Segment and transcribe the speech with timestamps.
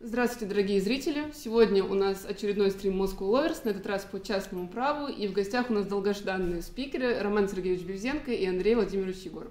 [0.00, 1.24] Здравствуйте, дорогие зрители!
[1.34, 5.32] Сегодня у нас очередной стрим Moscow Lovers, на этот раз по частному праву, и в
[5.32, 9.50] гостях у нас долгожданные спикеры Роман Сергеевич Бевзенко и Андрей Владимирович Егоров.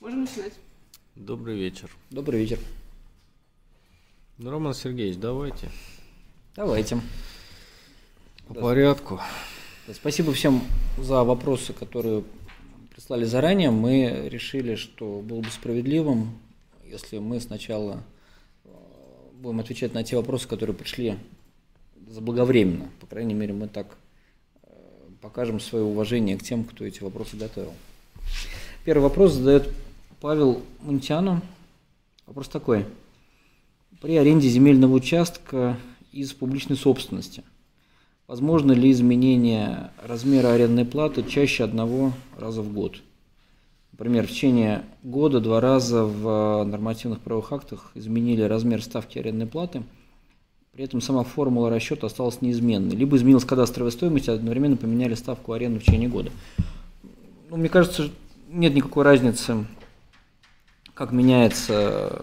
[0.00, 0.52] Можем начинать.
[1.14, 1.90] Добрый вечер.
[2.10, 2.58] Добрый вечер.
[4.36, 5.70] Ну, Роман Сергеевич, давайте.
[6.54, 7.00] Давайте.
[8.48, 9.18] По порядку.
[9.90, 10.60] Спасибо всем
[10.98, 12.22] за вопросы, которые
[12.94, 13.70] прислали заранее.
[13.70, 16.38] Мы решили, что было бы справедливым,
[16.84, 18.02] если мы сначала
[19.46, 21.16] будем отвечать на те вопросы, которые пришли
[22.08, 22.88] заблаговременно.
[23.00, 23.96] По крайней мере, мы так
[24.62, 24.68] э,
[25.20, 27.72] покажем свое уважение к тем, кто эти вопросы готовил.
[28.84, 29.68] Первый вопрос задает
[30.20, 31.40] Павел Мунтяну.
[32.26, 32.84] Вопрос такой.
[34.00, 35.78] При аренде земельного участка
[36.12, 37.42] из публичной собственности–
[38.26, 43.00] Возможно ли изменение размера арендной платы чаще одного раза в год?
[43.98, 49.84] Например, в течение года два раза в нормативных правовых актах изменили размер ставки арендной платы,
[50.72, 52.94] при этом сама формула расчета осталась неизменной.
[52.94, 56.30] Либо изменилась кадастровая стоимость, а одновременно поменяли ставку аренды в течение года.
[57.48, 58.10] Ну, мне кажется,
[58.50, 59.64] нет никакой разницы,
[60.92, 62.22] как меняется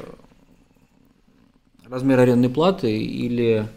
[1.89, 3.67] размер арендной платы или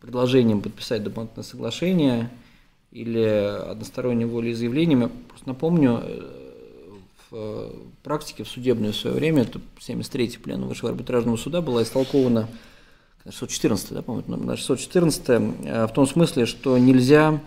[0.00, 2.30] предложением подписать дополнительное соглашение
[2.92, 5.02] или одностороннее волеизъявлением.
[5.02, 6.40] Я просто напомню, э,
[7.30, 12.48] в практике, в судебное в свое время, это 73-й плен Высшего арбитражного суда была истолкована
[13.24, 17.40] 614, да, по-моему, номер 614, э, в том смысле, что нельзя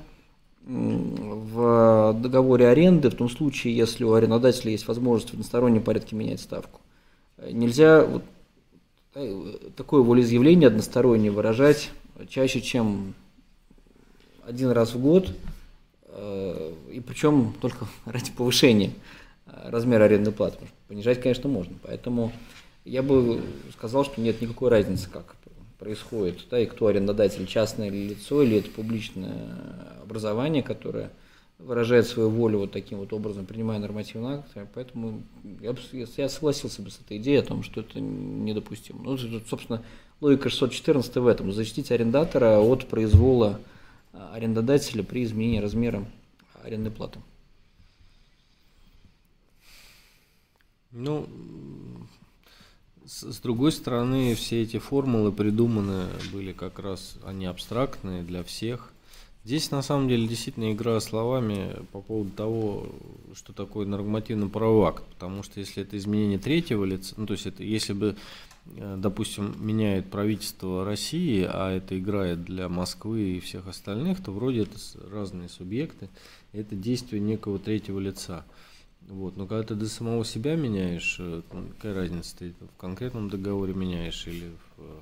[0.65, 6.39] в договоре аренды, в том случае, если у арендодателя есть возможность в одностороннем порядке менять
[6.39, 6.79] ставку,
[7.37, 8.23] э, нельзя вот
[9.75, 11.91] такое волеизъявление одностороннее выражать
[12.29, 13.13] чаще, чем
[14.47, 15.29] один раз в год,
[16.07, 18.91] э, и причем только ради повышения
[19.45, 20.57] размера арендной платы.
[20.87, 21.75] Понижать, конечно, можно.
[21.83, 22.31] Поэтому
[22.85, 23.41] я бы
[23.73, 25.35] сказал, что нет никакой разницы, как
[25.79, 29.49] происходит, да, и кто арендодатель, частное лицо или это публичное
[30.01, 31.11] образование, которое
[31.59, 34.49] выражает свою волю вот таким вот образом, принимая нормативный акт.
[34.73, 35.21] Поэтому
[35.61, 35.75] я,
[36.17, 39.01] я согласился бы с этой идеей о том, что это недопустимо.
[39.03, 39.81] Ну, собственно,
[40.21, 41.51] Логика 614 в этом.
[41.51, 43.59] Защитить арендатора от произвола
[44.13, 46.05] арендодателя при изменении размера
[46.63, 47.19] арендной платы.
[50.91, 51.27] Ну,
[53.05, 58.93] с, другой стороны, все эти формулы придуманы были как раз, они абстрактные для всех.
[59.43, 62.87] Здесь на самом деле действительно игра словами по поводу того,
[63.33, 65.03] что такое нормативно-правовой акт.
[65.15, 68.15] Потому что если это изменение третьего лица, ну то есть это если бы
[68.65, 74.77] допустим, меняет правительство России, а это играет для Москвы и всех остальных, то вроде это
[75.11, 76.09] разные субъекты,
[76.53, 78.45] это действие некого третьего лица.
[79.07, 79.35] Вот.
[79.35, 84.25] Но когда ты до самого себя меняешь, э, какая разница, ты в конкретном договоре меняешь
[84.27, 85.01] или в э,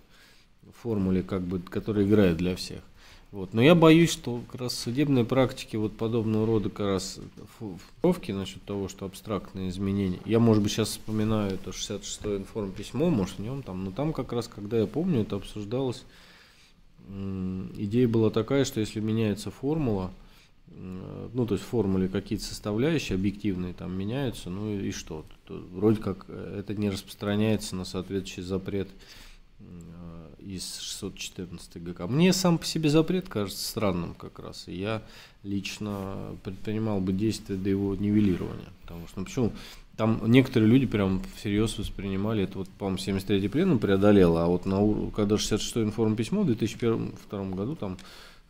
[0.82, 2.82] формуле, как бы, которая играет для всех.
[3.32, 3.54] Вот.
[3.54, 7.20] Но я боюсь, что как раз судебные практики вот подобного рода как раз
[7.58, 10.20] формулировки насчет того, что абстрактные изменения.
[10.26, 14.12] Я, может быть, сейчас вспоминаю это 66-е информ письмо, может, в нем там, но там
[14.12, 16.04] как раз, когда я помню, это обсуждалось,
[17.08, 20.12] идея была такая, что если меняется формула,
[21.34, 25.26] ну, то есть в формуле какие-то составляющие объективные там меняются, ну и что?
[25.46, 28.88] То, вроде как э, это не распространяется на соответствующий запрет
[30.42, 32.08] из 614 ГК.
[32.08, 34.68] Мне сам по себе запрет кажется странным как раз.
[34.68, 35.02] И я
[35.44, 38.70] лично предпринимал бы действия до его нивелирования.
[38.82, 39.54] Потому что, ну почему?
[39.98, 44.80] Там некоторые люди прям всерьез воспринимали, это вот, по-моему, 73-й пленум преодолело, а вот на,
[45.12, 47.98] когда 66-й информ письмо в 2001 году там,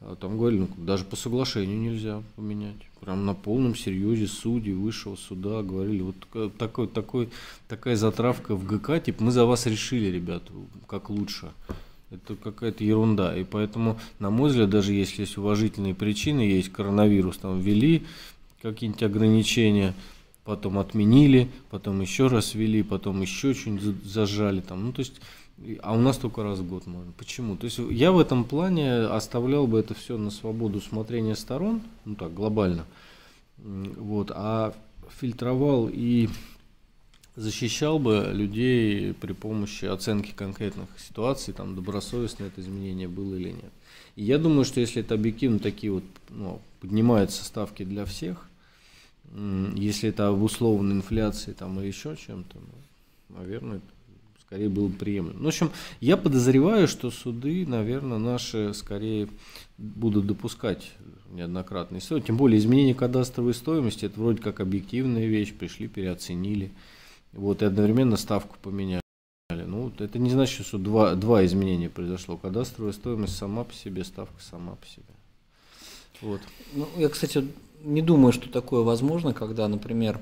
[0.02, 2.76] а, там говорили, ну, даже по соглашению нельзя поменять.
[3.00, 7.30] Прям на полном серьезе судьи высшего суда говорили, вот такой, такой,
[7.68, 10.44] такая затравка в ГК, типа мы за вас решили, ребят,
[10.88, 11.52] как лучше.
[12.10, 13.38] Это какая-то ерунда.
[13.38, 18.04] И поэтому, на мой взгляд, даже если есть уважительные причины, есть коронавирус, там ввели
[18.62, 19.94] какие-нибудь ограничения,
[20.44, 24.62] потом отменили, потом еще раз ввели, потом еще что-нибудь зажали.
[24.62, 24.86] Там.
[24.88, 25.22] Ну, то есть,
[25.82, 27.12] а у нас только раз в год можно.
[27.18, 27.56] Почему?
[27.56, 32.16] То есть я в этом плане оставлял бы это все на свободу смотрения сторон, ну
[32.16, 32.86] так, глобально.
[33.58, 34.74] Вот, а
[35.20, 36.30] фильтровал и
[37.36, 43.72] защищал бы людей при помощи оценки конкретных ситуаций, там добросовестно это изменение было или нет.
[44.16, 48.48] И я думаю, что если это объективно такие вот ну, поднимаются ставки для всех,
[49.76, 53.80] если это обусловлено инфляцией там или еще чем-то, ну, наверное,
[54.52, 55.40] скорее было бы приемлемо.
[55.40, 55.72] Ну, в общем,
[56.02, 59.30] я подозреваю, что суды, наверное, наши скорее
[59.78, 60.92] будут допускать
[61.30, 62.22] неоднократные истории.
[62.22, 66.72] Тем более изменение кадастровой стоимости, это вроде как объективная вещь, пришли, переоценили.
[67.32, 69.02] Вот, и одновременно ставку поменяли.
[69.50, 69.90] Ну.
[70.00, 72.36] Это не значит, что два, два изменения произошло.
[72.36, 75.06] Кадастровая стоимость сама по себе, ставка сама по себе.
[76.20, 76.42] Вот.
[76.74, 77.48] Ну, я, кстати,
[77.86, 80.20] не думаю, что такое возможно, когда, например,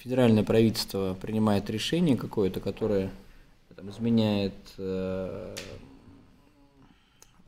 [0.00, 3.12] федеральное правительство принимает решение какое-то, которое
[3.76, 5.54] там, изменяет э,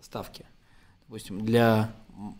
[0.00, 0.44] ставки.
[1.08, 1.92] Допустим, для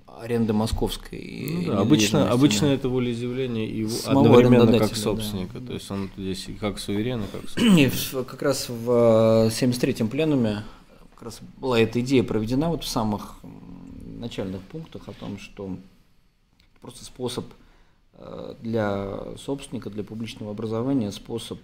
[0.06, 1.46] аренды московской.
[1.50, 5.60] Ну, да, обычно, обычно это волеизъявление и одновременно как собственника.
[5.60, 5.68] Да.
[5.68, 7.92] То есть он здесь как суверен, и как собственник.
[8.26, 10.64] как раз в 73-м пленуме
[11.14, 13.38] как раз была эта идея проведена вот в самых
[14.18, 15.76] начальных пунктах о том, что
[16.80, 17.44] просто способ
[18.14, 21.58] э, для собственника, для публичного образования, способ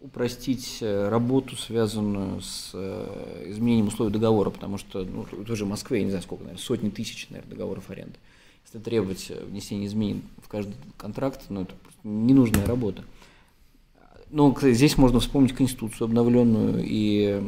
[0.00, 5.98] упростить э, работу, связанную с э, изменением условий договора, потому что ну, тоже в Москве,
[5.98, 8.14] я не знаю сколько, наверное, сотни тысяч, наверное, договоров аренды.
[8.64, 13.04] Если требовать внесения изменений в каждый контракт, ну, это ненужная работа.
[14.30, 17.42] Но здесь можно вспомнить Конституцию обновленную и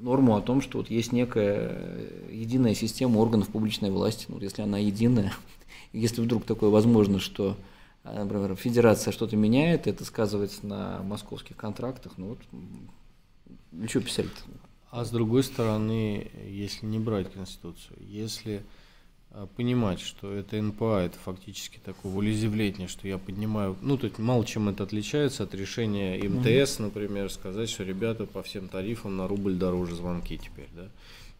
[0.00, 4.26] норму о том, что вот есть некая единая система органов публичной власти.
[4.28, 5.32] Ну, если она единая,
[5.92, 7.56] если вдруг такое возможно, что,
[8.04, 14.26] например, федерация что-то меняет, это сказывается на московских контрактах, ну вот, что писать.
[14.90, 18.62] А с другой стороны, если не брать Конституцию, если
[19.32, 24.44] а, понимать, что это НПА, это фактически такое волеизъявление, что я поднимаю, ну, тут мало
[24.44, 29.54] чем это отличается от решения МТС, например, сказать, что ребята по всем тарифам на рубль
[29.54, 30.88] дороже звонки теперь, да,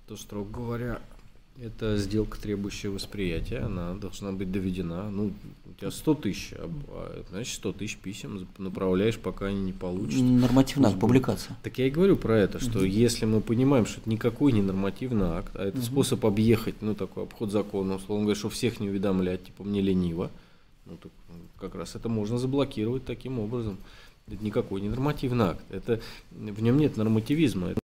[0.07, 1.01] то, строго говоря,
[1.63, 5.11] это сделка, требующая восприятия, она должна быть доведена.
[5.11, 5.33] Ну,
[5.67, 10.21] у тебя 100 тысяч, а, а значит 100 тысяч писем направляешь, пока они не получат.
[10.23, 11.57] Нормативный акт, публикация.
[11.63, 12.87] Так я и говорю про это, что угу.
[12.87, 15.85] если мы понимаем, что это никакой не нормативный акт, а это угу.
[15.85, 20.31] способ объехать, ну, такой обход закона, условно говоря, что всех не уведомлять, типа, мне лениво,
[20.87, 21.13] ну, так,
[21.59, 23.77] как раз это можно заблокировать таким образом.
[24.27, 25.65] Это никакой не нормативный акт.
[25.71, 27.71] Это, в нем нет нормативизма.
[27.71, 27.81] Это,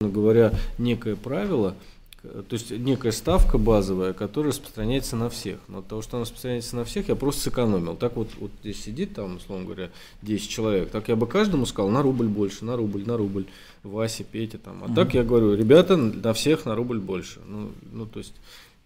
[0.00, 1.76] говоря, некое правило,
[2.22, 5.58] то есть некая ставка базовая, которая распространяется на всех.
[5.66, 7.96] Но от того, что она распространяется на всех, я просто сэкономил.
[7.96, 9.90] Так вот, вот здесь сидит там, условно говоря,
[10.22, 10.90] 10 человек.
[10.90, 13.46] Так я бы каждому сказал на рубль больше, на рубль, на рубль.
[13.82, 14.82] Вася, Петя там.
[14.82, 14.94] А угу.
[14.94, 17.40] так я говорю, ребята, на всех на рубль больше.
[17.44, 18.34] Ну, ну то есть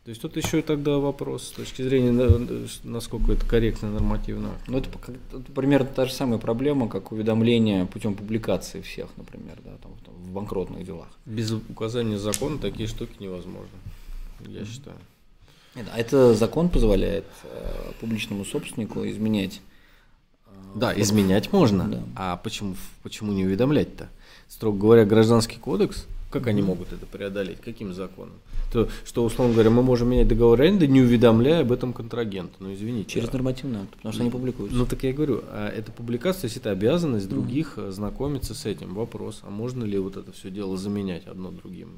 [0.07, 2.13] то есть тут еще и тогда вопрос с точки зрения,
[2.85, 4.51] насколько это корректно нормативно.
[4.69, 4.89] Ну, это,
[5.33, 10.15] это примерно та же самая проблема, как уведомление путем публикации всех, например, да, там, там,
[10.15, 11.09] в банкротных делах.
[11.25, 13.67] Без указания закона такие штуки невозможно,
[14.47, 14.67] я mm-hmm.
[14.71, 14.97] считаю.
[15.75, 19.61] А это закон позволяет э, публичному собственнику изменять?
[20.47, 21.89] Э, да, изменять можно.
[21.89, 22.03] Да.
[22.15, 24.09] А почему, почему не уведомлять-то?
[24.47, 27.61] Строго говоря, гражданский кодекс как они могут это преодолеть?
[27.61, 28.35] Каким законом?
[28.73, 32.55] То, что, условно говоря, мы можем менять договор аренды, не уведомляя об этом контрагента.
[32.59, 33.11] Ну, извините.
[33.11, 34.77] Через нормативный акт, потому что они публикуются.
[34.77, 37.91] Ну, так я говорю, а это публикация, то есть это обязанность других mm-hmm.
[37.91, 38.95] знакомиться с этим.
[38.95, 41.91] Вопрос, а можно ли вот это все дело заменять одно другим?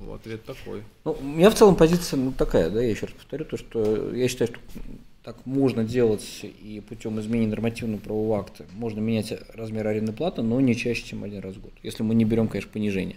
[0.00, 0.82] Ну, ответ такой.
[1.04, 4.14] Ну, у меня в целом позиция ну, такая, да, я еще раз повторю, то, что
[4.14, 4.60] я считаю, что
[5.22, 8.64] так можно делать и путем изменения нормативного правового акта.
[8.74, 11.72] Можно менять размер арендной платы, но не чаще, чем один раз в год.
[11.82, 13.16] Если мы не берем, конечно, понижение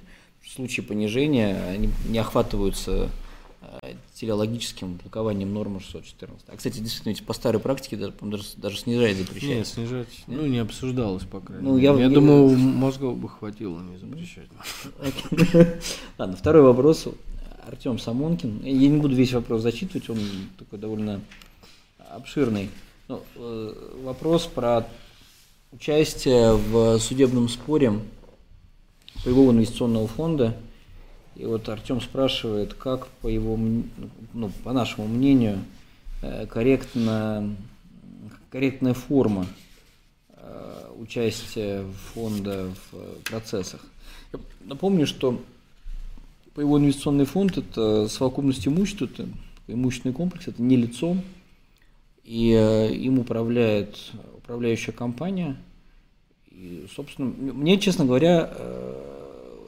[0.53, 3.09] случае понижения они не охватываются
[3.61, 6.49] э, телеологическим толкованием нормы 614.
[6.49, 9.49] А, кстати, действительно, по старой практике даже, даже, даже снижать запрещать.
[9.49, 10.41] Нет, снижать, Нет?
[10.41, 11.85] ну, не обсуждалось, по крайней ну, мере.
[11.85, 14.47] Я, я думаю, мозгов бы хватило не запрещать.
[16.17, 17.07] Ладно, второй вопрос.
[17.67, 18.61] Артем Самонкин.
[18.63, 20.17] Я не буду весь вопрос зачитывать, он
[20.57, 21.21] такой довольно
[22.09, 22.69] обширный.
[23.07, 24.87] Ну, э, вопрос про
[25.71, 27.93] участие в судебном споре
[29.29, 30.57] Полевого инвестиционного фонда.
[31.35, 33.59] И вот Артем спрашивает, как по его,
[34.33, 35.59] ну, по нашему мнению,
[36.23, 37.55] э, корректно,
[38.49, 39.45] корректная форма
[40.29, 43.85] э, участия фонда в процессах.
[44.33, 45.39] Я напомню, что
[46.55, 49.29] по его инвестиционный фонд это совокупность имущества, это
[49.67, 51.15] имущественный комплекс, это не лицо,
[52.23, 53.95] и э, им управляет
[54.39, 55.55] управляющая компания–
[56.59, 58.51] и, собственно, мне, честно говоря,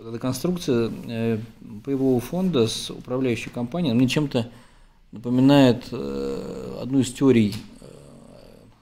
[0.01, 1.39] э, эта конструкция э,
[2.21, 4.49] фонда с управляющей компанией мне чем-то
[5.11, 7.55] напоминает э, одну из теорий,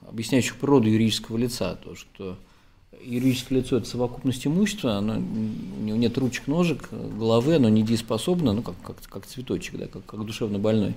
[0.08, 2.36] объясняющих природу юридического лица, то, что
[3.02, 8.62] юридическое лицо– это совокупность имущества, оно, у него нет ручек, ножек, головы, оно недееспособно, ну,
[8.62, 10.94] как, как, как цветочек, да, как, как душевно больной.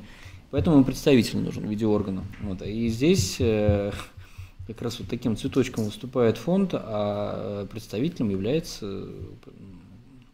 [0.51, 2.23] Поэтому представитель нужен в виде органа.
[2.41, 2.61] Вот.
[2.61, 9.07] И здесь как раз вот таким цветочком выступает фонд, а представителем является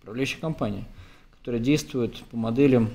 [0.09, 0.85] управляющая компания,
[1.37, 2.87] которая действует по модели,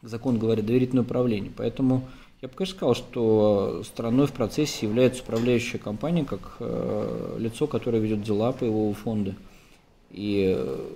[0.00, 1.52] закон говорит, доверительное управление.
[1.54, 2.08] Поэтому
[2.40, 7.98] я бы, конечно, сказал, что стороной в процессе является управляющая компания как э, лицо, которое
[7.98, 9.34] ведет дела по его фонду.
[10.10, 10.90] И, э,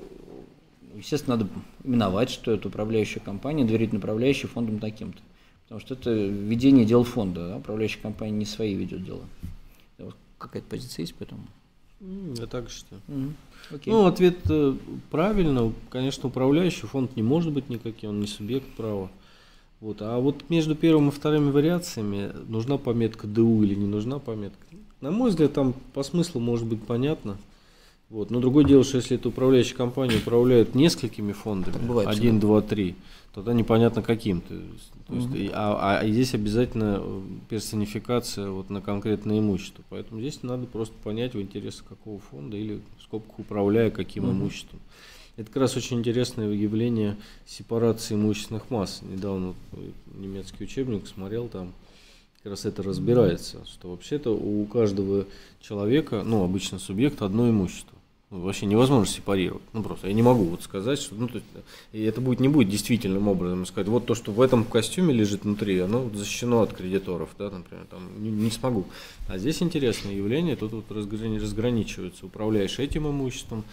[0.97, 1.51] естественно, надо
[1.85, 5.21] именовать, что это управляющая компания, доверительно управляющий фондом таким-то.
[5.65, 7.49] Потому что это ведение дел фонда.
[7.49, 7.57] Да?
[7.59, 9.25] Управляющая компания не свои ведет дела.
[10.39, 11.43] Какая-то позиция есть по этому?
[12.01, 13.03] Я так считаю.
[13.71, 13.93] Окей.
[13.93, 14.75] Ну, ответ э,
[15.11, 15.73] правильно.
[15.91, 19.11] Конечно, управляющий фонд не может быть никаким, он не субъект права.
[19.81, 19.99] Вот.
[20.01, 24.59] А вот между первым и вторыми вариациями нужна пометка ДУ или не нужна пометка.
[25.01, 27.39] На мой взгляд, там по смыслу может быть понятно.
[28.11, 28.31] Вот.
[28.31, 32.41] Но другое дело, что если это управляющая компания управляет несколькими фондами, бывает один, всегда.
[32.41, 32.97] два, три,
[33.33, 34.41] тогда непонятно каким.
[34.41, 35.37] То есть, то есть, Мгм.
[35.37, 39.85] и- а, а здесь обязательно э, персонификация вот на конкретное имущество.
[39.91, 44.33] Поэтому здесь надо просто понять в интересах какого фонда или в скобках управляя каким Мгм.
[44.33, 44.81] имуществом.
[45.37, 49.03] Это как раз очень интересное явление сепарации имущественных масс.
[49.03, 49.77] Недавно э,
[50.19, 51.73] немецкий учебник смотрел, там
[52.43, 55.27] как раз это разбирается, что вообще-то у каждого
[55.61, 57.97] человека, ну, обычно субъекта, одно имущество.
[58.31, 59.63] Ну, вообще невозможно сепарировать.
[59.73, 61.47] Ну, просто я не могу вот сказать, что, ну, то есть,
[61.93, 65.43] и это будет, не будет действительным образом сказать, вот то, что в этом костюме лежит
[65.43, 68.85] внутри, оно вот защищено от кредиторов, да, например, там, не, не смогу.
[69.27, 73.65] А здесь интересное явление, тут вот разграни- разграничиваются, управляешь этим имуществом,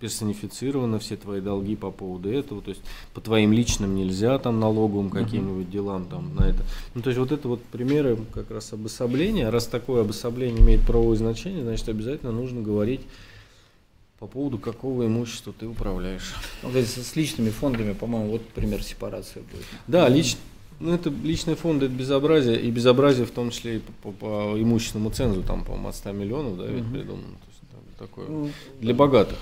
[0.00, 2.82] персонифицировано все твои долги по поводу этого, то есть
[3.14, 6.64] по твоим личным нельзя там налоговым каким-нибудь делам там на это.
[6.96, 9.48] Ну то есть вот это вот примеры как раз обособления.
[9.48, 13.02] Раз такое обособление имеет правовое значение, значит обязательно нужно говорить
[14.22, 16.32] по поводу какого имущества ты управляешь.
[16.62, 19.64] Ну, то есть с личными фондами, по-моему, вот пример сепарации будет.
[19.88, 20.36] Да, лич,
[20.78, 24.62] ну это личные фонды, это безобразие, и безобразие в том числе и по, по- по
[24.62, 26.92] имущественному цензу, там, по-моему, от 100 миллионов, да, ведь Мгм.
[26.92, 27.24] придумано.
[27.24, 28.28] То есть, там такое.
[28.28, 28.50] Ну,
[28.80, 29.38] Для богатых.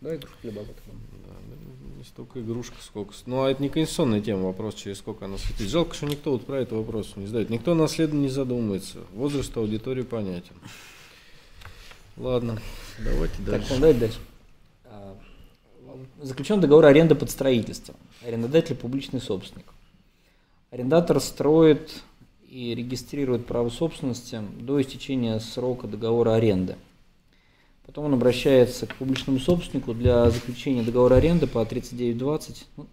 [0.00, 0.82] Да, это для богатых.
[0.84, 3.14] Да, да, не столько игрушка, сколько...
[3.26, 5.68] Ну, а это не конституционная тема, вопрос, через сколько она светит.
[5.70, 7.50] Жалко, что никто вот про это вопрос не задает.
[7.50, 8.98] Никто наследно не задумывается.
[9.14, 10.54] Возраст аудитории понятен.
[12.16, 12.58] Ладно,
[13.04, 13.74] давайте Так, дальше.
[13.74, 14.18] ну давайте дальше.
[14.84, 15.16] А,
[16.22, 17.94] Заключен договор аренды под строительство.
[18.24, 19.66] Арендодатель публичный собственник.
[20.70, 22.02] Арендатор строит
[22.48, 26.76] и регистрирует право собственности до истечения срока договора аренды.
[27.86, 32.86] Потом он обращается к публичному собственнику для заключения договора аренды по 3920, ну,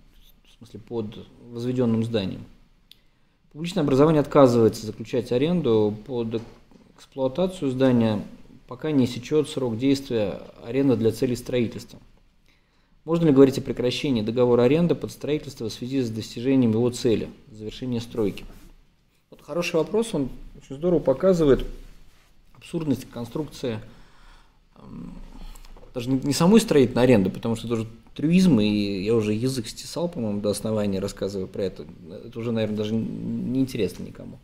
[0.45, 2.43] в смысле под возведенным зданием.
[3.51, 6.41] Публичное образование отказывается заключать аренду под
[6.97, 8.23] эксплуатацию здания,
[8.71, 11.99] пока не истечет срок действия аренды для целей строительства.
[13.03, 17.29] Можно ли говорить о прекращении договора аренды под строительство в связи с достижением его цели,
[17.51, 18.45] завершения стройки?
[19.29, 21.65] Вот хороший вопрос, он очень здорово показывает
[22.53, 23.81] абсурдность конструкции
[24.77, 25.15] эм,
[25.93, 30.07] даже не самой строительной аренды, потому что это уже трюизм, и я уже язык стесал,
[30.07, 31.85] по-моему, до основания, рассказывая про это.
[32.25, 34.39] Это уже, наверное, даже не интересно никому.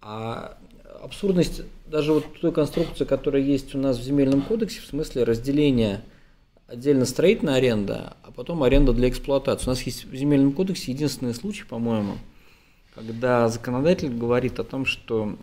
[0.00, 0.56] А
[1.02, 6.02] абсурдность даже вот той конструкции, которая есть у нас в земельном кодексе, в смысле разделения
[6.68, 9.66] отдельно строительная аренда, а потом аренда для эксплуатации.
[9.66, 12.14] У нас есть в земельном кодексе единственный случай, по-моему,
[12.94, 15.36] когда законодатель говорит о том, что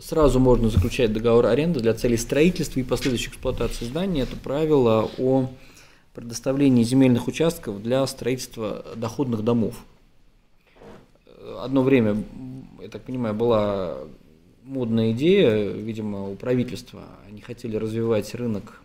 [0.00, 4.22] сразу можно заключать договор аренды для целей строительства и последующей эксплуатации здания.
[4.22, 5.48] Это правило о
[6.12, 9.76] предоставлении земельных участков для строительства доходных домов.
[11.60, 12.22] Одно время,
[12.82, 13.98] я так понимаю, была
[14.70, 17.02] модная идея, видимо, у правительства.
[17.28, 18.80] Они хотели развивать рынок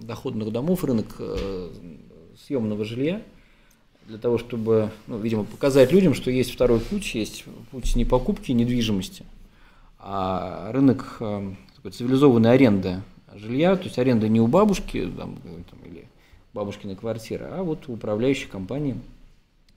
[0.00, 1.70] доходных домов, рынок э,
[2.46, 3.20] съемного жилья,
[4.06, 8.52] для того, чтобы, ну, видимо, показать людям, что есть второй путь, есть путь не покупки
[8.52, 9.24] недвижимости,
[9.98, 13.02] а рынок э, такой цивилизованной аренды
[13.34, 16.06] жилья, то есть аренда не у бабушки там, там, или
[16.54, 18.96] бабушкиной квартиры, а вот у управляющей компании.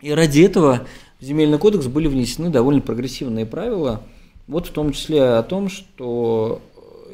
[0.02, 0.88] И ради этого
[1.20, 4.02] в земельный кодекс были внесены довольно прогрессивные правила,
[4.48, 6.62] вот в том числе о том, что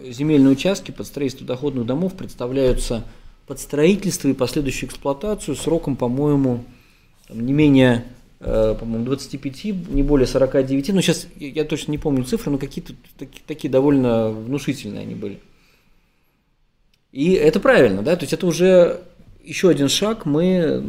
[0.03, 3.03] земельные участки под строительство доходных домов представляются
[3.45, 6.65] под строительство и последующую эксплуатацию сроком, по-моему,
[7.29, 8.05] не менее
[8.39, 12.93] э, по-моему, 25, не более 49, ну сейчас я, точно не помню цифры, но какие-то
[13.17, 15.39] таки- такие довольно внушительные они были.
[17.11, 19.01] И это правильно, да, то есть это уже
[19.43, 20.83] еще один шаг мы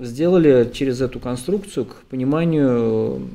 [0.00, 3.28] сделали через эту конструкцию к пониманию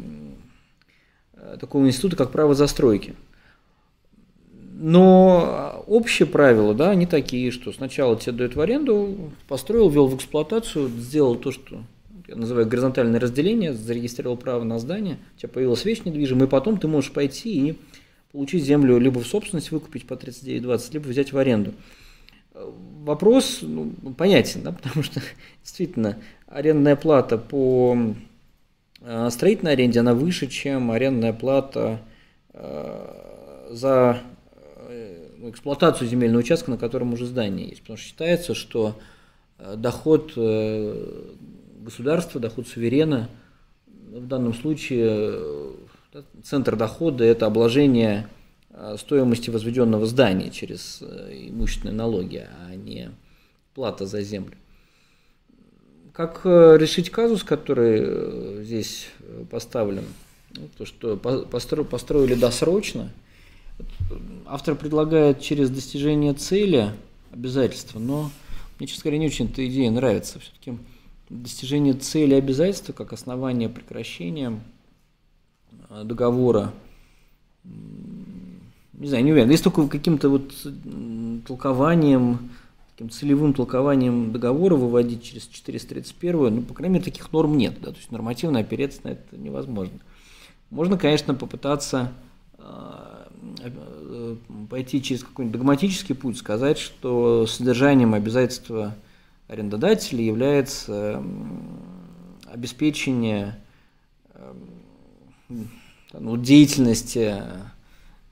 [1.60, 3.16] такого института, как право застройки.
[4.78, 10.16] Но общие правила, да, они такие, что сначала тебе дают в аренду, построил, ввел в
[10.16, 11.82] эксплуатацию, сделал то, что
[12.28, 16.78] я называю горизонтальное разделение, зарегистрировал право на здание, у тебя появилась вещь недвижимая, и потом
[16.78, 17.78] ты можешь пойти и
[18.32, 21.74] получить землю либо в собственность выкупить по 39,20, либо взять в аренду.
[22.54, 25.22] Вопрос ну, понятен, да, потому что
[25.62, 28.14] действительно арендная плата по э,
[29.30, 32.00] строительной аренде, она выше, чем арендная плата
[32.54, 34.20] за
[35.38, 37.82] ну, эксплуатацию земельного участка, на котором уже здание есть.
[37.82, 38.98] Потому что считается, что
[39.76, 40.34] доход
[41.82, 43.30] государства, доход суверена,
[43.88, 45.40] в данном случае
[46.44, 48.28] центр дохода– это обложение
[48.98, 53.12] стоимости возведенного здания через имущественные налоги, а не
[53.74, 54.56] плата за землю.
[56.16, 60.06] Как э, решить казус, который э, здесь э, поставлен?
[60.52, 63.12] Ну, то, что постро, построили досрочно.
[64.46, 66.94] Автор предлагает через достижение цели
[67.34, 68.32] обязательства, но
[68.80, 70.40] мне, честно говоря, не очень эта идея нравится.
[70.40, 70.78] Все-таки
[71.30, 74.58] достижение цели обязательства как основание прекращения
[75.90, 76.72] договора,
[78.94, 79.52] не знаю, не уверен.
[79.52, 80.54] Есть только каким-то вот
[81.46, 82.52] толкованием
[82.96, 87.92] таким целевым толкованием договора выводить через 431, ну, по крайней мере, таких норм нет, да,
[87.92, 90.00] то есть нормативно опереться на это невозможно.
[90.70, 92.14] Можно, конечно, попытаться
[92.58, 93.28] а,
[94.70, 98.96] пойти через какой-нибудь догматический путь, сказать, что содержанием обязательства
[99.50, 101.22] арендодателя является
[102.48, 103.60] обеспечение
[106.14, 107.44] ну, деятельности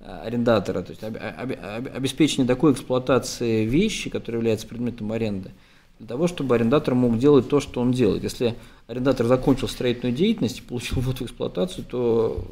[0.03, 5.51] арендатора, то есть обеспечение такой эксплуатации вещи, которая является предметом аренды,
[5.99, 8.23] для того, чтобы арендатор мог делать то, что он делает.
[8.23, 8.55] Если
[8.87, 12.45] арендатор закончил строительную деятельность и получил вот в эксплуатацию, то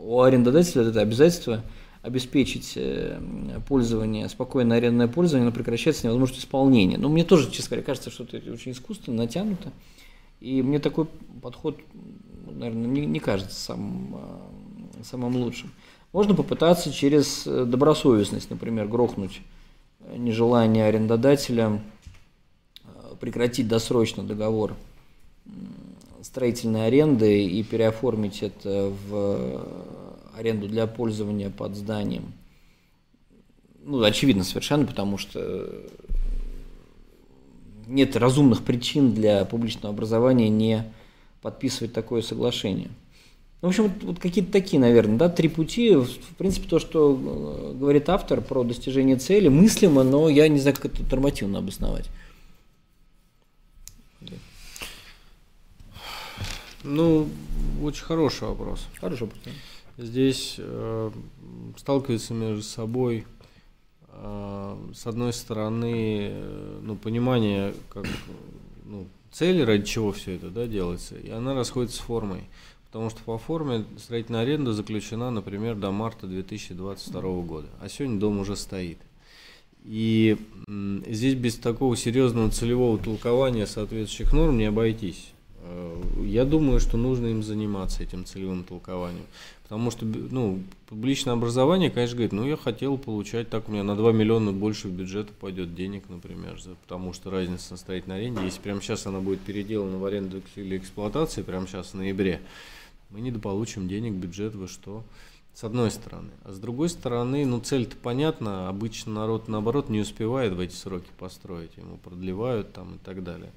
[0.00, 1.62] у арендодателя это обязательство
[2.02, 3.18] обеспечить э,
[3.68, 6.98] пользование, спокойное арендное пользование, но прекращается невозможность исполнения.
[6.98, 9.72] Но мне тоже, честно говоря, кажется, что это очень искусственно, натянуто.
[10.40, 11.06] И мне такой
[11.40, 11.78] подход,
[12.44, 15.70] наверное, не, не кажется самым, э, самым лучшим.
[16.12, 19.40] Можно попытаться через э, добросовестность, например, грохнуть
[20.00, 21.82] э, нежелание арендодателя
[22.84, 24.74] э, прекратить досрочно договор
[26.22, 29.66] строительной аренды и переоформить это в
[30.36, 32.32] аренду для пользования под зданием.
[33.84, 35.68] Ну, очевидно совершенно, потому что
[37.86, 40.84] нет разумных причин для публичного образования не
[41.40, 42.90] подписывать такое соглашение.
[43.62, 45.94] Ну, в общем, вот, вот какие-то такие, наверное, да, три пути.
[45.94, 50.76] В принципе, то, что э, говорит автор про достижение цели, мыслимо, но я не знаю,
[50.76, 52.10] как это нормативно обосновать.
[56.82, 57.28] Ну,
[57.80, 58.84] очень хороший вопрос.
[59.00, 59.40] Хороший вопрос.
[59.96, 61.10] Здесь э,
[61.76, 63.24] сталкиваются между собой,
[64.08, 68.06] э, с одной стороны, э, ну, понимание, как,
[68.84, 72.48] ну, цели, ради чего все это да, делается, и она расходится с формой.
[72.92, 78.38] Потому что по форме строительная аренда заключена, например, до марта 2022 года, а сегодня дом
[78.38, 78.98] уже стоит.
[79.82, 80.36] И
[81.06, 85.32] здесь без такого серьезного целевого толкования соответствующих норм не обойтись.
[85.62, 89.24] Э, я думаю, что нужно им заниматься этим целевым толкованием.
[89.62, 93.96] Потому что ну, публичное образование, конечно, говорит, ну я хотел получать, так у меня на
[93.96, 98.44] 2 миллиона больше в бюджет пойдет денег, например, за, потому что разница на строительной аренде,
[98.44, 102.42] если прямо сейчас она будет переделана в аренду или эксплуатации, прямо сейчас в ноябре,
[103.12, 105.04] мы недополучим денег, бюджет, вы что?
[105.54, 106.30] С одной стороны.
[106.44, 111.10] А с другой стороны, ну цель-то понятна, обычно народ наоборот не успевает в эти сроки
[111.18, 113.52] построить, ему продлевают там и так далее.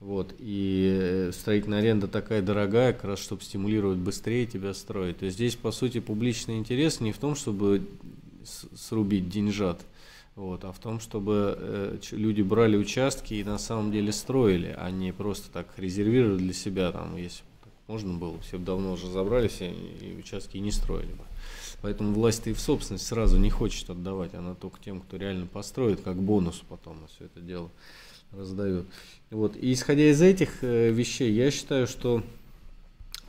[0.00, 5.18] Вот, и э, строительная аренда такая дорогая, как раз чтобы стимулировать быстрее тебя строить.
[5.18, 7.86] То есть здесь, по сути, публичный интерес не в том, чтобы
[8.44, 9.80] срубить деньжат,
[10.34, 14.90] вот, а в том, чтобы э, люди брали участки и на самом деле строили, а
[14.90, 17.42] не просто так резервировали для себя, там, если
[17.86, 21.24] можно было, все бы давно уже забрались и участки не строили бы.
[21.82, 26.00] Поэтому власть и в собственность сразу не хочет отдавать, она только тем, кто реально построит,
[26.00, 27.70] как бонус потом все это дело
[28.32, 28.86] раздает.
[29.30, 29.56] Вот.
[29.56, 32.22] И исходя из этих э, вещей, я считаю, что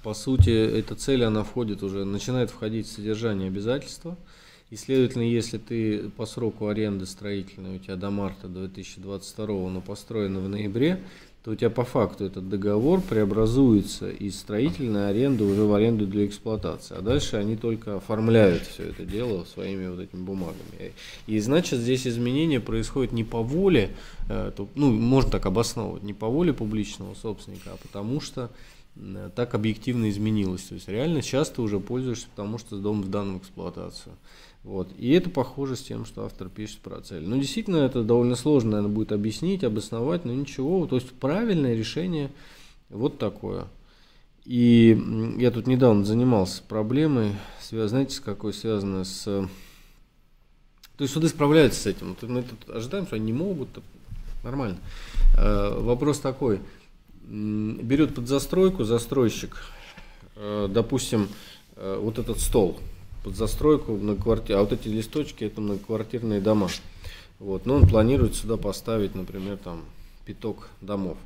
[0.04, 4.18] по сути эта цель, она входит уже, начинает входить в содержание обязательства.
[4.70, 10.40] И, следовательно, если ты по сроку аренды строительной у тебя до марта 2022, но построено
[10.40, 11.02] в ноябре,
[11.48, 16.26] то у тебя по факту этот договор преобразуется из строительной аренды уже в аренду для
[16.26, 16.98] эксплуатации.
[16.98, 20.92] А дальше они только оформляют все это дело своими вот этими бумагами.
[21.26, 23.96] И значит здесь изменения происходят не по воле,
[24.28, 28.52] э, ну можно так обосновывать, не по воле публичного собственника, а потому что
[29.34, 30.64] так объективно изменилось.
[30.64, 34.14] То есть реально сейчас ты уже пользуешься, потому что дом в данную эксплуатацию.
[34.68, 34.90] Вот.
[34.98, 37.26] И это похоже с тем, что автор пишет про цель.
[37.26, 40.86] Ну, действительно, это довольно сложно, наверное, будет объяснить, обосновать, но ничего.
[40.88, 42.32] То есть правильное решение
[42.90, 43.68] вот такое.
[44.44, 45.02] И
[45.38, 47.32] я тут недавно занимался проблемой,
[47.72, 49.24] знаете, с какой связано с...
[49.24, 49.50] То
[51.02, 52.18] есть суды справляются с этим.
[52.24, 53.70] Мы тут ожидаем, что они не могут,
[54.44, 54.80] нормально.
[55.38, 56.60] Э, вопрос такой.
[57.24, 59.56] Берет под застройку застройщик
[60.36, 61.30] э, допустим,
[61.78, 62.78] э, вот этот стол
[63.28, 66.70] под застройку на квартире, а вот эти листочки это многоквартирные дома.
[67.40, 69.84] Вот, но он планирует сюда поставить, например, там
[70.26, 71.18] пяток домов.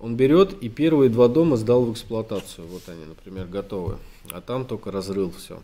[0.00, 2.66] Он берет и первые два дома сдал в эксплуатацию.
[2.66, 3.98] Вот они, например, готовы.
[4.32, 5.62] А там только разрыл все.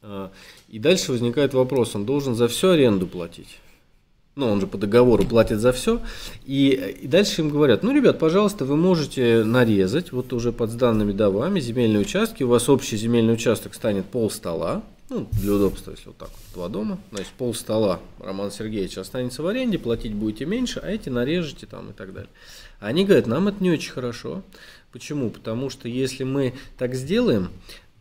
[0.00, 0.32] А,
[0.70, 3.58] и дальше возникает вопрос, он должен за всю аренду платить?
[4.36, 6.02] Ну, он же по договору платит за все.
[6.44, 6.68] И,
[7.00, 11.58] и дальше им говорят, ну, ребят, пожалуйста, вы можете нарезать, вот уже под сданными домами,
[11.58, 16.18] земельные участки, у вас общий земельный участок станет пол стола, ну, для удобства, если вот
[16.18, 20.80] так вот, два дома, значит, пол стола Роман Сергеевич останется в аренде, платить будете меньше,
[20.80, 22.30] а эти нарежете там и так далее.
[22.78, 24.42] Они говорят, нам это не очень хорошо.
[24.92, 25.30] Почему?
[25.30, 27.48] Потому что если мы так сделаем,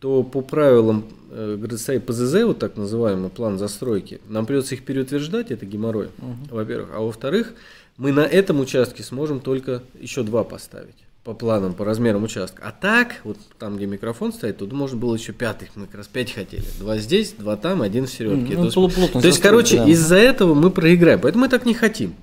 [0.05, 5.49] то по правилам э, ГРСА ПЗЗ, вот так называемый план застройки, нам придется их переутверждать,
[5.49, 6.55] это геморрой, угу.
[6.55, 6.91] во-первых.
[6.93, 7.55] А во-вторых,
[7.97, 12.61] мы на этом участке сможем только еще два поставить по планам, по размерам участка.
[12.67, 16.07] А так, вот там, где микрофон стоит, тут можно было еще пятых, мы как раз
[16.07, 16.65] пять хотели.
[16.77, 18.55] Два здесь, два там, один в середке.
[18.55, 19.89] Ну, то, есть, то есть, короче, да.
[19.89, 21.19] из-за этого мы проиграем.
[21.19, 22.13] Поэтому мы так не хотим.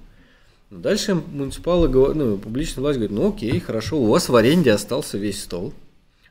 [0.71, 5.43] Дальше муниципалы, ну, публичная власть говорит, ну окей, хорошо, у вас в аренде остался весь
[5.43, 5.75] стол.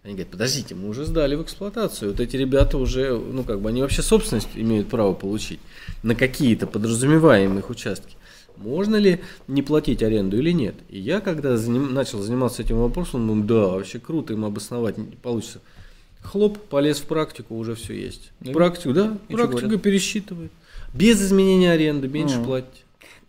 [0.04, 2.12] Они говорят, подождите, мы уже сдали в эксплуатацию.
[2.12, 5.60] Вот эти ребята уже, ну как бы, они вообще собственность имеют право получить
[6.02, 8.16] на какие-то подразумеваемые участки
[8.62, 10.76] можно ли не платить аренду или нет.
[10.90, 15.62] И я, когда заним, начал заниматься этим вопросом, думаю, да, вообще круто им обосновать получится.
[16.22, 18.32] Хлоп, полез в практику, уже все есть.
[18.54, 20.52] Практику, да, и практика пересчитывает.
[20.94, 22.44] Без изменения аренды меньше а.
[22.44, 22.81] платить.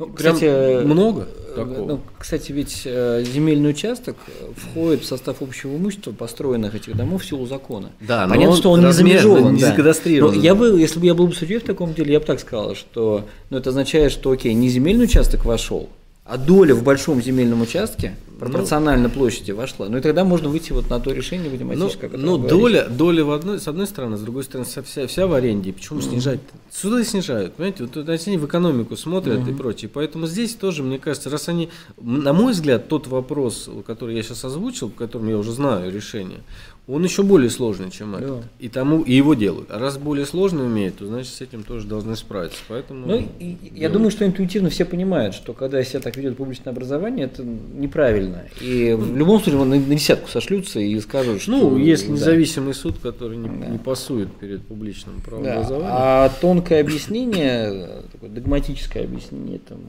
[0.06, 1.86] Ну, кстати, много э, такого.
[1.86, 4.16] Ну, кстати, ведь э, земельный участок
[4.56, 7.90] входит в состав общего имущества построенных этих домов в силу закона.
[8.00, 9.74] Да, Понятно, что он не замежован, да.
[10.04, 12.40] Но я бы, если бы я был бы судьей в таком деле, я бы так
[12.40, 15.88] сказал, что ну, это означает, что окей, не земельный участок вошел,
[16.24, 19.88] а доля в большом земельном участке пропорционально ну, площади вошла.
[19.88, 23.30] Ну и тогда можно выйти вот на то решение, будем ну, Ну, доля, доля в
[23.30, 25.72] одной, с одной стороны, с другой стороны, вся, вся в аренде.
[25.72, 26.08] Почему mm-hmm.
[26.10, 26.40] снижать?
[26.70, 27.84] Сюда снижают, понимаете?
[27.84, 29.50] Вот они в экономику смотрят mm-hmm.
[29.50, 29.90] и прочее.
[29.92, 34.44] Поэтому здесь тоже, мне кажется, раз они, на мой взгляд, тот вопрос, который я сейчас
[34.44, 36.40] озвучил, по которому я уже знаю решение,
[36.88, 38.40] он еще более сложный, чем этот.
[38.40, 38.42] Да.
[38.58, 39.70] И тому и его делают.
[39.70, 42.58] А раз более сложный умеет, то значит с этим тоже должны справиться.
[42.66, 43.06] Поэтому.
[43.06, 47.26] Ну, и, я думаю, что интуитивно все понимают, что когда себя так ведет публичное образование,
[47.26, 48.46] это неправильно.
[48.60, 51.52] И в любом случае на, на десятку сошлются и скажут, что.
[51.52, 52.14] Ну, если да.
[52.14, 53.66] независимый суд, который не, да.
[53.66, 55.88] не пасует перед публичным правообразованием.
[55.88, 56.24] Да.
[56.24, 59.84] А тонкое объяснение, такое догматическое объяснение этому.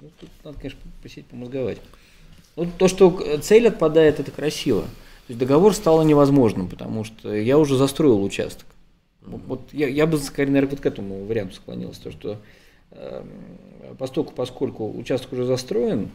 [0.00, 1.76] Ну, тут надо, конечно, посидеть, помозговать.
[2.56, 4.86] Вот то, что цель отпадает, это красиво
[5.30, 8.66] есть договор стало невозможным, потому что я уже застроил участок.
[9.22, 12.36] Вот, вот я, я бы скорее, наверное, вот к этому варианту склонился, то, что
[12.90, 13.24] э,
[13.98, 16.10] поскольку, поскольку участок уже застроен,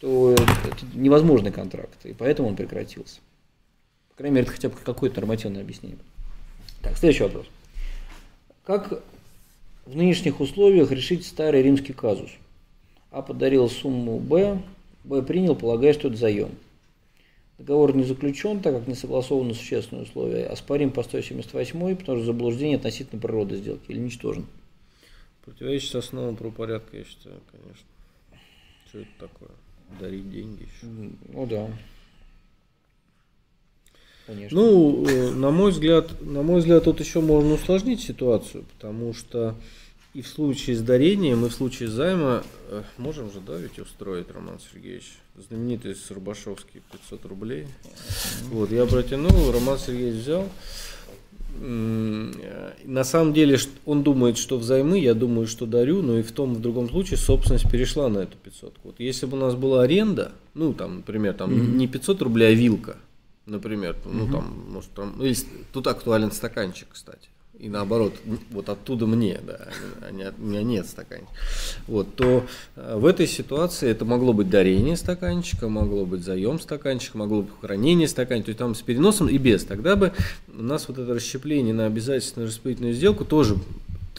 [0.00, 3.20] то это невозможный контракт, и поэтому он прекратился.
[4.10, 5.98] По крайней мере, это хотя бы какое-то нормативное объяснение.
[6.80, 7.46] Так, следующий вопрос.
[8.64, 9.02] Как
[9.84, 12.30] в нынешних условиях решить старый римский казус?
[13.10, 14.62] А подарил сумму Б,
[15.04, 16.50] Б принял, полагая, что это заем.
[17.58, 20.46] Договор не заключен, так как не согласованы существенные условия.
[20.46, 24.46] Оспорим по 178, потому что заблуждение относительно природы сделки или ничтожен.
[25.44, 27.86] Противоречит основам правопорядка, я считаю, конечно.
[28.86, 29.50] Что это такое?
[29.98, 30.86] Дарить деньги еще?
[31.32, 31.68] Ну да.
[34.26, 34.60] Конечно.
[34.60, 39.56] Ну, э, на мой взгляд, на мой взгляд, тут еще можно усложнить ситуацию, потому что
[40.14, 44.30] и в случае с дарением, и в случае займа э, можем же, да, ведь устроить,
[44.30, 45.14] Роман Сергеевич,
[45.48, 47.66] знаменитый Сурбашовский 500 рублей.
[48.50, 50.48] Вот, я протянул, Роман Сергеевич взял.
[51.60, 56.54] На самом деле он думает, что взаймы, я думаю, что дарю, но и в том,
[56.54, 58.76] в другом случае собственность перешла на эту 500.
[58.84, 61.76] Вот если бы у нас была аренда, ну там, например, там mm-hmm.
[61.76, 62.96] не 500 рублей, а вилка,
[63.46, 64.12] например, mm-hmm.
[64.12, 65.24] ну там, может, там, ну,
[65.72, 68.14] тут актуален стаканчик, кстати и наоборот,
[68.50, 69.68] вот оттуда мне, да,
[70.06, 71.32] а не, у меня нет стаканчика,
[71.86, 77.18] вот, то э, в этой ситуации это могло быть дарение стаканчика, могло быть заем стаканчика,
[77.18, 79.64] могло быть хранение стаканчика, то есть там с переносом и без.
[79.64, 80.12] Тогда бы
[80.48, 83.56] у нас вот это расщепление на обязательную распределительную сделку тоже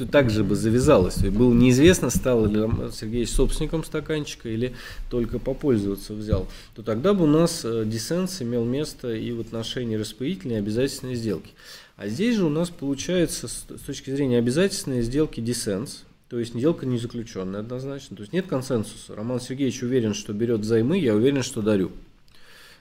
[0.05, 1.15] также бы завязалось.
[1.15, 4.73] То есть было неизвестно, стал ли Сергей собственником стаканчика или
[5.09, 6.47] только попользоваться взял.
[6.75, 11.15] То тогда бы у нас э, диссенс имел место и в отношении распределительной и обязательной
[11.15, 11.51] сделки.
[11.99, 16.85] А здесь же у нас получается с точки зрения обязательной сделки диссенс, то есть сделка
[16.85, 19.15] не заключенная однозначно, то есть нет консенсуса.
[19.17, 21.91] Роман Сергеевич уверен, что берет займы, я уверен, что дарю.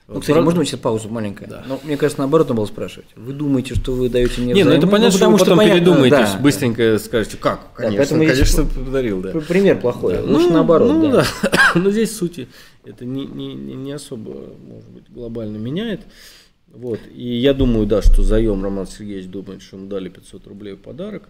[0.07, 0.45] Ну, кстати, Правда?
[0.45, 1.49] можно сейчас паузу маленькая?
[1.49, 1.65] Да.
[1.67, 3.09] Но мне кажется, наоборот, надо было спрашивать.
[3.17, 5.81] Вы думаете, что вы даете мне Не, ну это понятно, ну, что вы потом понятно,
[5.81, 6.39] передумаете, да.
[6.41, 8.75] быстренько скажете, как, конечно, да, конечно, есть...
[8.87, 9.33] подарил, да.
[9.33, 10.23] Пример плохой, да.
[10.23, 11.27] лучше ну, наоборот, ну, да.
[11.43, 11.73] да.
[11.75, 12.47] Но здесь сути
[12.85, 16.03] это не, не, не особо, может быть, глобально меняет.
[16.73, 17.01] Вот.
[17.15, 20.83] И я думаю, да, что заем Роман Сергеевич думает, что ему дали 500 рублей в
[20.83, 21.29] подарок.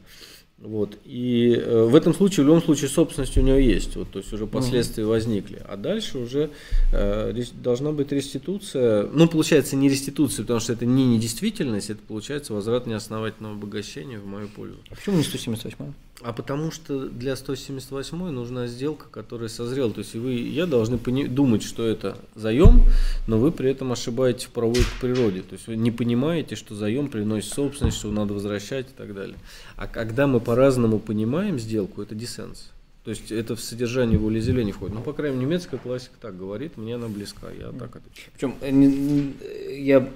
[0.60, 0.98] Вот.
[1.04, 3.94] И э, в этом случае, в любом случае, собственность у него есть.
[3.94, 5.10] Вот, то есть уже последствия угу.
[5.10, 5.62] возникли.
[5.68, 6.50] А дальше уже
[6.92, 9.08] э, должна быть реституция.
[9.12, 14.26] Ну, получается, не реституция, потому что это не недействительность, это получается возврат неосновательного обогащения в
[14.26, 14.78] мою пользу.
[14.90, 15.92] А почему не 178?
[16.20, 19.92] А потому что для 178 нужна сделка, которая созрела.
[19.92, 22.82] То есть вы, я должны думать, что это заем,
[23.28, 25.42] но вы при этом ошибаетесь в правовой природе.
[25.42, 29.36] То есть вы не понимаете, что заем приносит собственность, что надо возвращать и так далее.
[29.78, 32.72] А когда мы по-разному понимаем сделку, это диссенс.
[33.04, 34.96] То есть это в содержание волеизъявления входит.
[34.96, 38.28] Ну, по крайней мере, немецкая классика так говорит, мне она близка, я так отвечаю.
[38.34, 40.10] Причем э, я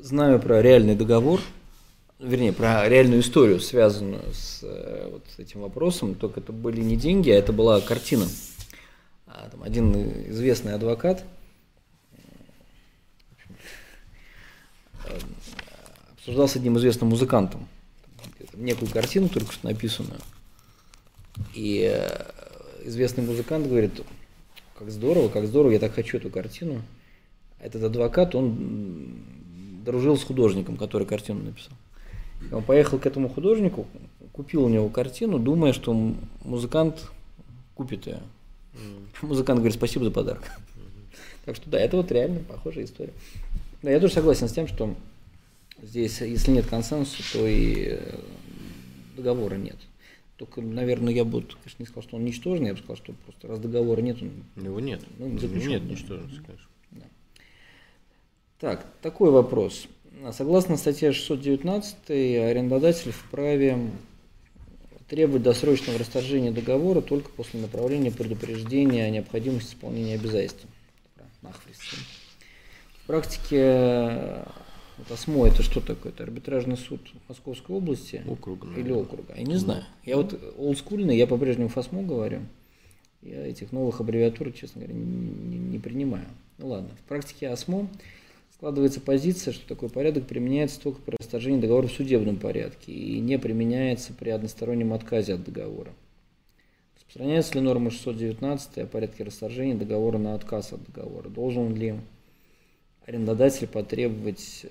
[0.00, 1.40] знаю про реальный договор,
[2.20, 7.30] вернее, про реальную историю, связанную с э, вот этим вопросом, только это были не деньги,
[7.30, 8.26] а это была картина.
[9.26, 9.92] А, там, один
[10.30, 11.24] известный адвокат
[15.04, 15.18] э,
[16.12, 17.66] обсуждал с одним известным музыкантом
[18.60, 20.20] некую картину, только что написанную.
[21.54, 22.24] И э,
[22.84, 24.02] известный музыкант говорит,
[24.78, 26.82] как здорово, как здорово, я так хочу эту картину.
[27.60, 29.22] Этот адвокат, он
[29.84, 31.72] дружил с художником, который картину написал.
[32.52, 33.86] Он поехал к этому художнику,
[34.32, 35.92] купил у него картину, думая, что
[36.42, 37.10] музыкант
[37.74, 38.20] купит ее.
[38.72, 39.26] Mm.
[39.26, 40.42] Музыкант говорит, спасибо за подарок.
[40.42, 41.16] Mm-hmm.
[41.44, 43.12] Так что да, это вот реально похожая история.
[43.82, 44.94] Да, я тоже согласен с тем, что
[45.82, 48.18] здесь, если нет консенсуса, то и э,
[49.22, 49.76] договора нет.
[50.36, 53.48] Только, наверное, я бы, конечно, не сказал, что он ничтожный, я бы сказал, что просто
[53.48, 54.30] раз договора нет, он...
[54.64, 55.02] Его нет.
[55.18, 55.68] Ну, заключен.
[55.68, 56.66] Нет ничтожности, конечно.
[56.92, 57.04] Да.
[58.58, 59.86] Так, такой вопрос.
[60.32, 63.90] Согласно статье 619, арендодатель вправе
[65.08, 70.64] требовать досрочного расторжения договора только после направления предупреждения о необходимости исполнения обязательств.
[71.42, 74.44] В практике
[75.00, 76.12] вот ОСМО это что такое?
[76.12, 79.34] Это арбитражный суд Московской области округа, или округа?
[79.36, 79.84] Я не знаю.
[80.04, 82.40] Я вот олдскульный, я по-прежнему ФАСМО говорю.
[83.22, 86.26] Я этих новых аббревиатур, честно говоря, не, не, не принимаю.
[86.58, 86.90] Ну ладно.
[87.04, 87.88] В практике ОСМО
[88.54, 93.38] складывается позиция, что такой порядок применяется только при расторжении договора в судебном порядке и не
[93.38, 95.92] применяется при одностороннем отказе от договора.
[96.96, 101.28] Распространяется ли норма 619 о порядке расторжения договора на отказ от договора?
[101.28, 101.96] Должен ли
[103.06, 104.66] арендодатель потребовать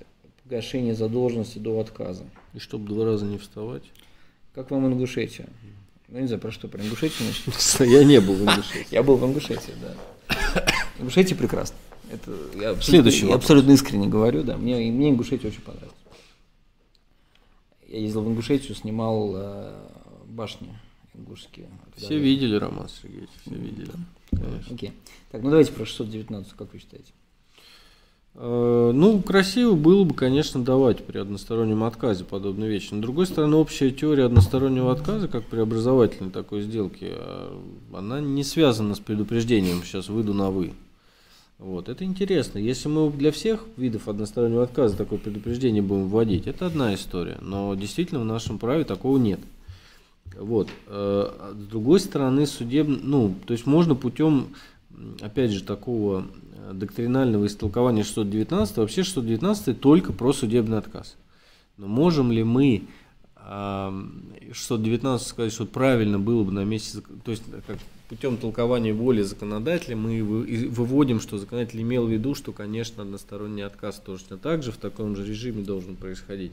[0.49, 2.23] погашения задолженности до отказа?
[2.53, 3.83] И чтобы два раза не вставать?
[4.55, 5.47] Как вам Ингушетия?
[6.07, 7.29] Ну, не знаю, про что, про Ингушетию?
[7.79, 8.87] Я не был в Ингушетии.
[8.91, 10.65] Я был в Ингушетии, да.
[10.97, 11.77] Ингушетия прекрасно.
[12.11, 14.57] Это я Следующий я абсолютно искренне говорю, да.
[14.57, 15.93] Мне, мне Ингушетия очень понравилась.
[17.87, 19.89] Я ездил в Ингушетию, снимал э,
[20.25, 20.69] башни
[21.13, 21.67] ингушские.
[21.95, 23.91] Все видели, Роман Сергеевич, все видели.
[24.31, 24.73] Конечно.
[24.73, 24.93] Окей.
[25.31, 27.13] Так, ну давайте про 619, как вы считаете?
[28.35, 32.89] Э, ну, красиво было бы, конечно, давать при одностороннем отказе подобные вещи.
[32.91, 37.59] Но, с другой стороны, общая теория одностороннего отказа, как при образовательной такой сделке, э,
[37.93, 40.73] она не связана с предупреждением «сейчас выйду на «вы».
[41.57, 42.57] Вот, это интересно.
[42.57, 47.37] Если мы для всех видов одностороннего отказа такое предупреждение будем вводить, это одна история.
[47.41, 49.41] Но действительно в нашем праве такого нет.
[50.37, 50.69] Вот.
[50.87, 52.87] Э, с другой стороны, судеб...
[52.87, 54.55] ну, то есть можно путем,
[55.19, 56.27] опять же, такого
[56.73, 61.15] доктринального истолкования 619, вообще 619 только про судебный отказ.
[61.77, 62.83] Но можем ли мы
[64.51, 67.77] 619 сказать, что правильно было бы на месте, то есть как
[68.09, 74.01] путем толкования воли законодателя мы выводим, что законодатель имел в виду, что, конечно, односторонний отказ
[74.03, 76.51] точно так же в таком же режиме должен происходить.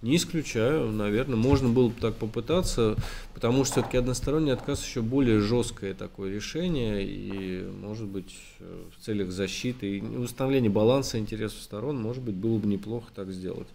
[0.00, 2.94] Не исключаю, наверное, можно было бы так попытаться,
[3.34, 9.32] потому что все-таки односторонний отказ еще более жесткое такое решение, и, может быть, в целях
[9.32, 13.66] защиты и установления баланса интересов сторон, может быть, было бы неплохо так сделать.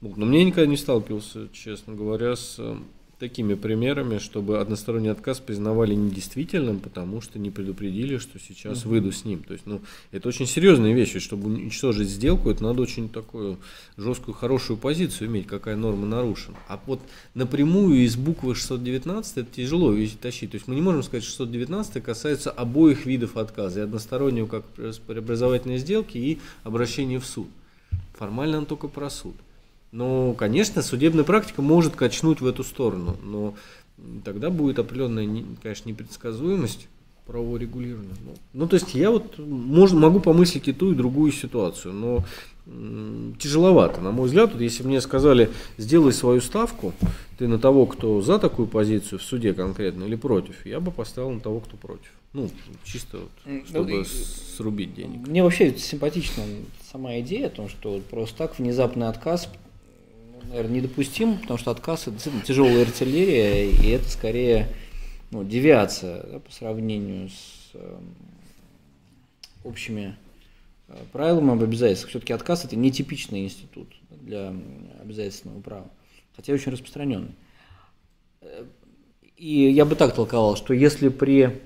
[0.00, 2.60] Но мне никогда не сталкивался, честно говоря, с
[3.22, 8.88] такими примерами, чтобы односторонний отказ признавали недействительным, потому что не предупредили, что сейчас uh-huh.
[8.88, 9.44] выйду с ним.
[9.44, 9.80] То есть, ну,
[10.10, 13.58] это очень серьезная вещь, чтобы уничтожить сделку, это надо очень такую
[13.96, 16.56] жесткую, хорошую позицию иметь, какая норма нарушена.
[16.66, 17.00] А вот
[17.34, 20.50] напрямую из буквы 619 это тяжело тащить.
[20.50, 24.64] То есть мы не можем сказать, что 619 касается обоих видов отказа, и одностороннего как
[25.06, 27.46] преобразовательной сделки, и обращения в суд.
[28.14, 29.36] Формально он только про суд.
[29.92, 33.54] Ну, конечно, судебная практика может качнуть в эту сторону, но
[34.24, 36.88] тогда будет определенная, конечно, непредсказуемость
[37.26, 38.14] правового регулирования.
[38.24, 42.24] Ну, ну, то есть я вот можно, могу помыслить и ту, и другую ситуацию, но
[42.66, 44.52] м, тяжеловато, на мой взгляд.
[44.52, 46.92] Вот если мне сказали, сделай свою ставку,
[47.38, 51.30] ты на того, кто за такую позицию в суде конкретно или против, я бы поставил
[51.30, 52.10] на того, кто против.
[52.32, 52.48] Ну,
[52.84, 55.26] чисто вот, Ну, чтобы и- срубить денег.
[55.28, 56.44] Мне вообще симпатична
[56.90, 59.61] сама идея о том, что вот просто так внезапный отказ, ну,
[60.48, 64.68] наверное, недопустим, потому что отказ это действительно тяжелая артиллерия, и это скорее
[65.30, 67.98] ну, девиация да, по сравнению с э,
[69.64, 70.16] общими
[71.12, 72.10] правилами об обязательствах.
[72.10, 74.54] Все-таки отказ это нетипичный институт для
[75.00, 75.90] обязательственного права,
[76.36, 77.34] хотя очень распространенный.
[78.40, 78.64] Э,
[79.36, 81.60] И я бы так толковал, что если при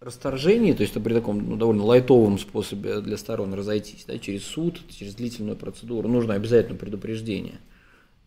[0.00, 4.80] расторжении, то есть при таком ну, довольно лайтовом способе для сторон разойтись, да, через суд,
[4.90, 7.58] через длительную процедуру, нужно обязательно предупреждение,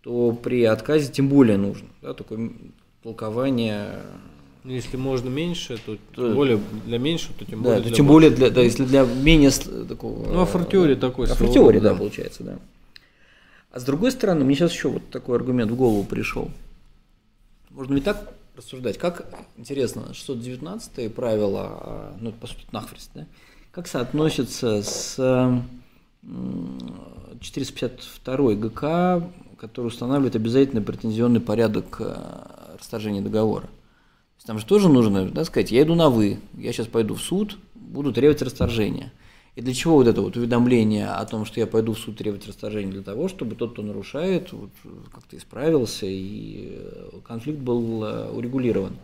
[0.01, 1.87] то при отказе тем более нужно.
[2.01, 2.51] Да, такое
[3.03, 4.01] толкование.
[4.63, 7.95] Ну, Если можно меньше, то тем более для меньшего, то тем Да, более то для
[7.95, 9.49] тем более, для, да, если для менее
[9.87, 10.27] такого...
[10.27, 11.95] Ну, а э, такой А рода, да, да.
[11.95, 12.59] получается, да.
[13.71, 16.51] А с другой стороны, мне сейчас еще вот такой аргумент в голову пришел.
[17.71, 19.25] Можно ведь так рассуждать, как,
[19.57, 23.25] интересно, 619 правило, а, ну, это, по сути, нахфрист, да,
[23.71, 25.69] как соотносится с м,
[27.39, 32.15] 452 ГК, который устанавливает обязательный претензионный порядок э,
[32.79, 33.69] расторжения договора.
[34.43, 37.59] Там же тоже нужно да, сказать, я иду на «вы», я сейчас пойду в суд,
[37.75, 39.13] буду требовать расторжения.
[39.55, 42.47] И для чего вот это вот уведомление о том, что я пойду в суд требовать
[42.47, 42.91] расторжения?
[42.91, 44.71] Для того, чтобы тот, кто нарушает, вот,
[45.13, 48.97] как-то исправился и э, конфликт был э, урегулирован.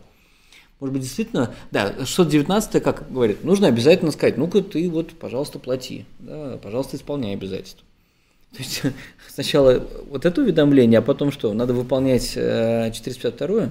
[0.80, 6.04] Может быть, действительно, да, 619 как говорит, нужно обязательно сказать, ну-ка ты вот, пожалуйста, плати,
[6.18, 7.84] да, пожалуйста, исполняй обязательства.
[8.56, 8.82] То есть
[9.28, 11.52] сначала вот это уведомление, а потом что?
[11.52, 13.70] Надо выполнять э, 452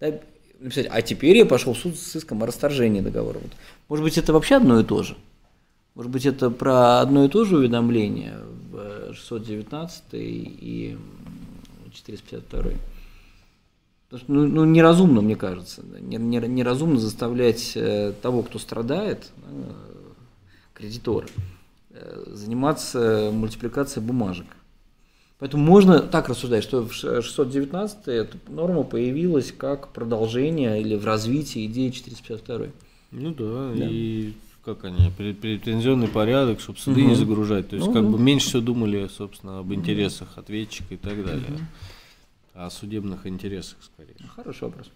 [0.00, 0.12] да,
[0.58, 3.38] написать, а теперь я пошел в суд с иском о расторжении договора.
[3.38, 3.52] Вот.
[3.88, 5.16] Может быть, это вообще одно и то же?
[5.94, 8.34] Может быть, это про одно и то же уведомление
[8.70, 10.96] в э, 619 и
[11.84, 12.72] м, 452?
[14.08, 19.72] Потому что, ну, ну, неразумно, мне кажется, неразумно заставлять э, того, кто страдает, э,
[20.74, 21.55] кредитора, э,
[22.26, 24.46] заниматься мультипликацией бумажек.
[25.38, 31.04] Поэтому можно так рассуждать, что в ш- 619 эта норма появилась как продолжение или в
[31.04, 32.68] развитии идеи 452.
[33.12, 33.86] Ну да, Да.
[33.90, 34.32] и
[34.64, 37.10] как они, пре- претензионный порядок, чтобы суды Мгм.
[37.10, 37.68] не загружать.
[37.68, 38.08] То есть Ну как да.
[38.08, 41.44] бы меньше всего думали, собственно, об интересах ответчика и так далее.
[42.54, 44.16] а О судебных интересах скорее.
[44.34, 44.86] Хороший вопрос.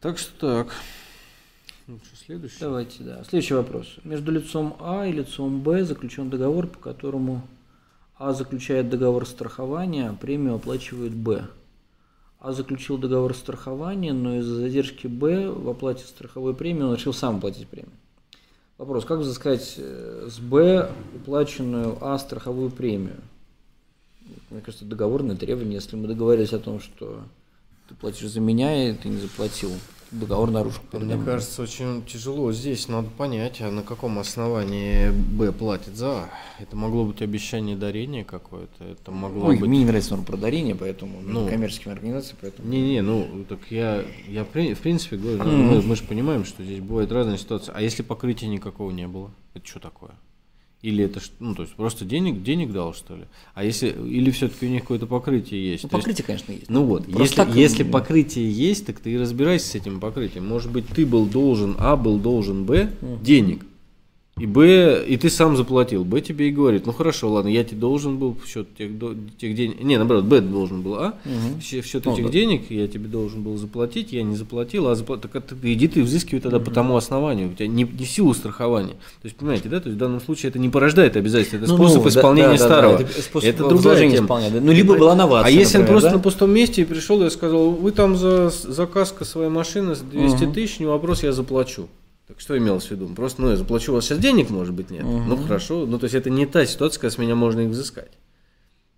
[0.00, 0.32] Так что
[0.64, 0.74] так.
[1.88, 2.60] Ну, следующий?
[2.60, 3.24] Давайте, да.
[3.24, 3.96] Следующий вопрос.
[4.04, 7.40] Между лицом А и лицом Б заключен договор, по которому
[8.18, 11.48] А заключает договор страхования, а премию оплачивает Б.
[12.40, 17.38] А заключил договор страхования, но из-за задержки Б в оплате страховой премии он решил сам
[17.38, 17.94] оплатить премию.
[18.76, 23.16] Вопрос, как взыскать э, с Б уплаченную А страховую премию?
[24.50, 27.22] Мне кажется, договорное требование, если мы договорились о том, что
[27.88, 29.70] ты платишь за меня, и ты не заплатил,
[30.10, 30.80] договор нарушен.
[30.90, 32.88] передо Мне кажется, очень тяжело здесь.
[32.88, 36.28] Надо понять, а на каком основании Б платит за А.
[36.60, 38.84] Это могло быть обещание дарения какое-то.
[38.84, 39.68] Это могло Ой, быть...
[39.68, 41.40] мне не нравится норма про дарение, поэтому Ну.
[41.44, 42.68] ну, коммерческими организациями, поэтому.
[42.68, 45.66] Не-не, ну так я, я при- в принципе говорю, ну, Мгм.
[45.76, 47.72] мы, мы же понимаем, что здесь бывают разные ситуации.
[47.74, 50.10] А если покрытия никакого не было, это что такое?
[50.80, 53.24] Или это, ну то есть просто денег, денег дал что ли?
[53.54, 55.82] А если, или все-таки у них какое-то покрытие есть?
[55.82, 56.70] Ну, То есть- покрытие, конечно, есть.
[56.70, 60.46] ну вот, Просто если, так, если покрытие есть, так ты и разбирайся с этим покрытием.
[60.46, 62.92] Может быть, ты был должен, А был должен Б
[63.24, 63.64] денег,
[64.40, 66.04] и Б, и ты сам заплатил.
[66.04, 68.90] Б тебе и говорит, ну хорошо, ладно, я тебе должен был в счет тех,
[69.38, 71.60] тех денег, не, наоборот, Б должен был, А, Мгм.
[71.60, 72.30] в счет Ну, этих да.
[72.30, 76.02] денег я тебе должен был заплатить, я не заплатил, а запла- так ты иди ты
[76.02, 78.92] взыскивай тогда по тому основанию, у тебя не, не в силу страхования.
[79.22, 81.74] То есть, понимаете, да, то есть в данном случае это не порождает обязательства, это Ну,
[81.76, 82.94] способ ну, да, исполнения да, да, да, старого.
[83.00, 84.14] это способ это другая тема.
[84.24, 84.60] исполнения, да.
[84.60, 86.16] Ну, либо была новация, А если он например, просто да?
[86.16, 90.44] на пустом месте и пришел, я сказал, вы там за заказка своей машины с 200
[90.44, 90.52] Мгм.
[90.54, 91.88] тысяч, не вопрос, я заплачу.
[92.28, 93.08] Так что имелось в виду?
[93.08, 95.02] Просто, ну, я заплачу, у вас сейчас денег, может быть, нет.
[95.04, 95.28] Мгм.
[95.28, 95.86] Ну, хорошо.
[95.86, 98.10] Ну, то есть, это не та ситуация, когда с меня можно их взыскать.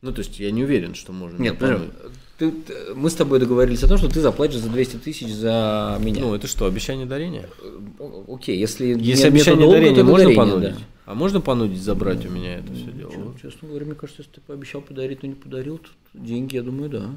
[0.02, 1.40] Ну, то есть, я не уверен, что можно.
[1.40, 1.92] Нет, меня подожди,
[2.38, 5.98] ты- ты- мы с тобой договорились о том, что ты заплатишь за 200 тысяч за
[6.00, 6.22] меня.
[6.22, 7.48] Ну, это что, обещание дарения?
[8.00, 10.74] О- Окей, если, Если нет- обещание долга, дарения, можно дарение, понудить?
[10.74, 10.84] да.
[11.06, 13.12] А можно понудить забрать у меня это все дело?
[13.40, 16.88] Честно говоря, мне кажется, если ты пообещал подарить, но не подарил, то деньги, я думаю,
[16.90, 17.10] да.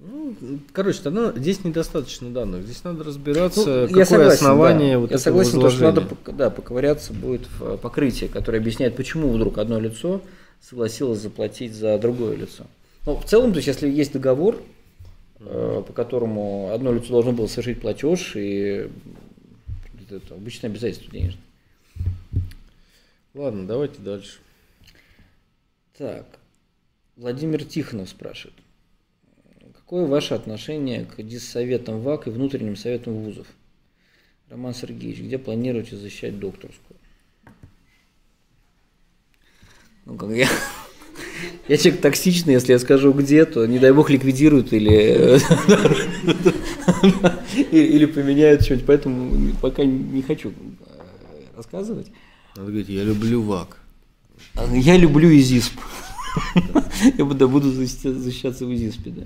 [0.00, 0.36] Ну,
[0.72, 2.64] короче, тогда здесь недостаточно данных.
[2.64, 4.98] Здесь надо разбираться, Ну, какое основание да.
[5.00, 9.32] вот Я согласен, то, что надо да, поковыряться будет в э, покрытии, которое объясняет, почему
[9.32, 10.22] вдруг одно лицо
[10.60, 12.64] согласилось заплатить за другое лицо.
[13.06, 14.62] Ну, в целом, то есть, если есть договор,
[15.40, 18.88] э, по которому одно лицо должно было совершить платеж, и
[20.10, 21.42] это обычное обязательство денежное.
[23.34, 24.38] Ладно, давайте дальше.
[25.96, 26.26] Так,
[27.16, 28.54] Владимир Тихонов спрашивает.
[29.88, 33.46] Какое ваше отношение к диссоветам ВАК и внутренним советам вузов?
[34.50, 36.98] Роман Сергеевич, где планируете защищать докторскую?
[40.04, 40.46] Ну, как я,
[41.68, 45.40] я человек токсичный, если я скажу где, то не дай бог ликвидируют или,
[47.70, 50.52] или поменяют что-нибудь, поэтому пока не хочу э,
[51.56, 52.08] рассказывать.
[52.56, 53.78] Надо говорить, я люблю ВАК.
[54.70, 55.80] Я люблю ИЗИСП.
[57.16, 59.22] Я буду защищаться в ИЗИСПе, да.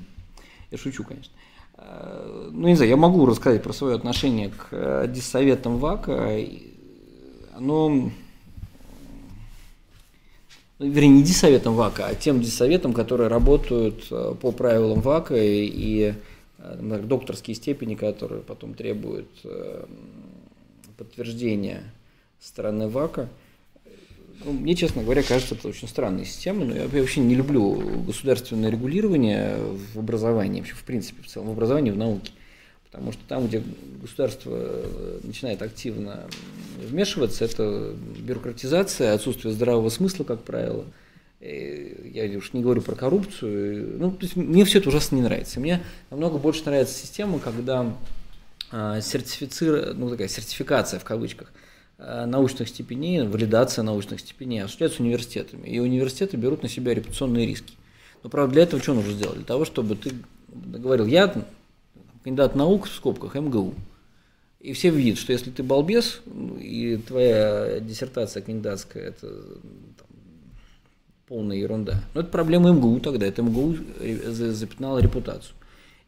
[0.73, 1.33] Я шучу, конечно.
[1.77, 6.35] Э, ну, не знаю, я могу рассказать про свое отношение к э, диссоветам ВАКа.
[7.55, 8.11] Оно, ну,
[10.79, 16.14] вернее, не диссоветам ВАКа, а тем диссоветам, которые работают э, по правилам ВАКа и,
[16.59, 19.29] например, докторские степени, которые потом требуют
[20.97, 21.83] подтверждения
[22.41, 23.29] стороны ВАКа.
[24.45, 27.74] Ну, мне, честно говоря, кажется, это очень странная система, но я вообще не люблю
[28.07, 29.57] государственное регулирование
[29.95, 32.32] в образовании, вообще в принципе, в целом, в образовании, в науке.
[32.90, 33.62] Потому что там, где
[34.01, 36.24] государство э, начинает активно
[36.78, 40.84] вмешиваться, это бюрократизация, отсутствие здравого смысла, как правило.
[41.40, 43.99] Я уж не говорю про коррупцию.
[43.99, 45.59] Ну, то есть мне все это ужасно не нравится.
[45.59, 47.97] Мне намного больше нравится система, когда
[48.70, 49.95] а, сертифицир...
[49.95, 51.53] ну, такая сертификация в кавычках–
[52.26, 55.68] научных степеней, валидация научных степеней осуществляется университетами.
[55.68, 57.74] И университеты берут на себя репутационные риски.
[58.22, 59.36] Но, правда, для этого что нужно сделать?
[59.36, 60.12] Для того, чтобы ты
[60.48, 61.34] говорил, я
[62.24, 63.74] кандидат наук в скобках МГУ.
[64.61, 66.20] И все видят, что если ты балбес,
[66.61, 70.07] и твоя диссертация кандидатская, это там,
[71.26, 72.00] полная ерунда.
[72.14, 73.76] Но это проблема МГУ тогда, это МГУ
[74.28, 75.55] запятнало репутацию.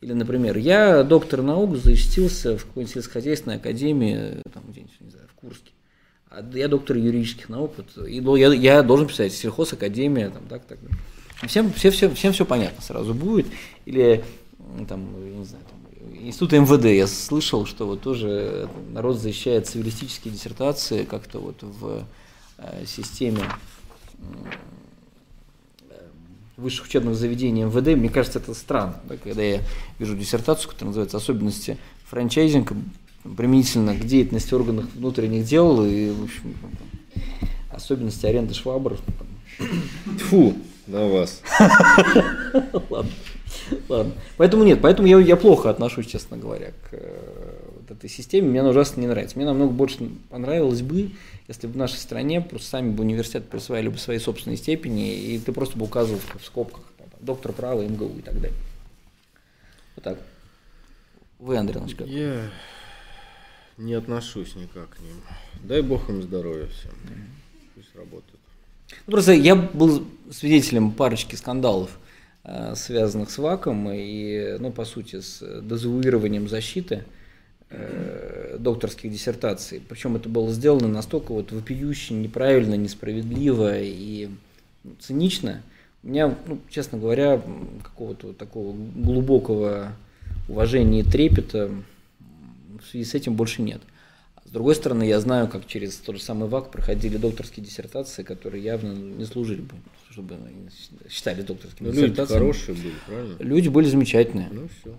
[0.00, 5.34] Или, например, я доктор наук защитился в какой-нибудь сельскохозяйственной академии, там, где-нибудь, не знаю, в
[5.34, 5.72] Курске.
[6.36, 10.78] А я доктор юридических наук, вот, и я, я должен писать сельхозакадемия, там, так, так.
[11.46, 13.46] Всем, все, все, всем все понятно сразу будет.
[13.84, 14.24] Или
[14.88, 21.04] там, не знаю, там, институт МВД, я слышал, что вот тоже народ защищает цивилистические диссертации
[21.04, 22.04] как-то вот в
[22.58, 23.42] э, системе
[26.56, 27.96] высших учебных заведений МВД.
[27.96, 29.60] Мне кажется, это странно, да, когда я
[29.98, 32.74] вижу диссертацию, которая называется «Особенности франчайзинга
[33.36, 36.56] применительно к деятельности органов внутренних дел и, в общем,
[37.70, 38.98] особенности аренды швабр.
[40.28, 40.54] Фу,
[40.86, 41.40] на вас.
[42.90, 43.10] Ладно.
[43.88, 44.12] Ладно.
[44.36, 48.48] Поэтому нет, поэтому я, я плохо отношусь, честно говоря, к э, вот этой системе.
[48.48, 49.36] Мне она ужасно не нравится.
[49.36, 51.12] Мне намного больше понравилось бы,
[51.48, 55.38] если бы в нашей стране просто сами бы университеты присваивали бы свои собственные степени, и
[55.38, 58.58] ты просто бы указывал в скобках там, доктор права, МГУ и так далее.
[59.96, 60.18] Вот так.
[61.38, 62.06] Вы, Андрей как?
[62.06, 62.50] Я
[63.78, 65.16] не отношусь никак к ним.
[65.62, 66.92] Дай бог им здоровья всем.
[67.74, 68.40] Пусть работают.
[69.06, 71.98] Ну, просто я был свидетелем парочки скандалов,
[72.44, 77.04] э, связанных с ВАКом и, ну, по сути, с дезавуированием защиты
[77.70, 79.82] э, докторских диссертаций.
[79.88, 84.28] Причем это было сделано настолько вот вопиюще, неправильно, несправедливо и
[84.84, 85.62] ну, цинично.
[86.02, 87.42] У меня, ну, честно говоря,
[87.82, 89.92] какого-то такого глубокого
[90.48, 91.70] уважения и трепета
[92.78, 93.82] в связи с этим больше нет.
[94.44, 98.62] С другой стороны, я знаю, как через тот же самый ВАК проходили докторские диссертации, которые
[98.62, 99.74] явно не служили бы,
[100.10, 100.36] чтобы
[101.08, 102.28] считали докторскими Но диссертациями.
[102.28, 103.36] Люди хорошие были, правильно?
[103.38, 104.48] Люди были замечательные.
[104.52, 104.96] Ну все.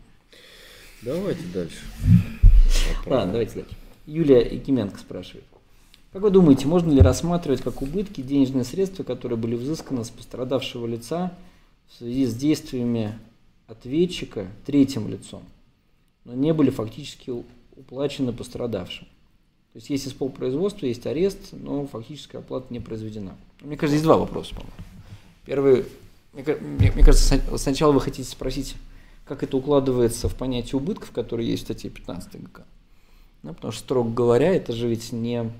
[1.03, 1.77] Давайте дальше.
[3.05, 3.75] Ладно, давайте дальше.
[4.07, 5.45] Юлия Якименко спрашивает.
[6.11, 10.87] Как вы думаете, можно ли рассматривать как убытки денежные средства, которые были взысканы с пострадавшего
[10.87, 11.37] лица
[11.89, 13.19] в связи с действиями
[13.67, 15.43] ответчика третьим лицом,
[16.23, 17.31] но не были фактически
[17.75, 19.07] уплачены пострадавшим.
[19.73, 23.35] То есть есть исполпроизводство, есть арест, но фактическая оплата не произведена.
[23.61, 24.73] Мне кажется, есть два вопроса, по-моему.
[25.45, 25.85] Первый,
[26.33, 28.75] мне, мне кажется, сначала вы хотите спросить,
[29.25, 32.63] как это укладывается в понятие убытков, которые есть в статье 15 ГК.
[33.43, 35.51] Ну, потому что, строго говоря, это же ведь не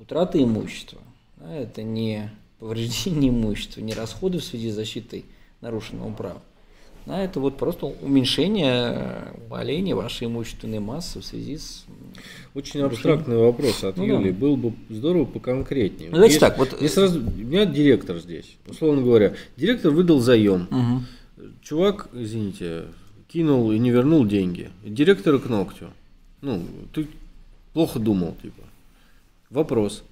[0.00, 1.00] утрата имущества,
[1.36, 5.24] да, это не повреждение имущества, не расходы в связи с защитой
[5.60, 6.42] нарушенного права.
[7.06, 11.84] Да, это вот просто уменьшение боления вашей имущественной массы в связи с...
[12.54, 14.32] Очень абстрактный вопрос от ну, Юли.
[14.32, 14.38] Да.
[14.38, 16.10] Был бы здорово поконкретнее.
[16.10, 16.58] Ну, давайте так.
[16.58, 16.76] Вот...
[16.90, 19.34] сразу, у меня директор здесь, условно говоря.
[19.56, 20.68] Директор выдал заем.
[20.70, 21.46] Угу.
[21.62, 22.86] Чувак, извините,
[23.28, 24.70] кинул и не вернул деньги.
[24.84, 25.86] Директора к ногтю.
[26.42, 27.06] Ну, ты
[27.72, 28.62] плохо думал, типа.
[29.48, 30.02] Вопрос.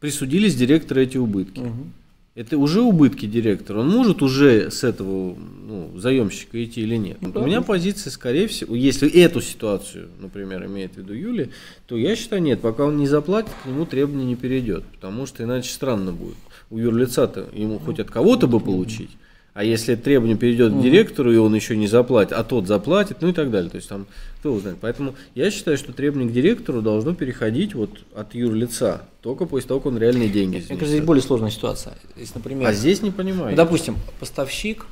[0.00, 1.60] Присудили с директора эти убытки.
[1.60, 1.86] Угу.
[2.34, 3.78] Это уже убытки директора.
[3.80, 7.18] Он может уже с этого ну, заемщика идти или нет?
[7.20, 11.50] Ну, Вот у меня позиция, скорее всего, если эту ситуацию, например, имеет в виду Юли,
[11.86, 15.44] то я считаю, нет, пока он не заплатит, к нему требование не перейдет, потому что
[15.44, 16.34] иначе странно будет.
[16.70, 19.10] У юрлица-то ему хоть от кого-то бы получить,
[19.54, 23.28] а если требование перейдет к директору, и он еще не заплатит, а тот заплатит, ну
[23.28, 23.70] и так далее.
[23.70, 24.06] То есть там
[24.40, 24.78] кто узнает.
[24.80, 29.80] Поэтому я считаю, что требование к директору должно переходить вот от юрлица, только после того,
[29.80, 31.94] как он реальные деньги Мне кажется, здесь более сложная ситуация.
[32.16, 33.52] Если, например, А здесь не понимаю.
[33.52, 34.86] Ну, допустим, поставщик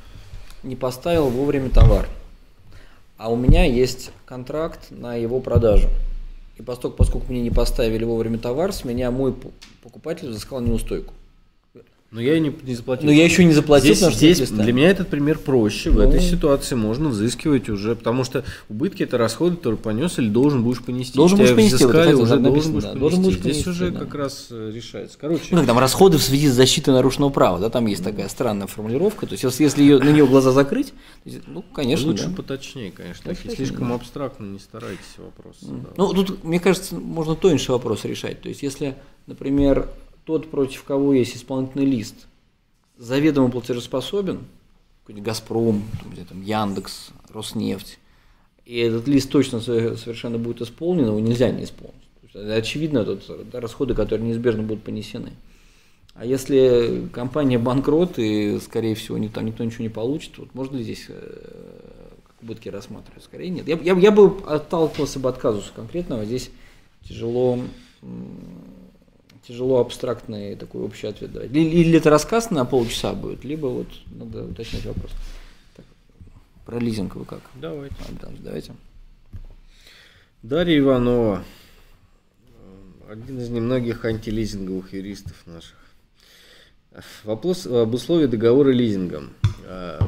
[0.63, 2.07] не поставил вовремя товар,
[3.17, 5.89] а у меня есть контракт на его продажу.
[6.57, 9.35] И поскольку, поскольку мне не поставили вовремя товар, с меня мой
[9.83, 11.13] покупатель взыскал неустойку.
[12.13, 13.07] Но я не, не заплатил.
[13.07, 15.89] Но я еще не заплатил, Здесь, потому что здесь для меня этот пример проще.
[15.89, 16.03] В Ну.
[16.03, 20.83] этой ситуации можно взыскивать уже, потому что убытки это расходы, которые понес или должен будешь
[20.83, 21.17] понести.
[21.17, 22.99] Должен будешь понести, вот это уже написано, должен будешь да, понести.
[22.99, 23.99] должен будешь Здесь понести, уже да.
[23.99, 25.17] как раз э, решается.
[25.19, 28.29] Короче, Ну, как там, расходы в связи с защитой нарушенного права, да, там есть такая
[28.29, 29.25] странная формулировка.
[29.25, 30.93] То есть, если, если ее, на нее глаза закрыть,
[31.47, 32.35] ну, конечно, лучше да.
[32.35, 33.33] поточнее, конечно.
[33.33, 33.95] Такие слишком да.
[33.95, 35.65] абстрактно не старайтесь вопросы.
[35.65, 35.89] да.
[35.97, 38.39] Ну, тут, мне кажется, можно тоньше вопрос решать.
[38.41, 38.95] То есть, если,
[39.25, 39.89] например,
[40.25, 42.27] тот, против кого есть исполнительный лист,
[42.97, 44.39] заведомо платежеспособен,
[45.01, 47.99] какой-нибудь «Газпром», там, там, Яндекс, Роснефть,
[48.65, 51.95] и этот лист точно со- совершенно будет исполнен, его нельзя не исполнить.
[52.33, 55.33] Очевидно, тут да, расходы, которые неизбежно будут понесены.
[56.15, 60.77] А если компания банкрот, и, скорее всего, ни- там никто ничего не получит, вот можно
[60.77, 62.09] ли здесь э,
[62.41, 63.23] убытки рассматривать?
[63.23, 63.67] Скорее нет.
[63.67, 66.25] Я, я, я бы отталкивался бы от казуса конкретного.
[66.25, 66.51] Здесь
[67.07, 67.59] тяжело,
[69.47, 71.51] тяжело абстрактный такой общий ответ давать.
[71.51, 75.11] Или, или это рассказ на полчаса будет, либо вот надо уточнять вопрос.
[75.75, 75.85] Так,
[76.65, 77.41] про лизинг вы как?
[77.55, 77.95] Давайте.
[77.99, 78.73] А, да, давайте.
[80.41, 81.43] Дарья Иванова,
[83.09, 85.77] один из немногих антилизинговых юристов наших.
[87.23, 89.23] Вопрос об условии договора лизинга.
[89.65, 89.99] Э,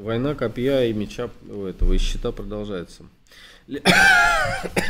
[0.00, 3.04] Война копья и меча у этого и щита продолжается.
[4.74, 4.80] Ли-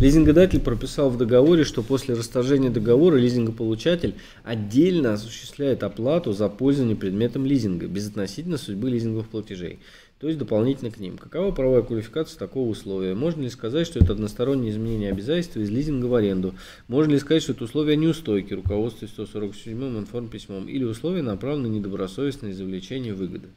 [0.00, 7.44] Лизингодатель прописал в договоре, что после расторжения договора лизингополучатель отдельно осуществляет оплату за пользование предметом
[7.44, 9.78] лизинга, безотносительно судьбы лизинговых платежей,
[10.18, 11.18] то есть дополнительно к ним.
[11.18, 13.14] Какова правовая квалификация такого условия?
[13.14, 16.54] Можно ли сказать, что это одностороннее изменение обязательства из лизинга в аренду?
[16.88, 22.52] Можно ли сказать, что это условие неустойки, руководствуясь 147-м информписьмом, или условие направлено на недобросовестное
[22.52, 23.48] извлечение выгоды?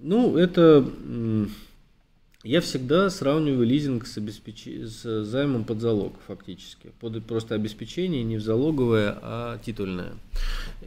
[0.00, 0.86] Ну, это...
[2.42, 6.90] Я всегда сравниваю лизинг с, обеспеч- с займом под залог, фактически.
[6.98, 10.14] Под просто обеспечение не в залоговое, а титульное.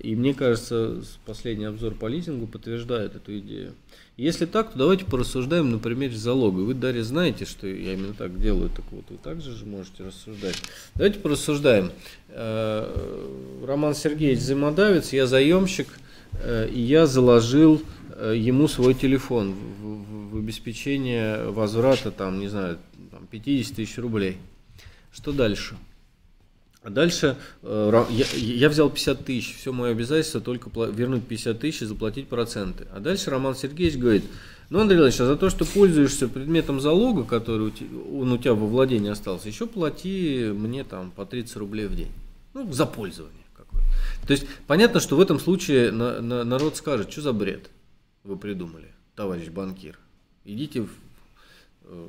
[0.01, 3.73] И мне кажется, последний обзор по лизингу подтверждает эту идею.
[4.17, 6.61] Если так, то давайте порассуждаем на примере залога.
[6.61, 10.55] Вы, Дарья, знаете, что я именно так делаю, так вот вы также же можете рассуждать.
[10.95, 11.91] Давайте порассуждаем.
[12.29, 13.27] Э,
[13.63, 15.87] Роман Сергеевич взаимодавец, я заемщик,
[16.33, 17.79] э, и я заложил
[18.15, 19.92] э, ему свой телефон в,
[20.33, 22.77] в- обеспечение возврата, там, не знаю,
[23.11, 24.37] там, 50 тысяч рублей.
[25.11, 25.75] Что дальше?
[26.81, 31.81] А дальше э, я, я взял 50 тысяч, все мое обязательство только вернуть 50 тысяч
[31.81, 32.87] и заплатить проценты.
[32.93, 34.25] А дальше Роман Сергеевич говорит,
[34.69, 38.37] ну, Андрей Иванович, а за то, что пользуешься предметом залога, который у те- он у
[38.37, 42.11] тебя во владении остался, еще плати мне там по 30 рублей в день.
[42.53, 43.87] Ну, за пользование какое-то.
[44.27, 47.69] То есть понятно, что в этом случае на- на- народ скажет, что за бред
[48.25, 49.97] вы придумали, товарищ банкир.
[50.45, 50.89] Идите в,
[51.85, 52.07] э,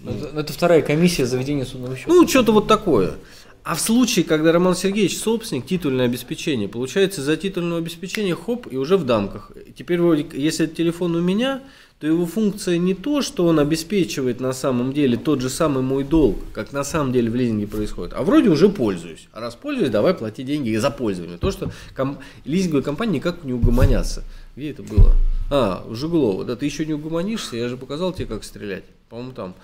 [0.00, 2.12] Ну, Это, вторая комиссия заведения судного счета.
[2.12, 3.14] ну, что-то вот такое.
[3.62, 8.76] А в случае, когда Роман Сергеевич собственник, титульное обеспечение, получается за титульное обеспечение, хоп, и
[8.78, 9.52] уже в дамках.
[9.76, 11.62] Теперь, вроде, если это телефон у меня,
[11.98, 16.02] то его функция не то, что он обеспечивает на самом деле тот же самый мой
[16.04, 19.28] долг, как на самом деле в лизинге происходит, а вроде уже пользуюсь.
[19.32, 21.36] А раз пользуюсь, давай плати деньги за пользование.
[21.36, 24.24] То, что ком- лизинговые компании никак не угомонятся.
[24.56, 25.14] Где это было?
[25.50, 26.44] А, у Жиглова.
[26.44, 28.84] Да ты еще не угомонишься, я же показал тебе, как стрелять.
[29.08, 29.54] По-моему, там.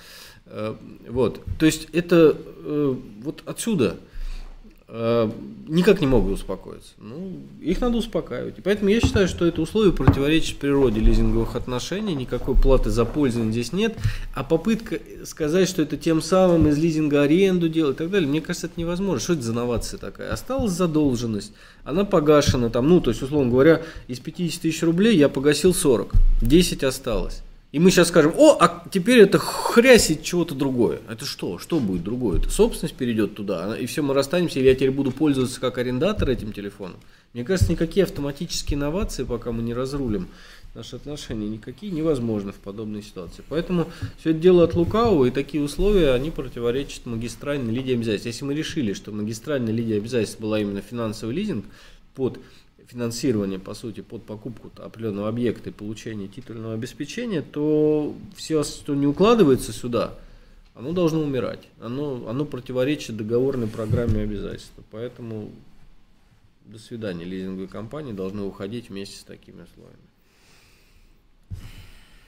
[0.47, 0.75] Э,
[1.09, 1.41] Вот.
[1.59, 3.99] То есть это э, вот отсюда
[4.89, 6.93] никак не могут успокоиться.
[6.99, 8.59] Ну, их надо успокаивать.
[8.59, 13.53] И поэтому я считаю, что это условие противоречит природе лизинговых отношений, никакой платы за пользование
[13.53, 13.97] здесь нет,
[14.35, 18.41] а попытка сказать, что это тем самым из лизинга аренду делать и так далее, мне
[18.41, 19.19] кажется, это невозможно.
[19.19, 20.33] Что это за новация такая?
[20.33, 25.29] Осталась задолженность, она погашена там, ну, то есть, условно говоря, из 50 тысяч рублей я
[25.29, 26.13] погасил 40,
[26.43, 27.43] 10 осталось.
[27.73, 31.01] И мы сейчас скажем, о, а теперь это хрясить чего-то другое.
[31.11, 31.59] Это что?
[31.59, 32.39] Что будет другое?
[32.39, 36.31] Это собственность перейдет туда, и все мы расстанемся, или я теперь буду пользоваться как арендатор
[36.31, 36.99] этим телефоном.
[37.35, 40.29] Мне кажется, никакие автоматические инновации, пока мы не разрулим
[40.75, 43.43] наши отношения, никакие невозможны в подобной ситуации.
[43.49, 43.89] Поэтому
[44.19, 48.27] все это дело от лукавого, и такие условия, они противоречат магистральной лидии обязательств.
[48.27, 51.65] Если мы решили, что магистральная лидия обязательств была именно финансовый лизинг
[52.15, 52.39] под
[52.87, 59.07] финансирование, по сути, под покупку определенного объекта и получение титульного обеспечения, то все, что не
[59.07, 60.15] укладывается сюда,
[60.75, 61.69] оно должно умирать.
[61.81, 64.73] Оно, оно противоречит договорной программе обязательств.
[64.91, 65.51] Поэтому
[66.67, 67.25] до свидания.
[67.25, 70.03] Лизинговые компании должны уходить вместе с такими условиями.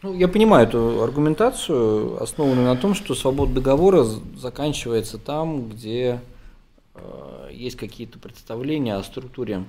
[0.03, 4.05] Ну, я понимаю эту аргументацию, основанную на том, что свобода договора
[4.37, 6.21] заканчивается там, где
[6.95, 9.65] э, есть какие-то представления о структуре.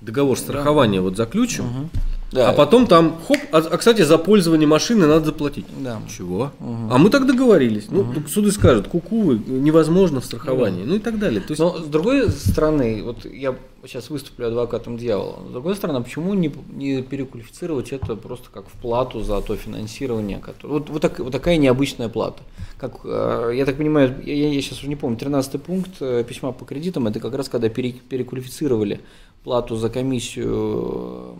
[0.00, 1.02] Договор страхования да.
[1.02, 1.88] вот заключим, угу.
[2.30, 2.50] Да.
[2.50, 5.64] А потом там, хоп, а, а кстати, за пользование машины надо заплатить.
[5.78, 6.00] Да.
[6.14, 6.52] Чего?
[6.60, 6.88] Угу.
[6.90, 7.88] А мы так договорились.
[7.88, 8.12] Угу.
[8.14, 10.90] Ну, суды скажут, куку, невозможно в страховании, угу.
[10.90, 11.40] ну и так далее.
[11.40, 11.60] То есть...
[11.60, 13.54] Но с другой стороны, вот я
[13.86, 15.38] сейчас выступлю адвокатом дьявола.
[15.48, 20.38] С другой стороны, почему не, не переквалифицировать это просто как в плату за то финансирование,
[20.38, 20.74] которое...
[20.74, 22.42] Вот, вот, так, вот такая необычная плата.
[22.76, 26.52] Как, э, я так понимаю, я, я сейчас уже не помню, 13 пункт э, письма
[26.52, 29.00] по кредитам, это как раз когда пере, переквалифицировали
[29.44, 31.36] плату за комиссию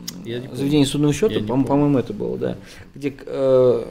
[0.52, 2.56] заведения судного счета, по-моему, по это было, да,
[2.94, 3.84] где э,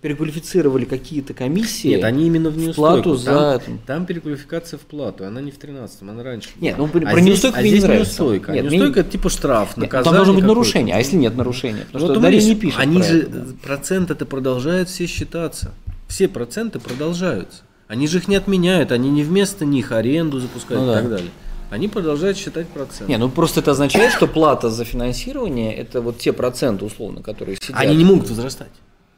[0.00, 1.88] переквалифицировали какие-то комиссии.
[1.88, 3.02] Нет, они именно в неустойку.
[3.02, 3.60] плату за...
[3.64, 6.68] Там, там переквалификация в плату, она не в 13-м, она раньше была.
[6.68, 8.22] Нет, ну про а неустойку а мне здесь не нравится.
[8.22, 8.52] неустойка.
[8.52, 11.84] Нет, неустойка это типа штраф, нет, Там должно быть нарушение, а если нет нарушения?
[11.86, 13.46] Потому вот что Дарья не пишет Они же, это, да.
[13.62, 15.72] процент это продолжают все считаться.
[16.06, 17.62] Все проценты продолжаются.
[17.86, 21.00] Они же их не отменяют, они не вместо них аренду запускают ну, и да.
[21.00, 21.30] так далее
[21.70, 23.12] они продолжают считать проценты.
[23.12, 27.56] Не, ну просто это означает, что плата за финансирование это вот те проценты, условно, которые
[27.56, 27.76] сидят.
[27.76, 28.70] Они не могут возрастать.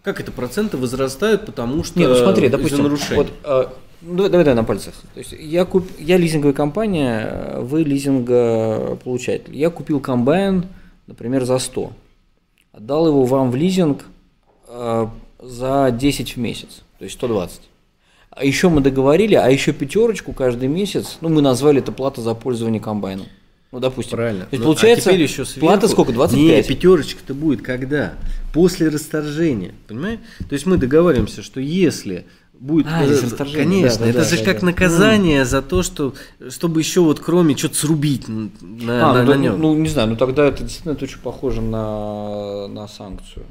[0.02, 3.66] Как это проценты возрастают, потому что Не, ну смотри, допустим, вот, э,
[4.02, 4.94] ну, давай, давай, давай на пальцах.
[5.12, 9.54] То есть я, куп, я лизинговая компания, вы лизингополучатель.
[9.54, 10.64] Я купил комбайн,
[11.06, 11.92] например, за 100.
[12.72, 14.04] Отдал его вам в лизинг
[14.68, 15.06] э,
[15.38, 17.60] за 10 в месяц, то есть 120.
[18.30, 22.34] А еще мы договорили, а еще пятерочку каждый месяц, ну, мы назвали это плата за
[22.34, 23.26] пользование комбайном.
[23.72, 24.16] Ну, допустим.
[24.16, 24.44] Правильно.
[24.44, 26.12] То есть, ну, получается, а еще сверху, плата сколько?
[26.12, 26.40] 25?
[26.40, 28.14] Не, пятерочка-то будет когда?
[28.52, 29.74] После расторжения.
[29.86, 30.18] Понимаешь?
[30.48, 32.26] То есть мы договариваемся, что если
[32.60, 33.06] будет а,
[33.54, 34.66] конечно да, это да, же да, как да.
[34.66, 35.44] наказание mm.
[35.46, 36.14] за то что
[36.50, 39.58] чтобы еще вот кроме что-то срубить на, а, на, ну, на нем.
[39.58, 43.46] ну не знаю ну тогда это действительно это очень похоже на на санкцию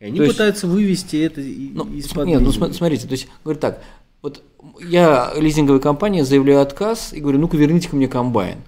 [0.00, 3.60] и они то пытаются есть, вывести это ну, из-под Нет, ну смотрите, то есть, говорит
[3.60, 3.82] так,
[4.22, 4.42] вот
[4.80, 8.58] я лизинговая компания заявляю отказ и говорю, ну-ка верните ко мне комбайн.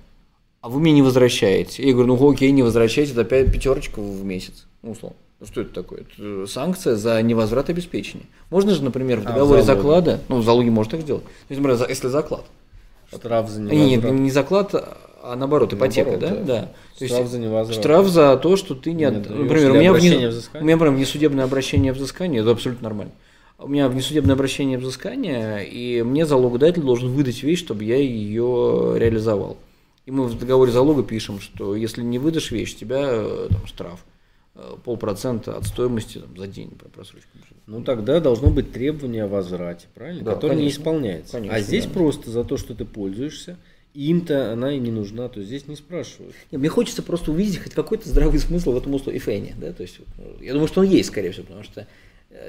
[0.60, 1.86] А вы мне не возвращаете.
[1.86, 4.66] Я говорю, ну окей, не возвращайте, это опять пятерочка в месяц.
[4.82, 5.16] Ну, условно.
[5.40, 6.00] Ну, что это такое?
[6.00, 8.26] Это санкция за невозврат обеспечения.
[8.50, 11.24] Можно же, например, в а, договоре а, заклада, ну, в залоге можно так сделать.
[11.24, 12.44] То есть, например, если заклад.
[13.10, 14.04] Штраф за невозврат.
[14.04, 14.74] Нет, не заклад,
[15.22, 16.60] а наоборот, ипотека, наоборот, да?
[16.60, 16.72] да?
[16.98, 17.78] То штраф за невозврат.
[17.78, 19.06] Штраф за то, что ты не...
[19.06, 20.30] Нет, например, у меня, вне, у меня,
[20.74, 23.12] например, внесудебное обращение взыскания, это абсолютно нормально
[23.62, 29.58] у меня внесудебное обращение взыскания, и мне залогодатель должен выдать вещь, чтобы я ее реализовал.
[30.06, 34.04] И мы в договоре залога пишем, что если не выдашь вещь, тебя э, там, штраф
[34.54, 37.28] э, полпроцента от стоимости там, за день про просрочку.
[37.66, 40.24] Ну тогда должно быть требование о возврате, правильно?
[40.24, 41.32] Да, Которое конечно, не исполняется.
[41.32, 41.92] Конечно, а здесь да.
[41.92, 43.58] просто за то, что ты пользуешься,
[43.94, 46.34] им-то она и не нужна, то здесь не спрашивают.
[46.50, 49.82] Нет, мне хочется просто увидеть хоть какой-то здравый смысл в этом условии фэне, да, то
[49.82, 50.00] есть
[50.40, 51.86] я думаю, что он есть, скорее всего, потому что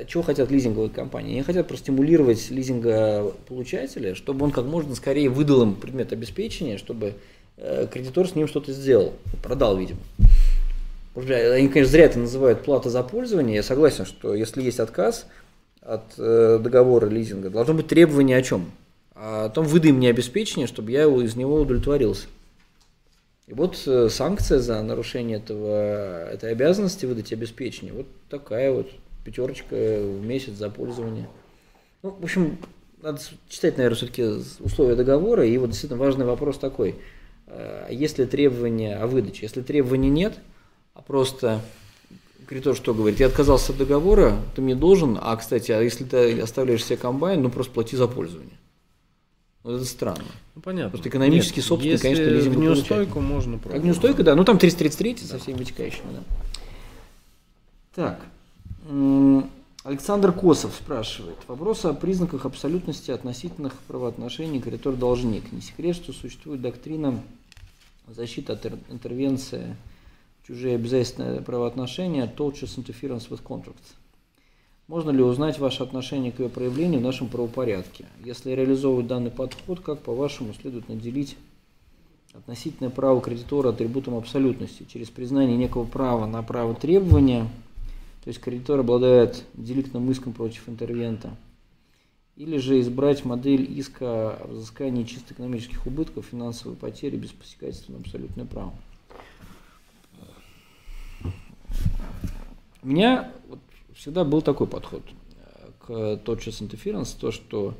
[0.07, 1.33] чего хотят лизинговые компании?
[1.33, 7.15] Они хотят простимулировать лизингополучателя, чтобы он как можно скорее выдал им предмет обеспечения, чтобы
[7.57, 9.99] э, кредитор с ним что-то сделал, продал, видимо.
[11.15, 13.55] Они, конечно, зря это называют плата за пользование.
[13.55, 15.25] Я согласен, что если есть отказ
[15.81, 18.71] от э, договора лизинга, должно быть требование о чем?
[19.15, 22.27] О том, выдай мне обеспечение, чтобы я из него удовлетворился.
[23.47, 23.77] И вот
[24.09, 28.87] санкция за нарушение этого, этой обязанности выдать обеспечение, вот такая вот
[29.23, 31.27] пятерочка в месяц за пользование.
[32.03, 32.57] Ну, в общем,
[33.01, 33.19] надо
[33.49, 34.23] читать, наверное, все-таки
[34.59, 35.45] условия договора.
[35.45, 36.95] И вот действительно важный вопрос такой.
[37.47, 40.39] Э, если требования о выдаче, если требований нет,
[40.93, 41.61] а просто
[42.47, 46.41] кредитор что говорит, я отказался от договора, ты мне должен, а, кстати, а если ты
[46.41, 48.57] оставляешь себе комбайн, ну просто плати за пользование.
[49.63, 50.25] Вот это странно.
[50.55, 50.89] Ну, понятно.
[50.89, 53.85] Просто экономический Нет, собственник, конечно, лизинг неустойку можно пробовать.
[53.85, 54.35] Неустойку, да.
[54.35, 55.27] Ну, там 333 да.
[55.27, 56.23] со всеми вытекающими, да.
[57.93, 58.19] Так.
[59.83, 61.37] Александр Косов спрашивает.
[61.47, 65.51] Вопрос о признаках абсолютности относительных правоотношений кредитор-должник.
[65.51, 67.19] Не секрет, что существует доктрина
[68.07, 69.75] защиты от интервенции
[70.45, 73.95] чужие обязательственные правоотношения tortious interference with contracts.
[74.87, 78.05] Можно ли узнать ваше отношение к ее проявлению в нашем правопорядке?
[78.23, 81.37] Если реализовывать данный подход, как, по-вашему, следует наделить
[82.33, 87.47] относительное право кредитора атрибутом абсолютности через признание некого права на право требования–
[88.23, 91.35] то есть кредитор обладает деликтным иском против интервента,
[92.35, 97.99] или же избрать модель иска о взыскании чисто экономических убытков, финансовой потери без посягательства на
[97.99, 98.73] абсолютное право.
[102.83, 103.59] У меня вот
[103.93, 107.75] всегда был такой подход э, к тотчас интерференс, то, что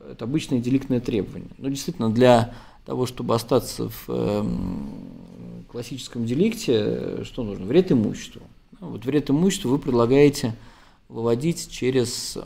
[0.00, 1.50] это обычное деликтное требование.
[1.58, 2.52] Но действительно, для
[2.84, 7.64] того, чтобы остаться в эм, классическом деликте, э, что нужно?
[7.66, 8.42] Вред имуществу.
[8.90, 10.54] Вот вред имуществу вы предлагаете
[11.08, 12.38] выводить через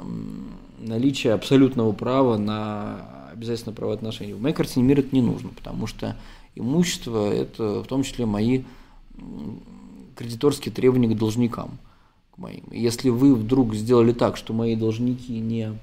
[0.78, 4.34] наличие абсолютного права на обязательное правоотношение.
[4.34, 6.16] В моей картине мира это не нужно, потому что
[6.54, 8.62] имущество– это в том числе мои
[10.16, 11.78] кредиторские требования к должникам,
[12.32, 12.64] к моим.
[12.72, 15.78] если вы вдруг сделали так, что мои должники не,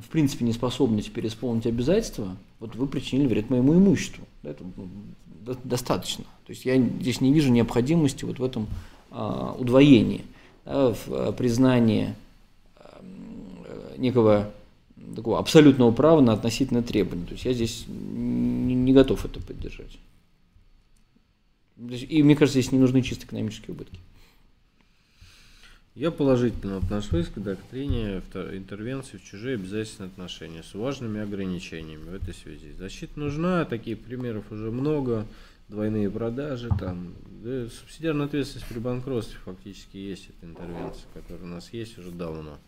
[0.00, 4.24] в принципе не способны теперь исполнить обязательства, вот вы причинили вред моему имуществу.
[4.42, 4.88] Это ну,
[5.64, 6.24] достаточно.
[6.46, 8.66] То есть я здесь не вижу необходимости вот в этом
[9.10, 10.24] удвоении,
[10.64, 12.14] да, в а, признании
[12.76, 13.02] а,
[13.96, 14.52] некого
[15.14, 17.26] такого абсолютного права на относительное требование.
[17.26, 19.98] То есть я здесь не готов это поддержать.
[21.78, 23.98] И мне кажется, здесь не нужны чисто экономические убытки.
[25.94, 32.34] Я положительно отношусь к доктрине интервенции в чужие обязательные отношения с важными ограничениями в этой
[32.34, 32.72] связи.
[32.76, 35.26] Защита нужна, таких примеров уже много,
[35.68, 41.72] двойные продажи, там, да, субсидиарная ответственность при банкротстве фактически есть эта интервенция, которая у нас
[41.72, 42.58] есть уже давно.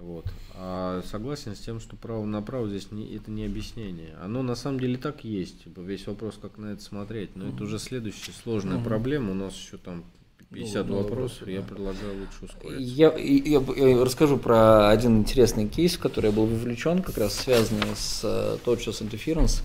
[0.00, 0.26] Вот.
[0.54, 4.14] А согласен с тем, что право на право здесь не, это не объяснение.
[4.22, 5.66] Оно на самом деле так есть.
[5.76, 7.34] Весь вопрос, как на это смотреть.
[7.34, 7.54] Но mm-hmm.
[7.54, 8.84] это уже следующая сложная mm-hmm.
[8.84, 9.32] проблема.
[9.32, 10.04] У нас еще там
[10.50, 11.42] 50 ну, вопросов.
[11.46, 11.50] Да.
[11.50, 12.80] Я предлагаю лучше ускориться.
[12.80, 17.34] Я, я, я расскажу про один интересный кейс, в который я был вовлечен, как раз
[17.34, 19.62] связанный с uh, Touchless Interference.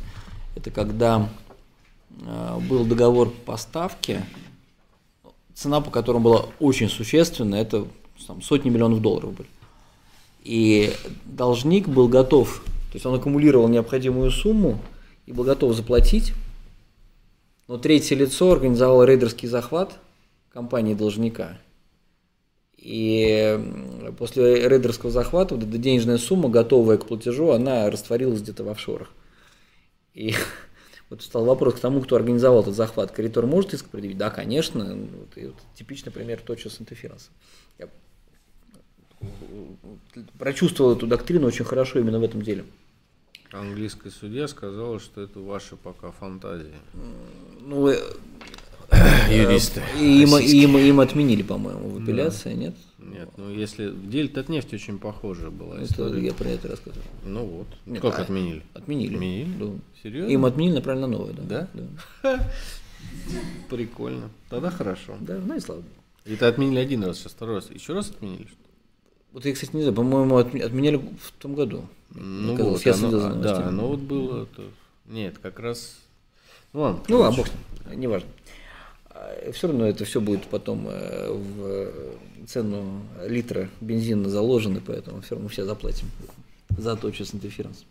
[0.56, 1.30] Это когда
[2.70, 4.22] был договор поставки,
[5.54, 7.88] цена по которому была очень существенная, это
[8.28, 9.50] там, сотни миллионов долларов были.
[10.44, 10.94] И
[11.26, 14.80] должник был готов, то есть он аккумулировал необходимую сумму
[15.26, 16.34] и был готов заплатить,
[17.68, 19.98] но третье лицо организовало рейдерский захват
[20.52, 21.58] компании должника.
[22.78, 23.58] И
[24.20, 29.10] после рейдерского захвата вот эта денежная сумма, готовая к платежу, она растворилась где-то в офшорах.
[30.14, 30.36] И
[31.14, 33.12] вот стал вопрос к тому, кто организовал этот захват.
[33.12, 34.18] Кредитор может иск предъявить?
[34.18, 34.84] Да, конечно.
[34.84, 37.32] Вот, и вот типичный пример точно с интерференсом.
[37.78, 37.88] Я
[40.40, 42.66] прочувствовал эту доктрину очень хорошо именно в этом деле.
[43.52, 46.74] Английская судья сказала, что это ваши пока фантазии.
[47.62, 48.00] Ну, э,
[49.30, 49.84] юристы.
[50.00, 52.56] Им, им, им отменили, по-моему, в апелляции, да.
[52.56, 52.76] нет?
[53.12, 56.24] Нет, ну если в деле Татнефть очень похожая была история.
[56.24, 57.06] Я про это рассказывал.
[57.26, 57.68] Ну вот.
[57.86, 58.64] Нет, как а, отменили?
[58.74, 59.16] Отменили.
[59.16, 59.54] Отменили?
[59.60, 59.66] Да.
[60.02, 60.32] Серьезно?
[60.32, 61.68] Им отменили, направили на новое, да.
[61.74, 62.00] Да?
[62.24, 62.50] да.
[63.70, 64.30] Прикольно.
[64.50, 65.18] Тогда хорошо.
[65.20, 65.94] Да, ну и слава богу.
[66.26, 67.70] Это отменили один раз, сейчас второй раз.
[67.70, 68.48] Еще раз отменили?
[68.48, 68.58] Что
[69.34, 71.86] вот я, кстати, не знаю, по-моему, отменяли в том году.
[72.12, 74.46] Ну вот, я оно, за да, оно вот было.
[74.46, 74.64] То...
[75.08, 75.98] Нет, как раз.
[76.72, 77.02] Ну ладно.
[77.08, 77.48] Ну ладно, бог,
[77.96, 78.30] неважно.
[78.30, 78.43] А,
[79.54, 85.50] все равно это все будет потом э, в цену литра бензина заложено, поэтому все равно
[85.50, 86.08] все заплатим
[86.78, 87.86] за то, что с интерференс.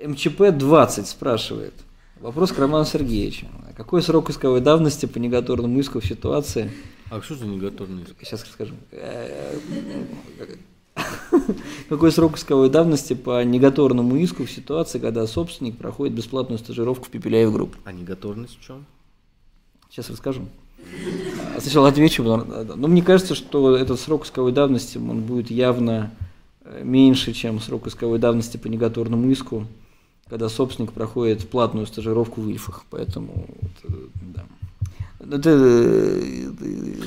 [0.00, 1.74] МЧП-20 спрашивает.
[2.20, 3.46] Вопрос к Роману Сергеевичу.
[3.76, 6.70] Какой срок исковой давности по негаторному иску в ситуации,
[7.10, 8.14] а что за негаторный иск?
[8.22, 8.74] Сейчас расскажу.
[11.88, 17.10] Какой срок исковой давности по негаторному иску в ситуации, когда собственник проходит бесплатную стажировку в
[17.10, 17.76] Пепеляев групп?
[17.84, 18.86] А негаторность в чем?
[19.96, 20.42] Сейчас расскажу.
[21.56, 22.22] А сначала отвечу.
[22.22, 26.10] Но мне кажется, что этот срок исковой давности он будет явно
[26.64, 29.66] э, меньше, чем срок исковой давности по негаторному иску,
[30.28, 32.84] когда собственник проходит платную стажировку в Ильфах.
[32.90, 33.46] Поэтому,
[33.84, 33.88] э,
[34.34, 34.44] да.
[35.18, 35.50] Это, это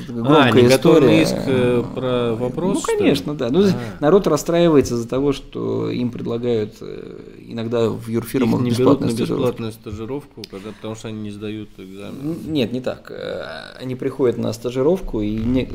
[0.07, 1.21] громкая а, история.
[1.21, 2.77] иск э, про вопрос?
[2.77, 3.49] Ну, конечно, да.
[3.49, 3.73] Ну, а.
[3.99, 9.11] Народ расстраивается из-за того, что им предлагают э, иногда в юрфирмах Их не берут на
[9.11, 12.37] бесплатную стажировку, когда, потому что они не сдают экзамен.
[12.47, 13.11] Нет, не так.
[13.11, 15.69] Э, они приходят на стажировку, и не,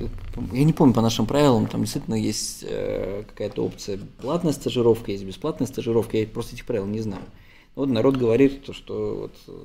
[0.52, 2.64] я не помню по нашим правилам, там действительно есть
[3.28, 7.22] какая-то опция платная стажировка, есть бесплатная стажировка, я просто этих правил не знаю.
[7.76, 9.56] Вот народ говорит, что вот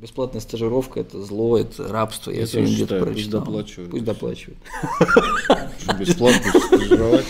[0.00, 2.30] бесплатная стажировка это зло, это рабство.
[2.30, 3.44] Я, я сегодня где-то прочитал.
[3.44, 3.90] Пусть доплачивают.
[3.90, 4.58] Пусть доплачивают.
[5.98, 7.26] Бесплатно стажировать?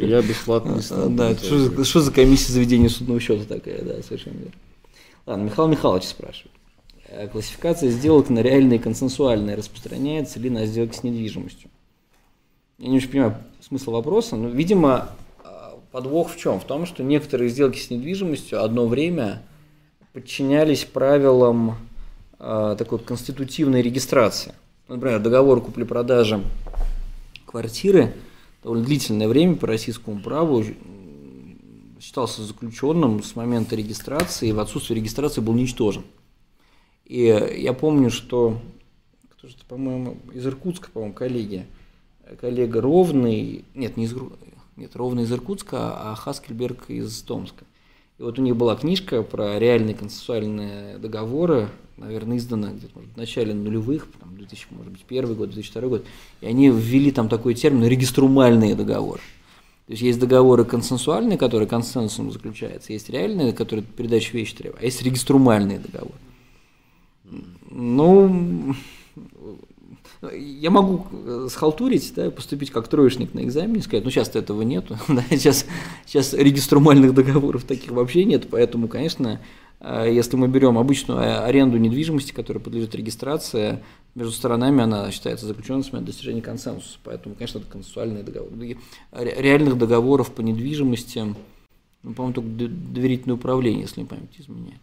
[0.00, 1.34] Я бесплатно не Да,
[1.84, 4.52] что за комиссия заведения судного счета такая, да, совершенно верно.
[5.26, 6.52] Ладно, Михаил Михайлович спрашивает.
[7.08, 11.70] «Э, классификация сделок на реальные и консенсуальные распространяется ли на сделки с недвижимостью?
[12.78, 15.10] Я не очень понимаю смысл вопроса, но, видимо,
[15.44, 15.48] э,
[15.92, 16.58] подвох в чем?
[16.58, 19.42] В том, что некоторые сделки с недвижимостью одно время
[20.12, 21.76] подчинялись правилам
[22.38, 24.54] э, такой конститутивной регистрации.
[24.88, 26.42] Например, договор купли-продажи
[27.46, 28.14] квартиры
[28.62, 30.64] довольно длительное время по российскому праву
[32.00, 36.04] считался заключенным с момента регистрации и в отсутствие регистрации был ничтожен.
[37.04, 37.24] И
[37.58, 38.60] я помню, что,
[39.30, 41.66] кто же по-моему, из Иркутска, по-моему, коллеги,
[42.40, 44.14] коллега Ровный, нет, не из,
[44.76, 47.64] нет, Ровный из Иркутска, а Хаскельберг из Томска.
[48.22, 53.16] И вот у них была книжка про реальные консенсуальные договоры, наверное, издана где-то может, в
[53.16, 56.04] начале нулевых, там, 2000, может быть, первый год, 2002 год,
[56.40, 59.18] и они ввели там такой термин «региструмальные договоры».
[59.88, 64.84] То есть есть договоры консенсуальные, которые консенсусом заключаются, есть реальные, которые передача вещи требуют, а
[64.84, 66.14] есть региструмальные договоры.
[67.70, 68.76] Ну,
[70.30, 74.96] я могу э, схалтурить, да, поступить как троечник на экзамене, сказать, ну сейчас этого нету,
[75.08, 75.66] да, сейчас,
[76.06, 79.40] сейчас региструмальных договоров таких вообще нет, поэтому, конечно,
[79.80, 83.80] э, если мы берем обычную аренду недвижимости, которая подлежит регистрации,
[84.14, 86.98] между сторонами она считается заключенной с достижения консенсуса.
[87.02, 88.76] Поэтому, конечно, это консенсуальные договоры.
[89.10, 91.34] Реальных договоров по недвижимости,
[92.02, 94.80] ну, по-моему, только доверительное управление, если не память изменяет.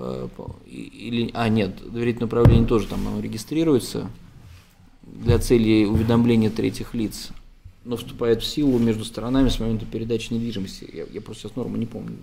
[0.00, 0.28] Э,
[0.66, 4.10] или, а, нет, доверительное управление тоже там оно регистрируется
[5.02, 7.30] для целей уведомления третьих лиц,
[7.84, 10.88] но вступает в силу между сторонами с момента передачи недвижимости.
[10.92, 12.16] Я, я просто сейчас норму не помню.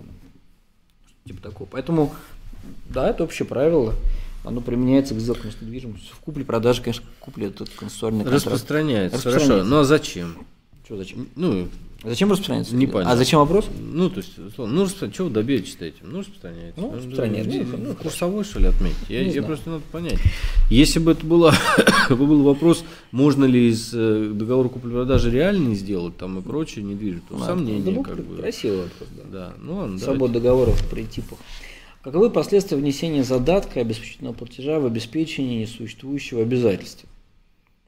[1.26, 1.68] Типа такого.
[1.70, 2.14] Поэтому,
[2.88, 3.94] да, это общее правило.
[4.44, 6.14] Оно применяется к сделкам с недвижимостью.
[6.14, 8.46] В купле-продаже, конечно, купле это конституционный контракт.
[8.46, 9.54] Распространяется, Распространяется.
[9.54, 9.68] хорошо.
[9.68, 10.46] Ну а зачем?
[10.86, 11.28] Что зачем?
[11.34, 11.66] Ну,
[12.04, 12.76] Зачем распространяется?
[12.76, 13.12] Непонятно.
[13.12, 13.66] А зачем вопрос?
[13.76, 15.12] Ну, то есть, ну, распространяется.
[15.12, 16.12] Что вы добьетесь этим?
[16.12, 16.80] Ну, распространяется.
[16.80, 17.58] Ну, распространяется.
[17.58, 19.08] Ну, ну, курсовой, что ли, отметить?
[19.08, 20.20] Я, я просто надо понять.
[20.70, 21.52] Если бы это было,
[22.10, 27.38] был вопрос, можно ли из э, договора купли-продажи реальный сделать там и прочее, недвижимость, то
[27.40, 28.04] сомнения.
[28.04, 28.36] как бы.
[28.36, 29.22] Красивый вопрос, да.
[29.32, 29.54] да.
[29.58, 31.38] Ну, ладно, Свобода договоров при типах.
[32.02, 37.08] Каковы последствия внесения задатка обеспечительного платежа в обеспечение несуществующего обязательства?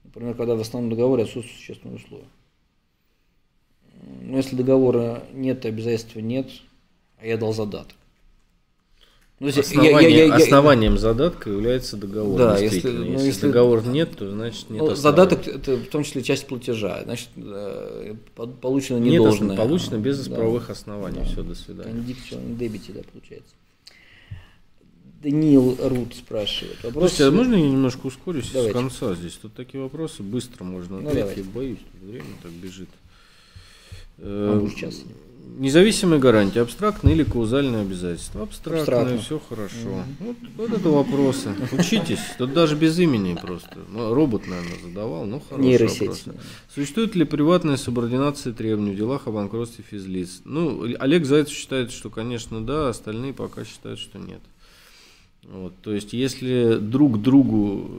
[0.03, 2.25] Например, когда в основном договоре отсутствуют существенные условия.
[4.23, 6.49] Но если договора нет, обязательства нет,
[7.19, 7.95] а я дал задаток.
[9.41, 12.39] Ну, Основание, я, я, я, основанием задатка является договор.
[12.39, 14.83] Да, если, ну, если, если договор нет, то значит нет.
[14.83, 17.29] Ну, задаток это в том числе часть платежа, значит
[18.61, 19.57] получено не нет, должное.
[19.57, 21.21] Получено без да, правовых оснований.
[21.21, 21.25] Да.
[21.25, 21.93] Все, до свидания.
[21.93, 23.55] Кондикцион дебите, да, получается.
[25.23, 26.83] Даниил Рут спрашивает.
[26.83, 27.11] Вопрос...
[27.11, 28.73] Слушайте, а можно я немножко ускорюсь давайте.
[28.73, 29.35] с конца здесь?
[29.35, 31.39] Тут такие вопросы быстро можно ну, ответить.
[31.39, 32.89] Я боюсь, время так бежит.
[34.19, 35.03] Могу сейчас.
[35.59, 38.43] Независимая гарантия, абстрактное или каузальное обязательство?
[38.43, 39.19] Абстрактное, Абстрактно.
[39.19, 39.89] все хорошо.
[39.89, 40.05] Угу.
[40.21, 41.49] Вот, вот это вопросы.
[41.73, 42.21] Учитесь.
[42.39, 43.77] Тут даже без имени просто.
[43.93, 46.25] Ну, робот, наверное, задавал, ну хороший вопрос.
[46.73, 50.43] Существует ли приватная субординация требований в делах о банкротстве физлиц?
[50.45, 54.41] Ну, Олег Зайцев считает, что, конечно, да, остальные пока считают, что нет.
[55.43, 57.91] Вот, то есть, если друг другу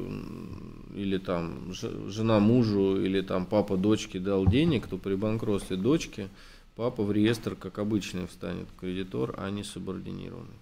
[0.95, 1.73] или там
[2.07, 6.29] жена мужу, или там папа дочке дал денег, то при банкротстве дочки
[6.75, 10.59] папа в реестр, как обычный, встанет кредитор, а не субординированный.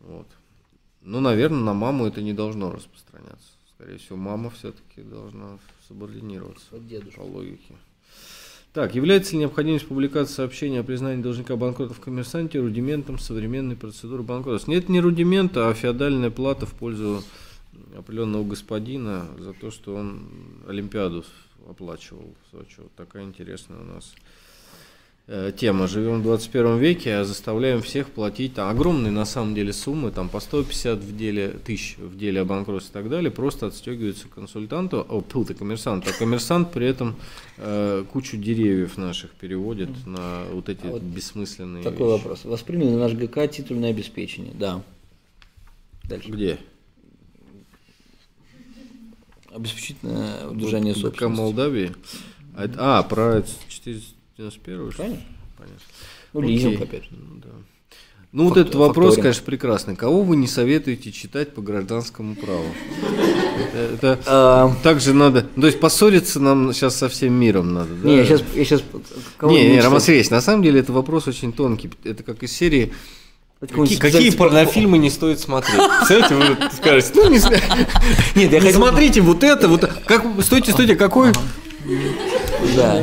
[0.00, 0.26] Вот.
[1.02, 3.50] Ну, наверное, на маму это не должно распространяться.
[3.74, 6.66] Скорее всего, мама все-таки должна субординироваться
[7.16, 7.74] по логике.
[8.72, 14.22] Так, является ли необходимость публикации сообщения о признании должника банкрота в коммерсанте рудиментом современной процедуры
[14.22, 14.70] банкротства?
[14.70, 17.22] Нет, не рудимента, а феодальная плата в пользу
[17.96, 20.28] определенного господина за то, что он
[20.68, 21.24] Олимпиаду
[21.68, 22.76] оплачивал в Сочи.
[22.78, 24.14] Вот такая интересная у нас
[25.26, 25.86] э, тема.
[25.86, 30.28] Живем в 21 веке, а заставляем всех платить там, огромные на самом деле суммы, там
[30.28, 35.04] по 150 в деле, тысяч в деле о банкротстве и так далее, просто отстегиваются консультанту,
[35.08, 37.16] о, пыл коммерсант, а коммерсант при этом
[37.56, 42.22] э, кучу деревьев наших переводит на вот эти а вот бессмысленные Такой вещи.
[42.22, 42.44] вопрос.
[42.44, 44.52] Восприняли наш ГК титульное обеспечение?
[44.54, 44.82] Да.
[46.04, 46.30] Дальше.
[46.30, 46.58] Где?
[49.56, 51.40] Обеспечительное удержание вот, собственности.
[51.40, 51.92] Молдавии?
[52.54, 55.24] А, а про 491 что Конечно.
[55.56, 55.80] Понятно.
[56.32, 57.10] Ну, лизинг опять же.
[57.12, 57.48] Ну, да.
[58.32, 59.96] Ну, Факт, вот этот вопрос, конечно, прекрасный.
[59.96, 62.66] Кого вы не советуете читать по гражданскому праву?
[63.74, 65.42] Это, это также надо.
[65.42, 67.94] То есть поссориться нам сейчас со всем миром надо.
[67.94, 68.08] Да?
[68.08, 68.42] Не, я сейчас.
[68.54, 68.82] Я сейчас
[69.42, 71.90] не, не, Роман Сергеевич, на самом деле это вопрос очень тонкий.
[72.04, 72.92] Это как из серии
[73.58, 75.80] Какие, какие порнофильмы не стоит смотреть?
[76.06, 77.38] Представляете, вы скажете, ну не,
[78.42, 81.32] Нет, я не смотрите вот это, вот как, стойте, стойте, какой...
[82.76, 83.02] Да.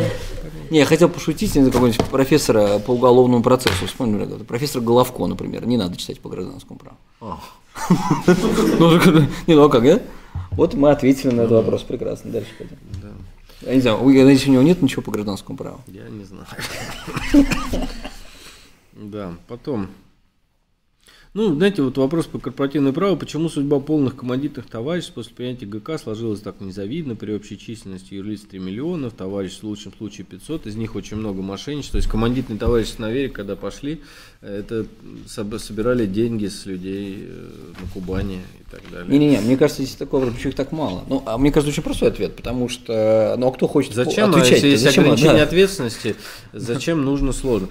[0.70, 3.88] Не, я хотел пошутить, не какого-нибудь профессора по уголовному процессу.
[3.88, 6.98] Вспомнили, профессор Головко, например, не надо читать по гражданскому праву.
[8.80, 8.98] Ну,
[9.48, 10.00] не, ну а как, да?
[10.52, 12.78] Вот мы ответили на этот вопрос, прекрасно, дальше пойдем.
[13.62, 15.82] Я не знаю, у него нет ничего по гражданскому праву.
[15.88, 16.46] Я не знаю.
[18.94, 19.90] Да, потом
[21.36, 23.18] Ну, знаете, вот вопрос по корпоративному праву.
[23.18, 28.42] Почему судьба полных командитных товариществ после принятия ГК сложилась так незавидно при общей численности юрлиц
[28.42, 31.94] 3 миллионов, товарищ в лучшем случае 500, из них очень много мошенничеств.
[31.94, 34.02] То есть командитные товарищества на вере, когда пошли,
[34.42, 34.86] это
[35.26, 37.50] собирали деньги с людей э,
[37.82, 38.42] на Кубани
[38.74, 39.08] так далее.
[39.08, 41.04] Не-не-не, мне кажется, здесь такого, почему их так мало.
[41.08, 44.52] Ну, а мне кажется, очень простой ответ, потому что, ну, а кто хочет зачем, отвечать?
[44.52, 45.44] Если есть зачем, ограничение да.
[45.44, 46.16] ответственности,
[46.54, 47.68] зачем нужно сложно?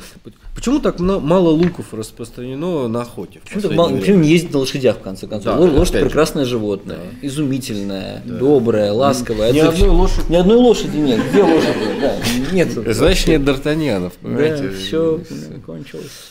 [0.55, 3.41] Почему так мало луков распространено на охоте?
[3.41, 5.57] Почему, мало, почему не ездить на лошадях, в конце концов?
[5.57, 7.27] Да, Лошадь прекрасное животное, да.
[7.27, 8.39] изумительное, да.
[8.39, 9.53] доброе, ласковое.
[9.53, 10.31] Ни Это одной лошади.
[10.31, 11.21] Ни одной лошади нет.
[11.31, 12.01] Где лошади?
[12.01, 12.17] Да,
[12.53, 12.69] нет.
[12.95, 14.69] Значит, нет Д'Артаньянов, понимаете?
[14.69, 15.21] Да, все
[15.65, 16.31] кончилось.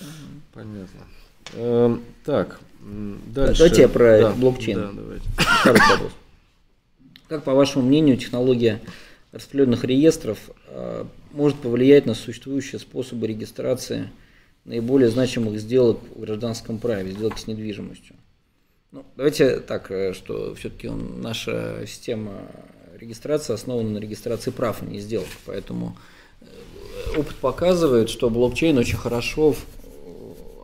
[0.54, 1.02] Понятно.
[1.56, 3.58] Эм, так, дальше.
[3.58, 4.78] Давайте я про да, блокчейн.
[4.78, 5.26] Да, давайте.
[5.66, 6.12] Вопрос.
[7.28, 8.82] Как, по вашему мнению, технология
[9.32, 14.10] распределенных реестров э, может повлиять на существующие способы регистрации
[14.66, 18.16] наиболее значимых сделок в гражданском праве, сделок с недвижимостью?
[18.92, 22.34] Ну, давайте так, э, что все-таки наша система
[23.00, 25.28] регистрации основана на регистрации прав, а не сделок.
[25.46, 25.98] Поэтому
[26.42, 26.46] э,
[27.18, 29.56] опыт показывает, что блокчейн очень хорошо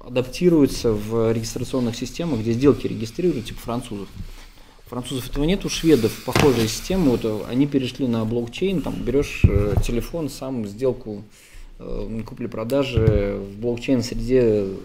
[0.08, 4.08] адаптируется в регистрационных системах, где сделки регистрируют, типа французов.
[4.86, 9.42] Французов этого нет, у шведов похожая система, вот э, они перешли на блокчейн, там берешь
[9.44, 11.24] э, телефон, сам сделку
[11.78, 14.76] э, купли-продажи в блокчейн среде э,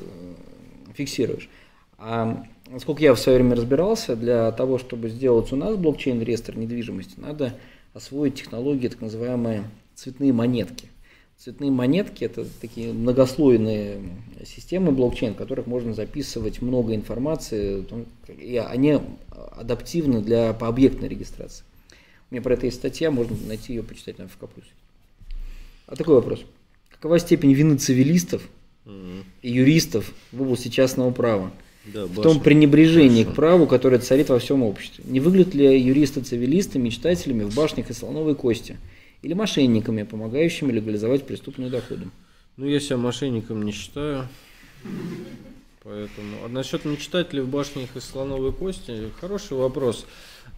[0.94, 1.48] фиксируешь.
[1.98, 7.14] А насколько я в свое время разбирался, для того, чтобы сделать у нас блокчейн-реестр недвижимости,
[7.18, 7.56] надо
[7.94, 10.88] освоить технологии, так называемые цветные монетки.
[11.42, 14.00] Цветные монетки– это такие многослойные
[14.46, 17.84] системы блокчейн, в которых можно записывать много информации,
[18.28, 19.00] и они
[19.56, 21.64] адаптивны для по объектной регистрации.
[22.30, 24.44] У меня про это есть статья, можно найти ее, почитать на ФК+.
[25.88, 26.44] А такой вопрос.
[26.90, 28.48] Какова степень вины цивилистов
[28.86, 31.50] и юристов в области частного права?
[31.86, 33.32] Да, в том пренебрежении Хорошо.
[33.32, 35.02] к праву, которое царит во всем обществе.
[35.08, 38.78] Не выглядят ли юристы-цивилисты мечтателями в башнях и слоновой кости–
[39.22, 42.08] или мошенниками, помогающими легализовать преступные доходы?
[42.56, 44.28] Ну, я себя мошенником не считаю.
[45.82, 46.44] Поэтому.
[46.44, 50.06] А насчет мечтателей в башнях из слоновой кости, хороший вопрос.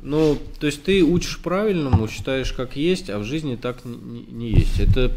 [0.01, 4.51] Ну, то есть ты учишь правильному, считаешь как есть, а в жизни так не, не
[4.51, 4.81] есть.
[4.81, 5.11] Это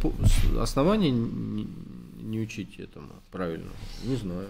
[0.59, 1.67] основание не,
[2.21, 3.71] не учить этому правильно?
[4.03, 4.47] Не знаю.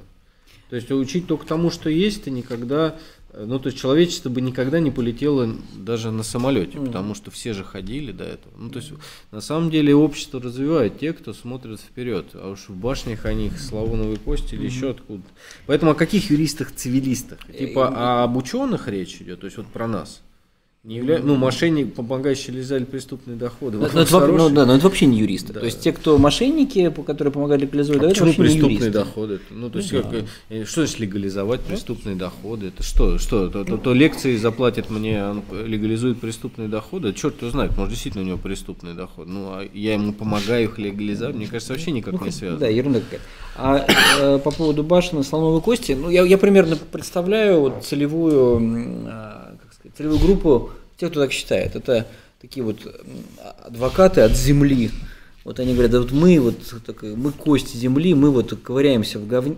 [0.69, 2.99] То есть учить только тому, что есть, ты никогда
[3.45, 6.87] ну, то есть человечество бы никогда не полетело даже на самолете, mm.
[6.87, 8.53] потому что все же ходили до этого.
[8.57, 8.91] Ну, то есть,
[9.31, 12.27] на самом деле, общество развивает те, кто смотрит вперед.
[12.33, 14.65] А уж в башнях они их славоновые кости или mm-hmm.
[14.65, 15.23] еще откуда.
[15.65, 17.39] Поэтому о каких юристах-цивилистах?
[17.57, 20.21] Типа а об ученых речь идет, то есть вот про нас.
[20.87, 21.19] Не явля...
[21.21, 23.77] Ну, мошенник, помогающий легализовали преступные доходы.
[23.77, 25.51] Но, но, это, ну, да, но это вообще не юристы.
[25.51, 25.59] Да.
[25.59, 29.41] То есть те, кто мошенники, которые помогали легализовать, а почему преступные доходы?
[29.49, 30.65] Ну, то есть, ну, как, да.
[30.65, 31.73] что значит легализовать да.
[31.73, 32.67] преступные доходы?
[32.67, 33.17] Это что?
[33.17, 33.49] Что?
[33.49, 37.11] То, то, то лекции заплатят мне, он легализует преступные доходы?
[37.11, 39.27] Черт его знает, может, действительно у него преступный доход.
[39.27, 42.61] Ну, а я ему помогаю их легализовать, мне кажется, вообще никак ну, не связано.
[42.61, 43.25] Да, ерунда какая-то.
[43.57, 43.85] А
[44.21, 48.61] э, по поводу башен и слоновой кости, ну, я, я примерно представляю вот целевую,
[49.05, 52.07] э, как сказать, целевую группу те, кто так считает, это
[52.41, 52.77] такие вот
[53.63, 54.91] адвокаты от земли.
[55.43, 59.27] Вот они говорят, да вот мы вот так, мы кости земли, мы вот ковыряемся в
[59.27, 59.55] говне,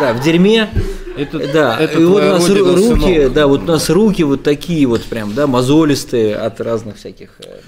[0.00, 0.70] да, в дерьме.
[1.16, 3.32] Это, да, это и вот у нас руки, сынок.
[3.32, 7.30] да, вот у нас руки вот такие вот прям, да, мозолистые от разных всяких.
[7.38, 7.58] Э,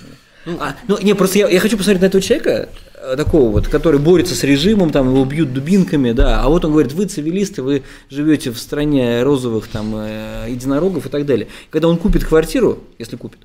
[0.45, 2.69] ну, а, ну не, просто я, я хочу посмотреть на этого человека,
[3.17, 6.93] такого вот, который борется с режимом, там его бьют дубинками, да, а вот он говорит,
[6.93, 11.49] вы цивилисты, вы живете в стране розовых там э, единорогов и так далее.
[11.71, 13.41] Когда он купит квартиру, если купит,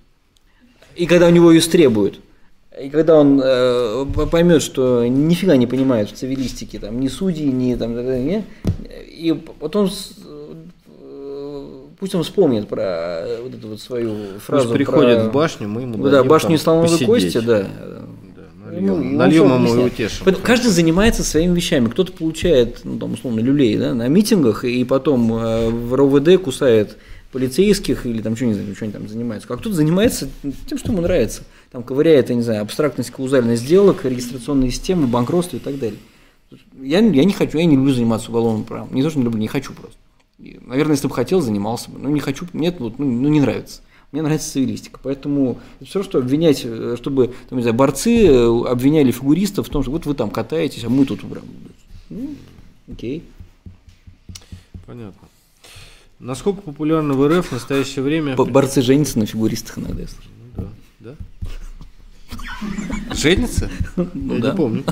[0.96, 2.20] и когда у него ее стребуют,
[2.82, 7.76] и когда он э, поймет, что нифига не понимает в цивилистике, там, ни судьи, ни
[7.76, 8.46] там, не,
[9.08, 14.70] и вот он э, пусть он вспомнит про вот эту вот свою фразу.
[14.70, 17.68] Пусть приходит про, в башню, мы ему Да, башню слоновой кости, да.
[18.82, 20.26] Ну, нальем ему и утешим.
[20.44, 21.88] Каждый занимается своими вещами.
[21.88, 26.98] Кто-то получает, ну, там, условно, люлей да, на митингах, и потом э, в РОВД кусает
[27.32, 29.48] полицейских или там что-нибудь, что там занимается.
[29.50, 30.30] А кто-то занимается
[30.68, 31.42] тем, что ему нравится.
[31.72, 36.00] Там ковыряет, я не знаю, абстрактность каузальность сделок, регистрационные системы, банкротство и так далее.
[36.80, 38.94] Я, я не хочу, я не люблю заниматься уголовным правом.
[38.94, 39.98] Не то, что не люблю, не хочу просто.
[40.38, 42.00] Наверное, если бы хотел, занимался бы.
[42.00, 43.82] Но не хочу, нет, вот, ну, ну не нравится.
[44.14, 45.00] Мне нравится цивилистика.
[45.02, 49.72] Поэтому это все, что обвинять, э, чтобы там, не знаю, борцы э, обвиняли фигуристов в
[49.72, 51.48] том, что вот вы там катаетесь, а мы тут убрали.
[52.12, 52.36] Ну,
[52.92, 53.24] окей.
[54.86, 55.28] Понятно.
[56.20, 58.36] Насколько популярны в РФ в настоящее время...
[58.36, 60.30] Борцы женятся на фигуристах иногда, я слышу.
[63.08, 63.16] Ну.
[63.16, 63.70] Женится?
[63.96, 64.52] Ну Я да.
[64.52, 64.84] не помню.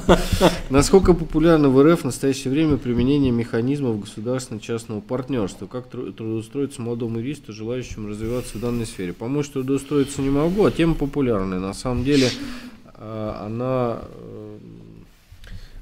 [0.70, 5.68] Насколько популярно в РФ в настоящее время применение механизмов государственно-частного партнерства?
[5.68, 9.14] Как тру- трудоустроиться молодому юристу, желающему развиваться в данной сфере?
[9.14, 11.60] Помочь трудоустроиться не могу, а тема популярная.
[11.60, 12.30] На самом деле
[12.96, 14.00] а, она,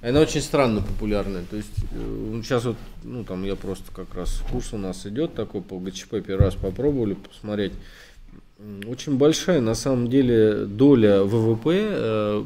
[0.02, 1.44] э, она очень странно популярная.
[1.50, 5.36] То есть э, сейчас вот, ну там я просто как раз курс у нас идет
[5.36, 7.74] такой по ГЧП первый раз попробовали посмотреть.
[8.88, 12.44] Очень большая на самом деле доля ВВП э,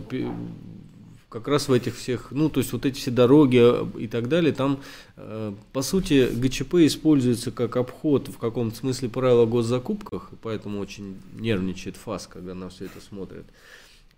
[1.34, 4.30] как раз в этих всех, ну то есть вот эти все дороги э, и так
[4.30, 4.80] далее, там
[5.18, 11.18] э, по сути ГЧП используется как обход в каком-то смысле правил о госзакупках, поэтому очень
[11.39, 13.45] нервничает ФАС, когда на все это смотрит.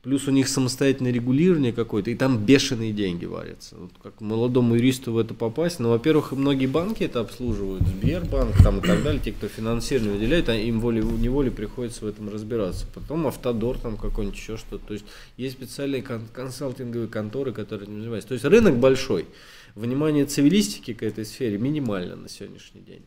[0.06, 3.76] Плюс у них самостоятельное регулирование какое-то, и там бешеные деньги варятся.
[3.76, 5.80] Вот как молодому юристу в это попасть.
[5.80, 10.48] Ну, во-первых, многие банки это обслуживают, Сбербанк там, и так далее, те, кто финансирование выделяет,
[10.50, 12.86] а им волей-неволей приходится в этом разбираться.
[12.94, 14.86] Потом Автодор там какой-нибудь еще что-то.
[14.86, 15.06] То есть
[15.38, 18.28] есть специальные кон- консалтинговые конторы, которые этим занимаются.
[18.28, 19.26] То есть рынок большой.
[19.74, 23.02] Внимание цивилистики к этой сфере минимально на сегодняшний день.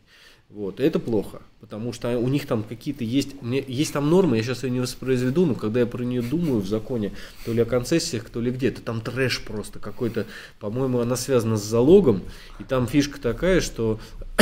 [0.49, 4.37] Вот, и это плохо, потому что у них там какие-то есть, мне- есть там нормы,
[4.37, 7.11] я сейчас ее не воспроизведу, но когда я про нее думаю в законе,
[7.45, 10.25] то ли о концессиях, то ли где-то, там трэш просто какой-то,
[10.59, 12.23] по-моему, она связана с залогом,
[12.59, 13.99] и там фишка такая, что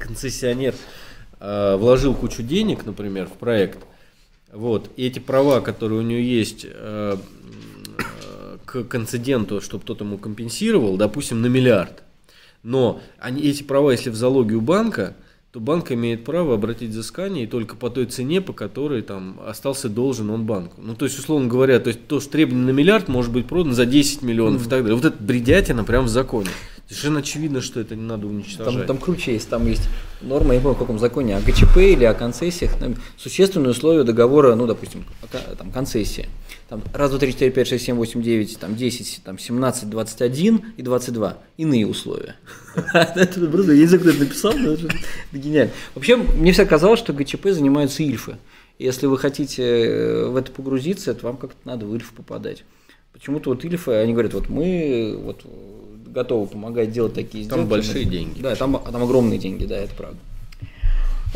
[0.00, 0.74] концессионер
[1.38, 3.78] э, вложил кучу денег, например, в проект,
[4.52, 10.18] вот, и эти права, которые у него есть э, э, к концеденту, чтобы тот ему
[10.18, 12.02] компенсировал, допустим, на миллиард.
[12.62, 15.14] Но они, эти права, если в залоге у банка,
[15.52, 19.88] то банк имеет право обратить взыскание и только по той цене, по которой там остался
[19.88, 20.80] должен он банку.
[20.80, 23.74] Ну, то есть, условно говоря, то есть то, что требование на миллиард может быть продано
[23.74, 24.94] за 10 миллионов и так далее.
[24.94, 26.50] Вот это бредятина прям в законе.
[26.88, 28.74] Совершенно очевидно, что это не надо уничтожать.
[28.74, 29.82] Там, там круче есть, там есть
[30.22, 34.04] норма, я не помню, в каком законе, о ГЧП или о концессиях, там существенные условия
[34.04, 36.28] договора, ну, допустим, о там, концессии.
[36.70, 40.22] Там раз, два, три, четыре, пять, шесть, семь, восемь, девять, там, десять, там, семнадцать, двадцать
[40.22, 41.36] один и двадцать два.
[41.58, 42.36] Иные условия.
[42.94, 44.88] Это просто, я не знаю, кто это написал, это
[45.30, 45.72] гениально.
[45.94, 48.38] Вообще, мне всегда казалось, что ГЧП занимаются ильфы.
[48.78, 52.64] Если вы хотите э, в это погрузиться, то вам как-то надо в ильф попадать.
[53.12, 55.44] Почему-то вот ильфы, они говорят, вот мы вот
[56.18, 57.70] готовы помогать делать такие Там сделки.
[57.70, 58.40] большие Мы- деньги.
[58.42, 60.18] Да, там, там огромные деньги, да, это правда.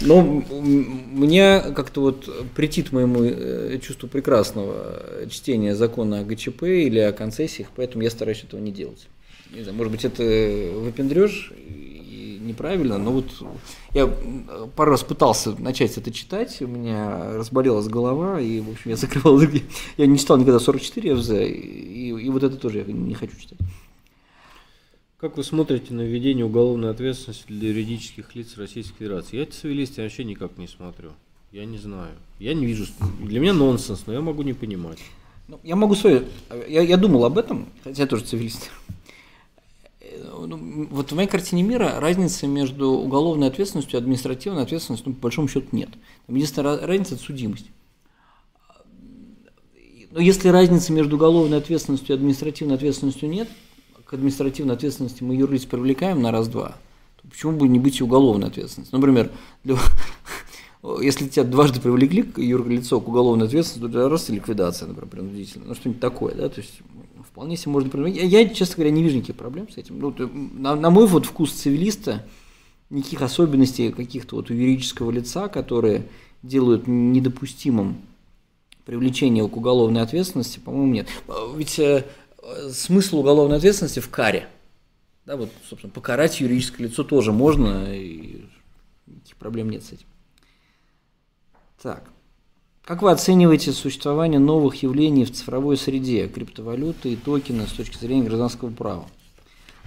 [0.01, 0.45] Но м-
[1.12, 4.74] мне как-то вот претит моему э, чувству прекрасного
[5.30, 9.07] чтения закона о ГЧП или о концессиях, поэтому я стараюсь этого не делать.
[9.55, 10.22] Не знаю, может быть, это
[10.78, 13.26] выпендреж и неправильно, но вот
[13.95, 14.09] я
[14.76, 19.39] пару раз пытался начать это читать, у меня разболелась голова, и, в общем, я закрывал.
[19.99, 23.59] Я не читал никогда 44 ФЗ, и, и вот это тоже я не хочу читать.
[25.23, 29.37] Как вы смотрите на введение уголовной ответственности для юридических лиц Российской Федерации?
[29.37, 31.12] Я это цивилист я вообще никак не смотрю.
[31.53, 32.11] Я не знаю.
[32.41, 32.87] Я не вижу.
[33.20, 34.99] Для меня нонсенс, но я могу не понимать.
[35.47, 36.25] Ну, я могу свое.
[36.68, 38.73] Я, я думал об этом, хотя я тоже цивилист.
[40.01, 45.14] Э, ну, Вот в моей картине мира разницы между уголовной ответственностью и административной ответственностью, ну,
[45.14, 45.91] по большому счету, нет.
[46.27, 47.66] Там единственная ра- разница– это судимость.
[50.11, 53.49] Но если разницы между уголовной ответственностью и административной ответственностью нет,
[54.14, 56.76] административной ответственности мы юрлиц привлекаем на раз-два,
[57.29, 58.95] почему бы не быть и уголовной ответственности?
[58.95, 59.30] Например,
[59.64, 59.76] для-
[61.01, 65.68] если тебя дважды привлекли к юрлицо к уголовной ответственности, то раз и ликвидация, например, принудительная,
[65.68, 66.80] ну что-нибудь такое, да, то есть
[67.30, 68.22] вполне себе можно привлекать.
[68.22, 69.99] Я, я, честно говоря, не вижу никаких проблем с этим.
[69.99, 72.26] Ну, м, на, на мой вот вкус цивилиста,
[72.91, 76.09] никаких особенностей каких-то вот у юридического лица, которые
[76.43, 77.97] делают недопустимым
[78.84, 81.09] привлечение к уголовной ответственности, по-моему, нет.
[81.29, 82.05] А, Ведь э, э,
[82.71, 84.49] смысл уголовной ответственности в каре.
[85.27, 88.45] Да, вот, собственно, покарать юридическое лицо тоже можно, и
[89.07, 90.07] никаких проблем нет с этим.
[91.81, 92.05] Так.
[92.85, 98.25] Как вы оцениваете существование новых явлений в цифровой среде, криптовалюты и токены с точки зрения
[98.25, 99.07] гражданского права?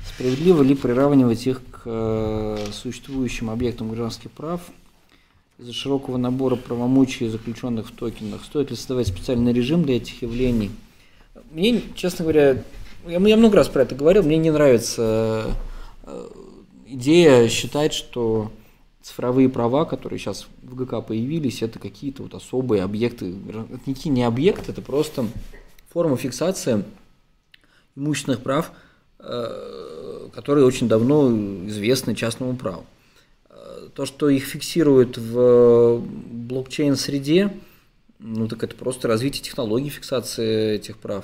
[0.06, 4.62] Справедливо ли приравнивать их к э, существующим объектам гражданских прав
[5.58, 8.46] из-за широкого набора правомочий, заключенных в токенах?
[8.46, 10.72] Стоит ли создавать специальный режим для этих явлений?
[11.56, 12.62] Мне, честно говоря,
[13.08, 15.56] я, я много раз про это говорил, мне не нравится
[16.04, 16.28] э,
[16.86, 18.52] идея считать, что
[19.02, 23.34] цифровые права, которые сейчас в ГК появились, это какие-то вот особые объекты.
[23.48, 25.28] Это никакие не объекты, это просто
[25.94, 26.84] форма фиксации
[27.96, 28.74] имущественных прав,
[29.20, 31.30] э, которые очень давно
[31.68, 32.86] известны частному праву.
[33.50, 37.54] Э, То, что их фиксируют в блокчейн-среде,
[38.20, 41.24] ну так это просто развитие технологий фиксации этих прав.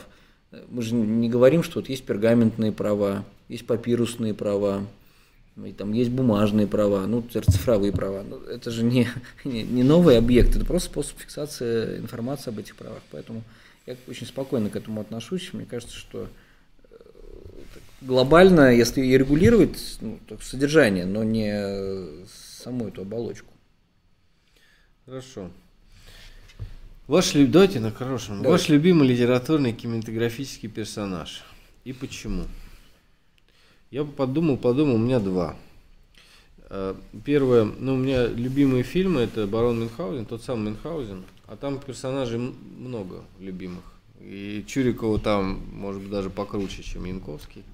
[0.70, 4.86] Мы же не говорим, что вот есть пергаментные права, есть папирусные права,
[5.64, 8.24] И там есть бумажные права, ну, цифровые права.
[8.24, 9.08] Но это же не,
[9.46, 13.02] не, не новый объект, это просто способ фиксации информации об этих правах.
[13.12, 13.44] Поэтому
[13.86, 15.54] я очень спокойно к этому отношусь.
[15.54, 16.28] Мне кажется, что
[16.90, 16.96] э,
[18.02, 22.26] глобально, если и регулировать ну, содержание, но не
[22.62, 23.52] саму эту оболочку.
[25.06, 25.50] Хорошо.
[27.12, 28.42] Ваш, давайте на хорошем.
[28.42, 28.52] Давайте.
[28.52, 31.44] Ваш любимый литературный кинематографический персонаж.
[31.84, 32.46] И почему?
[33.90, 35.58] Я подумал, подумал, у меня два.
[36.70, 41.82] Э, первое, ну, у меня любимые фильмы это Барон Мюнхгаузен, тот самый Мюнхгаузен, а там
[41.82, 43.84] персонажей много любимых.
[44.22, 47.66] И Чурикова там, может быть, даже покруче, чем Янковский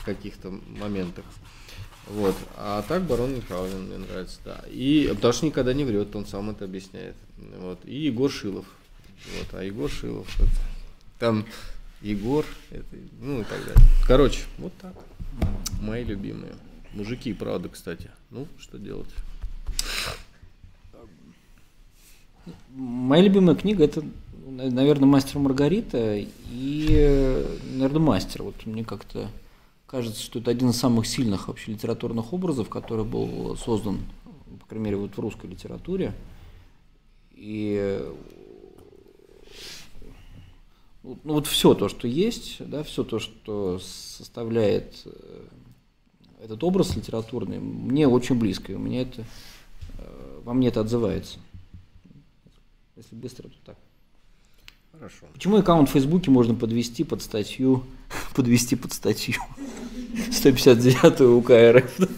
[0.00, 1.24] в каких-то моментах.
[2.08, 2.34] Вот.
[2.56, 4.64] А так барон Мюнхгаузен мне нравится, да.
[4.68, 7.14] И потому что никогда не врет, он сам это объясняет.
[7.38, 7.78] Вот.
[7.84, 8.66] И Егор Шилов.
[9.38, 9.54] Вот.
[9.58, 10.50] А Егор Шилов, это,
[11.18, 11.46] там
[12.02, 12.86] Егор, это,
[13.20, 13.82] ну и так далее.
[14.06, 14.94] Короче, вот так.
[15.80, 16.54] Мои любимые.
[16.92, 18.10] Мужики, правда, кстати.
[18.30, 19.08] Ну, что делать?
[22.74, 24.04] Моя любимая книга это,
[24.46, 26.16] наверное, мастер Маргарита
[26.50, 28.44] и, наверное, мастер.
[28.44, 29.28] Вот мне как-то
[29.86, 33.98] кажется, что это один из самых сильных вообще литературных образов, который был создан,
[34.60, 36.14] по крайней мере, вот в русской литературе.
[37.36, 38.02] И
[41.06, 45.44] ну, вот все то, что есть, да, все то, что составляет э,
[46.42, 49.24] этот образ литературный, мне очень близко, и у меня это,
[49.98, 51.38] э, во мне это отзывается.
[52.96, 53.76] Если быстро, то так.
[54.92, 55.26] Хорошо.
[55.32, 57.84] Почему аккаунт в Фейсбуке можно подвести под статью,
[58.34, 59.40] подвести под статью
[60.32, 62.08] 159 УК РФ,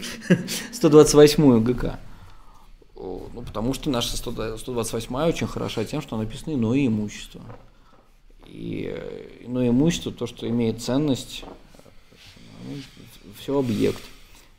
[0.71, 1.99] 128 ГК?
[3.39, 7.41] Ну, потому что наша 128 очень хороша тем, что написано иное имущество.
[8.45, 8.93] И
[9.39, 11.45] иное имущество, то, что имеет ценность,
[12.67, 12.75] ну,
[13.39, 14.01] все объект.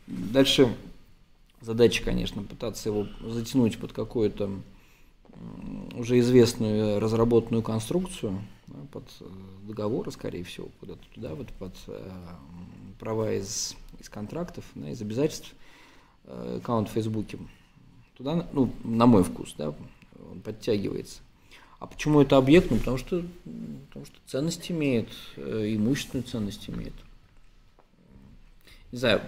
[0.07, 0.75] Дальше
[1.61, 4.51] задача, конечно, пытаться его затянуть под какую-то
[5.95, 8.41] уже известную разработанную конструкцию,
[8.93, 9.25] под э,
[9.65, 12.11] договоры, скорее всего, куда-то туда, вот под э,
[12.99, 15.53] права из, из контрактов, да, из обязательств,
[16.25, 17.39] э, аккаунт в Фейсбуке.
[18.21, 21.21] Туда, ну, на мой вкус, да, он подтягивается.
[21.79, 22.71] А почему это объект?
[22.71, 23.25] Ну, потому что,
[23.89, 26.93] потому что ценность имеет, имущественную ценность имеет.
[28.93, 29.23] Не знаю,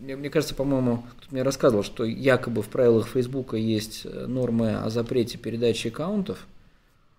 [0.00, 4.74] мне, мне кажется, по-моему, кто-то мне рассказывал, что якобы в правилах Фейсбука есть э, нормы
[4.74, 6.46] о запрете передачи аккаунтов,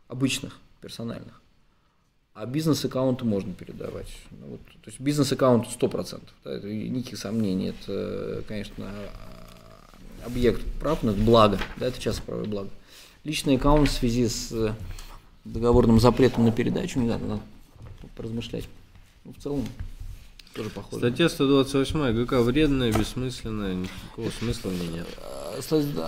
[0.08, 1.40] обычных, персональных,
[2.34, 4.12] а бизнес-аккаунты можно передавать.
[4.32, 8.92] Ну, вот, то есть бизнес-аккаунт 100%, да, это никаких сомнений, это, конечно,
[10.26, 12.70] объект прав, но это благо, да, это часто правое благо.
[13.24, 14.76] Личный аккаунт в связи с
[15.44, 17.42] договорным запретом на передачу, не надо, надо
[18.16, 18.66] поразмышлять.
[19.24, 19.66] Ну, в целом,
[20.56, 20.98] тоже похоже.
[20.98, 25.08] Статья 128 ГК вредная, бессмысленная, никакого смысла в ней нет.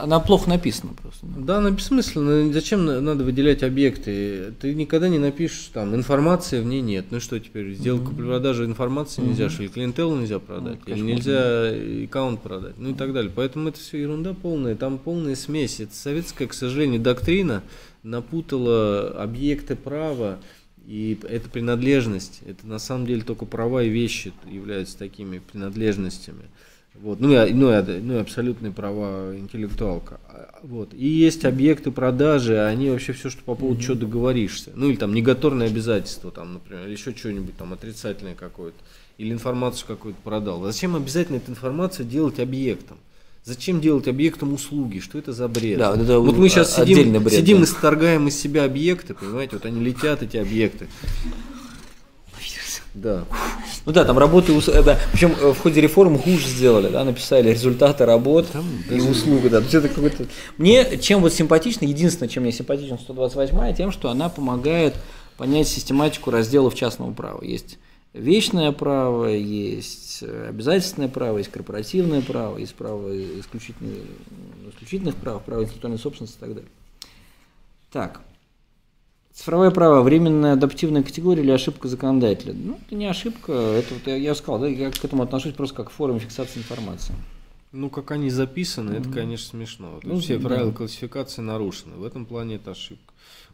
[0.02, 1.26] Она плохо написана просто.
[1.26, 2.52] Да, она бессмысленная.
[2.52, 4.54] Зачем надо выделять объекты?
[4.60, 7.08] Ты никогда не напишешь, там, информации в ней нет.
[7.12, 10.94] Ну что теперь, сделку mm продажи информации mm нельзя, что или клиентелу нельзя продать, ну,
[10.94, 13.32] или нельзя аккаунт продать, ну и так далее.
[13.34, 15.80] Поэтому это все ерунда полная, там полная смесь.
[15.80, 17.64] Это советская, к сожалению, доктрина
[18.04, 20.40] напутала объекты права
[20.88, 26.46] и эта принадлежность, это на самом деле только права и вещи являются такими принадлежностями.
[26.94, 27.20] Вот.
[27.20, 30.22] Ну, и, ну, и, ну и абсолютные права интеллектуалка.
[30.30, 30.94] А, вот.
[30.94, 33.84] И есть объекты продажи, они вообще все, что по поводу mm-hmm.
[33.84, 34.72] чего договоришься.
[34.76, 38.78] Ну или там неготорные обязательства, там, например, или еще что-нибудь там отрицательное какое-то.
[39.18, 40.64] Или информацию какую-то продал.
[40.64, 42.98] Зачем обязательно эту информацию делать объектом?
[43.48, 45.00] Зачем делать объектом услуги?
[45.00, 45.80] Что это за бред?
[45.80, 47.64] Да, это вот мы сейчас сидим, бред, сидим да.
[47.64, 50.90] и сторгаем из себя объекты, понимаете, вот они летят, эти объекты.
[52.94, 53.24] Да.
[53.86, 54.52] Ну да, там работы,
[54.84, 59.50] да, причем э, в ходе реформ хуже сделали, да, написали результаты работ там, и услуг,
[59.50, 60.26] да, это какой-то...
[60.58, 64.94] Мне чем вот симпатично, единственное, чем мне симпатичен 128 тем, что она помогает
[65.38, 67.42] понять систематику разделов частного права.
[67.46, 67.78] Есть
[68.18, 74.06] вечное право, есть обязательственное право, есть корпоративное право, есть право исключительных,
[74.74, 76.70] исключительных прав, право интеллектуальной собственности и так далее.
[77.92, 78.22] Так,
[79.34, 82.54] цифровое право, временная адаптивная категория или ошибка законодателя?
[82.54, 85.76] Ну, это не ошибка, это вот я, я сказал, да, я к этому отношусь просто
[85.76, 87.14] как к форме фиксации информации.
[87.72, 90.00] Ну, как они записаны, это, конечно, смешно.
[90.02, 90.48] Ну, все да.
[90.48, 91.98] правила классификации нарушены.
[91.98, 93.07] В этом плане это ошибка.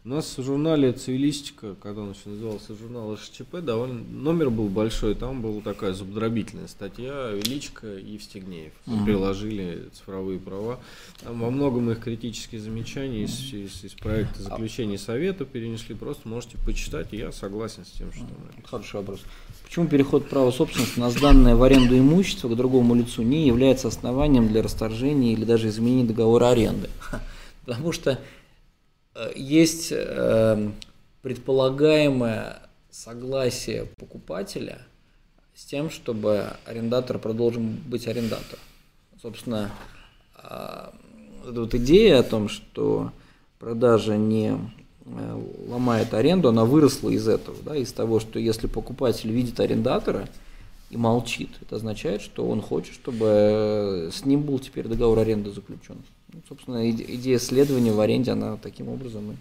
[0.06, 5.14] У нас в журнале «Цивилистика», когда он еще назывался журнал СЧП, довольно номер был большой,
[5.14, 8.74] там была такая зубодробительная статья «Величко и Евстигнеев».
[8.84, 10.78] Мы приложили цифровые права.
[11.22, 15.94] Там во многом их критические замечания из, из- из проекта заключения совета перенесли.
[15.94, 18.24] Просто можете почитать, и я согласен с тем, что...
[18.24, 18.62] написано.
[18.68, 19.20] Хороший вопрос.
[19.64, 24.48] Почему переход права собственности на сданное в аренду имущество к другому лицу не является основанием
[24.48, 26.90] для расторжения или даже изменения договора аренды?
[27.64, 28.20] Потому что
[29.34, 30.70] есть э,
[31.22, 32.58] предполагаемое
[32.90, 34.78] согласие покупателя
[35.54, 38.62] с тем, чтобы арендатор продолжил быть арендатором.
[39.20, 39.70] Собственно,
[41.48, 43.12] эта вот идея о том, что
[43.58, 44.58] продажа не
[45.04, 50.28] э, ломает аренду, она выросла из этого, да, из того, что если покупатель видит арендатора
[50.90, 55.50] и молчит, это означает, что он хочет, чтобы э, с ним был теперь договор аренды
[55.50, 55.96] заключен.
[56.34, 59.36] Ну, собственно, иде- идея следования в аренде, она таким образом и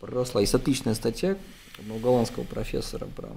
[0.00, 0.40] проросла.
[0.40, 1.36] Есть отличная статья
[1.78, 3.28] одного голландского профессора про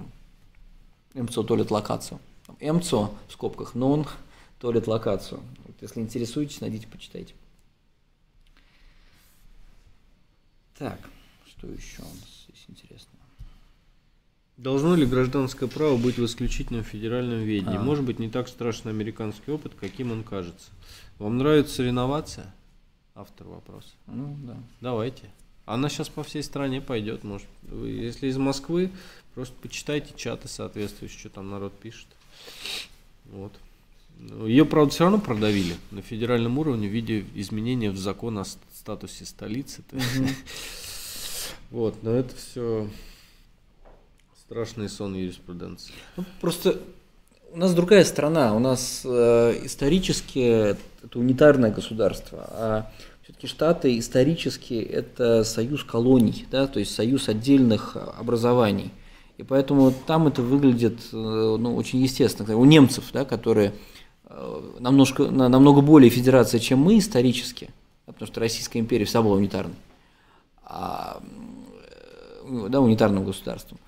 [1.14, 2.20] МЦО толит локацию.
[2.62, 4.08] МЦО в скобках, но он
[4.60, 5.42] толит локацию.
[5.66, 7.34] Вот если интересуетесь, найдите, почитайте.
[10.78, 11.00] Так,
[11.46, 13.18] что еще у нас здесь интересного?
[14.56, 17.78] Должно ли гражданское право быть в исключительном федеральном ведении?
[17.78, 17.82] А.
[17.82, 20.70] Может быть, не так страшен американский опыт, каким он кажется.
[21.20, 22.54] Вам нравится соревноваться?
[23.22, 23.90] Автор вопроса.
[24.08, 24.58] Ну, да.
[24.82, 25.30] Давайте.
[25.66, 27.48] Она сейчас по всей стране пойдет, может.
[27.62, 28.90] Вы, если из Москвы,
[29.36, 32.08] просто почитайте чаты соответствующие, что там народ пишет.
[33.26, 33.54] Вот.
[34.48, 38.60] Ее, правда, все равно продавили на федеральном уровне в виде изменения в закон о ст-
[38.74, 39.84] статусе столицы.
[41.70, 42.90] Вот, но это все
[44.38, 45.94] страшный сон юриспруденции.
[46.18, 46.82] Ну, просто
[47.54, 52.92] у нас другая страна, у нас э, исторически это унитарное государство, а
[53.42, 58.92] все-таки Штаты исторически это союз колоний, да, то есть союз отдельных образований.
[59.38, 62.56] И поэтому там это выглядит э, ну, очень естественно.
[62.56, 63.74] У немцев, да, которые
[64.26, 67.70] э, намножко, на- намного более федерация, чем мы исторически,
[68.06, 69.76] да, потому что Российская империя вся была унитарной,
[70.64, 71.22] а,
[72.44, 73.80] э, да, унитарным государством.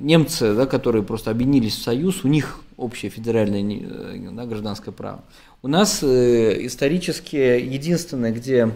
[0.00, 3.62] Немцы, да, которые просто объединились в союз, у них общее федеральное
[4.32, 5.22] да, гражданское право.
[5.60, 8.72] У нас э, исторически единственное, где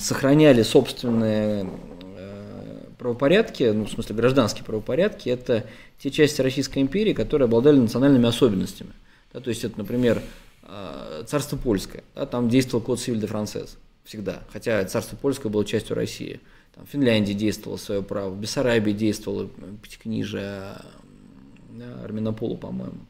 [0.00, 1.68] сохраняли собственные
[2.16, 5.66] э, правопорядки, ну, в смысле гражданские правопорядки, это
[5.98, 8.92] те части Российской империи, которые обладали национальными особенностями.
[9.34, 10.22] Да, то есть это, например,
[10.62, 15.66] э, царство польское, да, там действовал код Сивиль де Францез всегда, хотя царство польское было
[15.66, 16.40] частью России.
[16.74, 20.76] Там в Финляндии действовало свое право, в Бессарабии действовало э, пятикнижие
[21.72, 23.00] да, Арминополу, по-моему.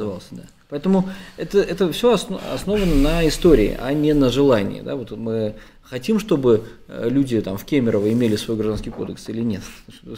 [0.00, 0.42] Назывался, да.
[0.68, 4.82] Поэтому это, это все основано на истории, а не на желании.
[4.82, 4.94] Да?
[4.96, 9.62] Вот мы хотим, чтобы э, люди там, в Кемерово имели свой гражданский кодекс или нет.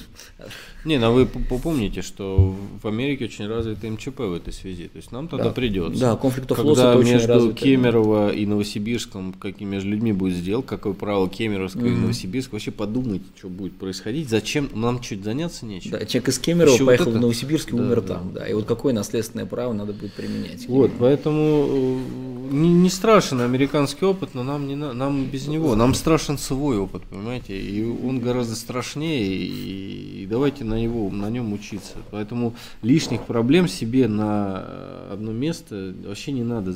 [0.84, 4.88] Не, ну вы п- помните, что в Америке очень развита МЧП в этой связи.
[4.88, 5.50] То есть нам тогда Да.
[5.52, 6.00] придется.
[6.00, 7.54] Да, конфликт of laws Когда между развито.
[7.54, 12.02] Кемерово и Новосибирском, каким между людьми будет сделка, какое право Кемеровского и Мгм.
[12.02, 15.92] Новосибирска, вообще подумайте, что будет происходить, зачем, нам чуть заняться нечем.
[15.92, 18.14] Да, человек из Кемерово Еще вот поехал это- в Новосибирск и Да, умер да.
[18.14, 18.32] там.
[18.34, 18.46] Да.
[18.46, 20.66] И вот какое наследственное право надо будет применять?
[20.69, 25.74] Вот, поэтому э, не, не страшен американский опыт, но нам не на- нам без него.
[25.74, 31.31] Нам страшен свой опыт, понимаете, и он гораздо страшнее, и, и давайте на его на
[31.31, 31.94] нем учиться.
[32.11, 36.73] Поэтому лишних проблем себе на э, одно место вообще не надо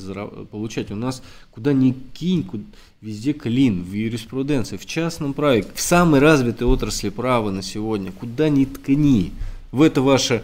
[0.51, 0.91] получать.
[0.91, 2.61] У нас куда ни кинь, ку-
[3.03, 8.49] везде клин в юриспруденции, в частном праве, в самой развитой отрасли права на сегодня, куда
[8.49, 9.33] ни ткни.
[9.73, 10.43] В это ваше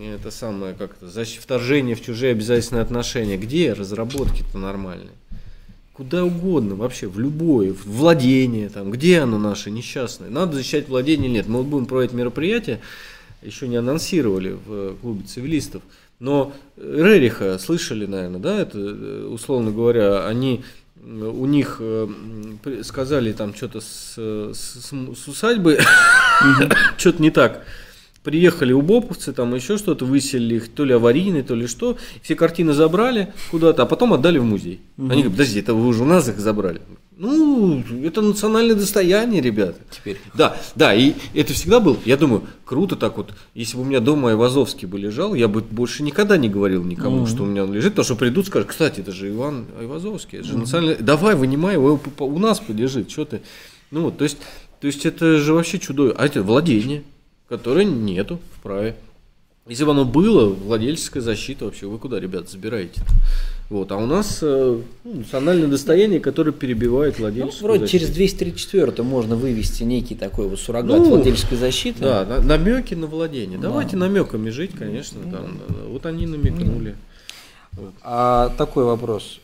[0.00, 3.36] это самое как то защ- вторжение в чужие обязательные отношения.
[3.36, 5.12] Где разработки-то нормальные?
[5.92, 10.30] Куда угодно, вообще, в любое, в владение, там, где оно наше несчастное.
[10.30, 11.48] Надо защищать владение или нет.
[11.48, 12.80] Мы вот будем проводить мероприятие,
[13.42, 15.82] еще не анонсировали в э, клубе цивилистов,
[16.20, 20.64] но Рериха слышали, наверное, да, это, э, условно говоря, они
[21.04, 22.08] у них э,
[22.82, 25.78] сказали там что-то с, э, с, с усадьбы,
[26.98, 27.64] что-то не так.
[28.24, 31.96] Приехали убоповцы, там еще что-то, выселили их, то ли аварийные, то ли что.
[32.22, 34.80] Все картины забрали куда-то, а потом отдали в музей.
[34.98, 36.80] Они говорят, подожди, это вы уже у нас их забрали.
[37.16, 39.78] Ну, это национальное достояние, ребята.
[39.90, 40.18] Теперь.
[40.34, 41.96] Да, да, и это всегда было.
[42.04, 43.32] Я думаю, круто так вот.
[43.54, 47.18] Если бы у меня дома Айвазовский бы лежал, я бы больше никогда не говорил никому,
[47.18, 47.26] Мгм.
[47.26, 50.48] что у меня он лежит, потому что придут, скажут, кстати, это же Иван Айвазовский, это
[50.48, 51.02] же национальный.
[51.02, 53.40] Давай, вынимай его, у нас полежит, что ты.
[53.90, 54.38] Ну вот, то есть,
[54.80, 56.14] то есть это же вообще чудо.
[56.16, 57.02] А это владение,
[57.48, 58.94] которое нету в праве.
[59.66, 63.02] Если бы оно было, владельческая защита вообще, вы куда, ребят, забираете?
[63.68, 67.98] Вот, а у нас э, ну, национальное достояние, которое перебивает Ну, владельческую вроде защиту.
[68.04, 72.00] через 234 можно вывести некий такой вот суррогат Ну, владельческой защиты.
[72.00, 73.58] Да, на- намеки на владение.
[73.58, 73.68] Да.
[73.68, 75.20] Давайте намеками жить, конечно.
[75.30, 76.96] там, э, вот они намекнули.
[77.72, 77.92] Вот.
[78.02, 79.38] А такой вопрос.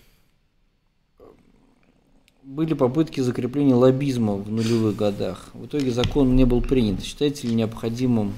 [2.44, 5.48] Были попытки закрепления лоббизма в нулевых годах.
[5.54, 7.02] В итоге закон не был принят.
[7.02, 8.34] Считаете ли необходимым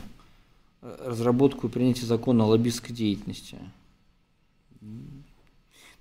[0.81, 3.59] э, разработку и принятие закона о лоббистской деятельности?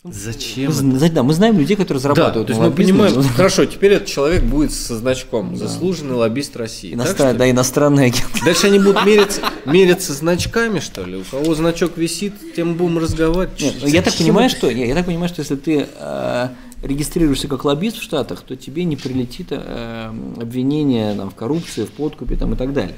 [0.07, 1.15] Зачем Мы, это?
[1.15, 4.43] да, мы знаем людей, которые Да, зарабатывают то есть мы понимаем, хорошо, теперь этот человек
[4.43, 6.95] будет со значком заслуженный лоббист России.
[6.95, 7.37] Так Иностран- ли?
[7.39, 8.45] да, иностранные агенты.
[8.45, 11.17] Дальше они будут мериться, мериться значками, что ли?
[11.17, 13.59] У кого значок висит, тем будем разговаривать.
[13.59, 16.47] Нет, ну, я так понимаю, что не, я так понимаю, что если ты э,
[16.83, 21.89] регистрируешься как лоббист в Штатах, то тебе не прилетит э, обвинение там, в коррупции, в
[21.91, 22.97] подкупе там, и так далее.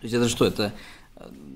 [0.00, 0.72] То есть это что, это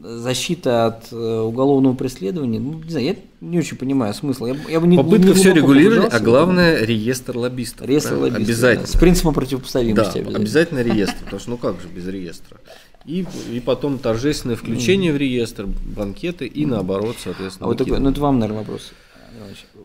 [0.02, 2.58] защита от э, уголовного преследования?
[2.58, 4.46] Ну, не знаю, я не очень понимаю смысла.
[4.46, 7.86] Я, я бы не, Попытка не все регулировать, а главное реестр лоббистов.
[7.86, 8.38] Реестр правильно?
[8.38, 8.86] лоббистов, Обязательно.
[8.86, 10.78] да, с принципом Да, противопоставимости обязательно.
[10.80, 12.58] реестр, потому что ну как же без реестра.
[13.06, 17.66] И, и потом торжественное включение в реестр, банкеты и наоборот, соответственно.
[17.66, 18.92] А вот такой, ну это вам, наверное, вопрос.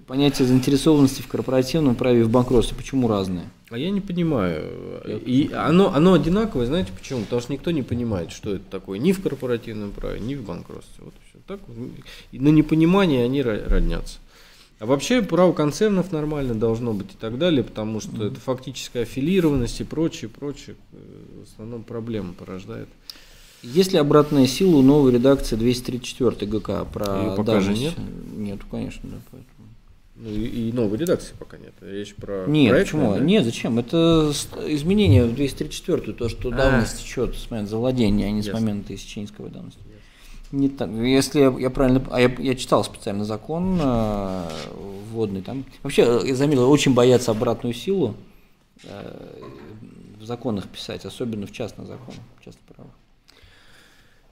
[0.08, 3.50] Понятие заинтересованности в корпоративном праве и в банкротстве, почему разные?
[3.72, 5.02] А я не понимаю.
[5.26, 7.22] И оно, оно одинаковое, знаете почему?
[7.22, 11.04] Потому что никто не понимает, что это такое ни в корпоративном праве, ни в банкротстве.
[11.06, 11.40] Вот и всё.
[11.48, 11.60] Так,
[12.32, 14.20] и на непонимание они ро- роднятся.
[14.78, 19.80] А вообще право концернов нормально должно быть и так далее, потому что это фактическая аффилированность
[19.82, 20.98] и прочее, прочее, э,
[21.40, 22.90] в основном проблемы порождает.
[23.64, 27.82] Есть ли обратная сила у новой редакции 234 ГК про Её пока же давность?
[27.82, 27.94] нет.
[28.36, 29.18] Нет, конечно, да.
[29.32, 29.65] Поэтому.
[30.18, 31.74] Ну и, и новой редакции пока нет.
[31.82, 33.14] Речь про Нет, проектное, почему?
[33.16, 33.20] да?
[33.20, 33.80] Нет, зачем?
[33.80, 34.32] Это
[34.68, 36.52] изменение в 234, то, что А.
[36.52, 39.80] давность течет с момента завладения, а не с момента исчезнской давности.
[40.52, 40.90] Не так.
[40.90, 44.50] Если я, я правильно, а я, я читал специально закон э,
[45.12, 45.66] вводный там.
[45.84, 48.16] Вообще, э, я заметил, очень боятся обратную силу
[48.84, 49.42] э,
[50.20, 52.92] в законах писать, особенно в частных законах, частных правах.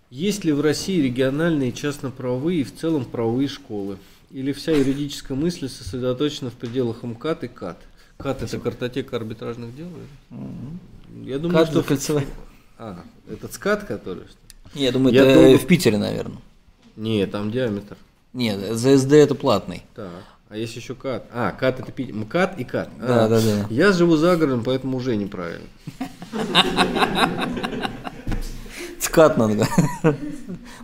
[0.09, 3.97] Есть ли в России региональные частно-правовые и в целом правовые школы?
[4.33, 7.77] Или вся юридическая мысль сосредоточена в пределах МКАД и КАД?
[8.17, 9.87] КАД это картотека арбитражных дел?
[11.23, 11.83] Я думаю, что...
[11.83, 12.25] кольцевая?
[12.79, 14.23] А, этот СКАД, который?
[14.23, 14.37] что
[14.73, 14.83] ли?
[14.83, 16.39] Я думаю, Я это думаю- в Питере, наверное.
[16.95, 17.95] Не, там диаметр.
[18.33, 19.83] Нет, ЗСД это платный.
[19.93, 20.09] Так,
[20.49, 21.25] а есть еще КАД.
[21.31, 22.15] А, КАД это Питер.
[22.15, 22.89] МКАД и КАД.
[23.01, 23.67] А, Да, да, да.
[23.69, 25.67] Я живу за городом, поэтому уже неправильно.
[28.99, 29.67] ЦКАТ надо.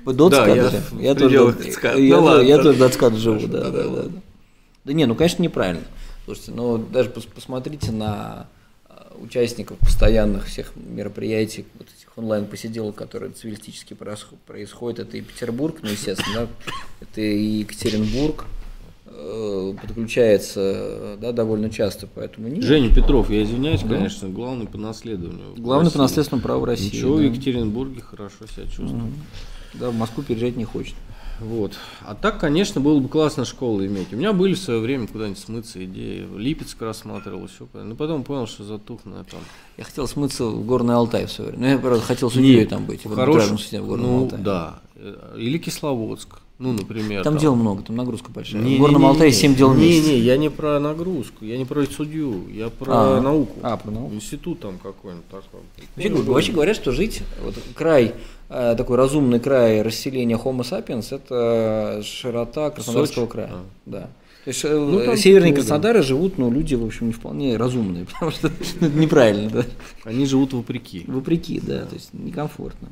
[0.05, 1.99] Вы до Да, я в тоже, ЦКАТа.
[1.99, 2.41] я, Ну ладно.
[2.41, 4.09] я тоже до ЦКАТа живу, да, да, да, да, да, да.
[4.85, 5.84] Да не, ну конечно неправильно.
[6.26, 8.47] Слушайте, ну даже пос- посмотрите на
[8.89, 14.99] э, участников постоянных всех мероприятий, вот этих онлайн-посиделок, которые цивилистически происход- происходят.
[14.99, 16.47] Это и Петербург, ну естественно, да,
[17.01, 18.45] это и Екатеринбург
[19.05, 25.53] э, подключается да, довольно часто, поэтому не Женя Петров, я извиняюсь, конечно, главный по наследованию.
[25.55, 25.99] в Главный по России.
[25.99, 26.95] наследственному праву России.
[26.95, 27.23] Ничего, в да.
[27.26, 29.11] Екатеринбурге хорошо себя чувствую.
[29.73, 30.95] Да, в Москву переезжать не хочет.
[31.39, 31.77] Вот.
[32.01, 34.11] А так, конечно, было бы классно школу иметь.
[34.11, 36.27] У меня были в свое время куда-нибудь смыться идеи.
[36.35, 39.39] Липецк рассматривал, еще куда Но потом понял, что затухну я там.
[39.77, 41.65] Я хотел смыться в Горный Алтай в свое время.
[41.65, 43.05] Ну, я, правда, хотел судьей там быть.
[43.05, 44.41] в хорош- суде в Горном ну, Алтае.
[44.43, 44.79] да.
[44.95, 46.41] Э, Или Кисловодск.
[46.60, 47.23] Ну, например.
[47.23, 48.61] Там дел много, там нагрузка большая.
[48.61, 49.36] Не, в Горном не, не, Алтае не.
[49.36, 50.06] 7 дел в месяц.
[50.07, 53.60] Не, не, я не про нагрузку, я не про судью, я про А, науку.
[53.64, 54.14] а, про науку.
[54.14, 55.61] Институт там какой-нибудь такой.
[55.95, 58.14] Вообще, говорю, вообще говорят, что жить, вот край,
[58.49, 63.31] э, такой разумный край расселения Homo sapiens, это широта Краснодарского Сочи?
[63.31, 63.49] края.
[63.53, 63.64] А.
[63.86, 64.10] Да.
[64.44, 65.69] То есть э, Ну, там северные такое, да.
[65.69, 69.65] Краснодары живут, но люди, в общем, не вполне разумные, потому что это неправильно, да.
[70.03, 71.06] Они живут вопреки.
[71.07, 72.90] Вопреки, да, то есть некомфортно.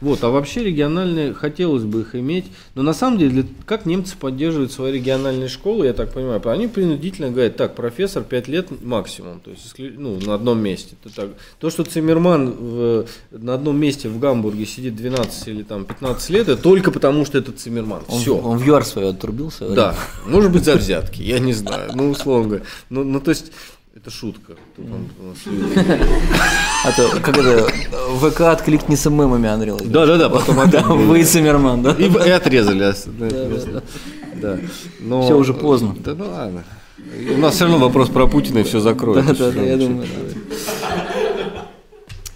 [0.00, 4.70] Вот, а вообще региональные, хотелось бы их иметь, но на самом деле, как немцы поддерживают
[4.70, 9.50] свои региональные школы, я так понимаю, они принудительно говорят, так, профессор 5 лет максимум, то
[9.50, 10.94] есть ну, на одном месте.
[11.02, 15.84] То, так, то, что Циммерман в- на одном месте в Гамбурге сидит 12 или там
[15.84, 18.02] 15 лет, это только потому, что это Циммерман.
[18.08, 18.36] Он, Все.
[18.36, 19.68] он в ЮАР свое отрубился.
[19.68, 19.96] Да,
[20.26, 22.64] может быть за взятки, я не знаю, ну условно говоря.
[22.88, 23.50] Ну, ну то есть,
[23.98, 24.52] это шутка.
[26.84, 27.66] А то, как это,
[28.20, 29.92] ВК откликни с мемами, Андрей Владимирович.
[29.92, 31.92] Да-да-да, потом Да, вы и Циммерман, да?
[31.98, 32.78] И, и отрезали.
[32.78, 33.82] да, Да, да,
[34.40, 34.58] Да.
[35.00, 35.96] Но, Всё уже поздно.
[36.04, 36.64] Да ну ладно.
[37.34, 39.26] У нас все равно вопрос про Путина и все закроет.
[39.26, 41.66] Да, да, да, я думаю, да.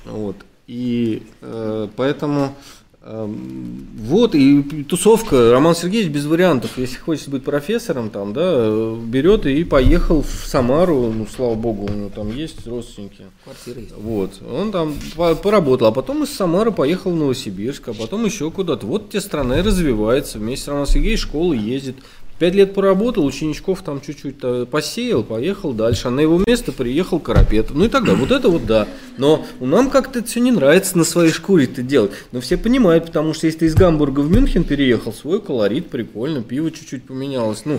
[0.07, 0.37] Вот.
[0.67, 2.57] И э, поэтому
[3.05, 9.65] вот, и тусовка, Роман Сергеевич без вариантов, если хочет быть профессором, там, да, берет и
[9.65, 13.25] поехал в Самару, ну, слава богу, у него там есть родственники.
[13.43, 13.95] Квартира есть.
[13.97, 14.95] Вот, он там
[15.43, 18.87] поработал, а потом из Самары поехал в Новосибирск, а потом еще куда-то.
[18.87, 21.97] Вот те страна и развивается, вместе с Романом Сергеевичем школы ездит,
[22.43, 27.21] Пять лет поработал, ученичков там чуть-чуть э, посеял, поехал дальше, а на его место приехал
[27.21, 27.77] Карапетов.
[27.77, 28.89] Ну и тогда, вот это вот да.
[29.17, 32.11] Но нам как-то это все не нравится на своей шкуре это делать.
[32.33, 36.43] Но все понимают, потому что если ты из Гамбурга в Мюнхен переехал, свой колорит, прикольно,
[36.43, 37.63] пиво чуть-чуть поменялось.
[37.65, 37.79] Ну,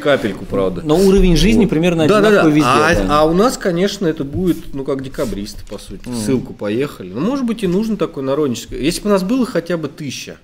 [0.00, 0.82] капельку, правда.
[0.84, 1.70] Но уровень жизни вот.
[1.70, 2.90] примерно да, одинаковый да, да.
[2.90, 3.00] везде.
[3.00, 3.20] А, да.
[3.20, 6.08] а у нас, конечно, это будет, ну, как декабристы, по сути.
[6.08, 6.20] Mm.
[6.20, 7.12] Ссылку поехали.
[7.12, 8.80] Ну, может быть, и нужно такое народническое.
[8.80, 10.38] Если бы у нас было хотя бы тысяча,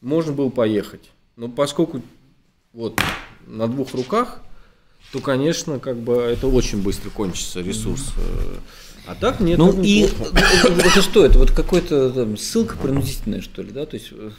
[0.00, 1.12] можно было поехать.
[1.36, 2.02] Но поскольку
[2.78, 3.00] вот
[3.48, 4.38] на двух руках,
[5.12, 8.12] то, конечно, как бы это очень быстро кончится ресурс.
[9.08, 9.56] А так нет.
[9.56, 10.02] Ну и
[10.84, 13.86] это что, это вот какой-то там, ссылка принудительная, что ли, да?
[13.86, 14.30] То есть э,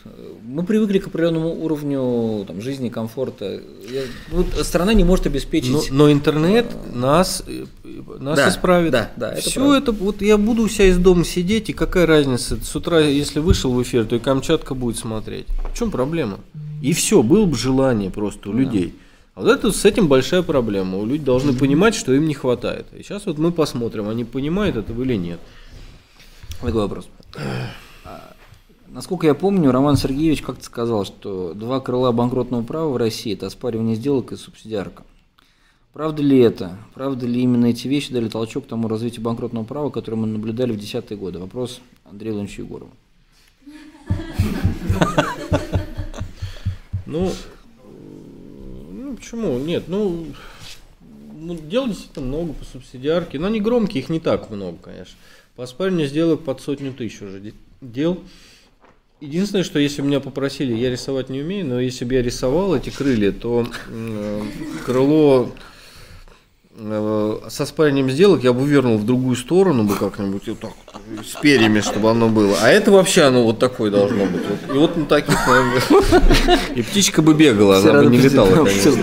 [0.43, 3.61] мы привыкли к определенному уровню там, жизни, комфорта.
[3.91, 5.71] Я, вот, страна не может обеспечить.
[5.71, 7.65] Но, но интернет нас, э,
[8.19, 8.91] нас да, исправит.
[8.91, 9.33] Да, да.
[9.33, 9.77] Это Все правда.
[9.77, 12.63] это вот я буду у себя из дома сидеть, и какая разница?
[12.63, 15.47] С утра, если вышел в эфир, то и Камчатка будет смотреть.
[15.73, 16.41] В чем проблема?
[16.83, 18.59] И все, было бы желание просто у да.
[18.59, 18.93] людей.
[19.39, 20.97] А вот это с этим большая проблема.
[20.97, 22.87] У людей должны понимать, что им не хватает.
[22.91, 25.39] И сейчас вот мы посмотрим, они понимают этого или нет.
[26.59, 27.07] Такой вопрос.
[28.03, 28.33] А,
[28.89, 33.45] насколько я помню, Роман Сергеевич как-то сказал, что два крыла банкротного права в России– это
[33.45, 35.03] оспаривание сделок и субсидиарка.
[35.93, 36.77] Правда ли это?
[36.93, 40.73] Правда ли именно эти вещи дали толчок к тому развитию банкротного права, которое мы наблюдали
[40.73, 41.39] в десятые годы?
[41.39, 42.91] Вопрос Андрея Ивановича Егорова.
[47.05, 47.31] Ну, ну
[49.19, 49.59] почему?
[49.59, 50.27] Нет, ну,
[51.33, 55.15] ну, дел действительно много по субсидиарке, но они громкие, их не так много, конечно.
[55.55, 58.23] По оспариванию сделок под сотню тысяч уже дел.
[59.19, 62.89] Единственное, что если меня попросили, я рисовать не умею, но если бы я рисовал эти
[62.89, 64.41] крылья, то э,
[64.85, 65.51] крыло
[67.49, 70.71] со спаянием сделок я бы вернул в другую сторону бы как-нибудь вот так
[71.25, 72.55] с перьями, чтобы оно было.
[72.61, 74.41] А это вообще оно вот такое должно быть.
[74.73, 78.93] И вот на таких, наверное, и птичка бы бегала, она бы не летала, конечно.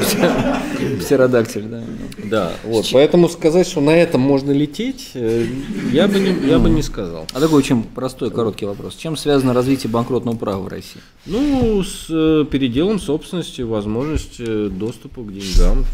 [1.01, 1.83] Птеродактиль, да.
[2.25, 2.87] Да, вот.
[2.93, 5.47] Поэтому сказать, что на этом можно лететь, э,
[5.93, 7.25] я бы не, я бы не сказал.
[7.33, 8.97] А такой очень простой, короткий вопрос.
[8.97, 11.01] Чем связано развитие банкротного права в России?
[11.27, 15.85] Ну, с э, переделом собственности, возможность доступа к деньгам,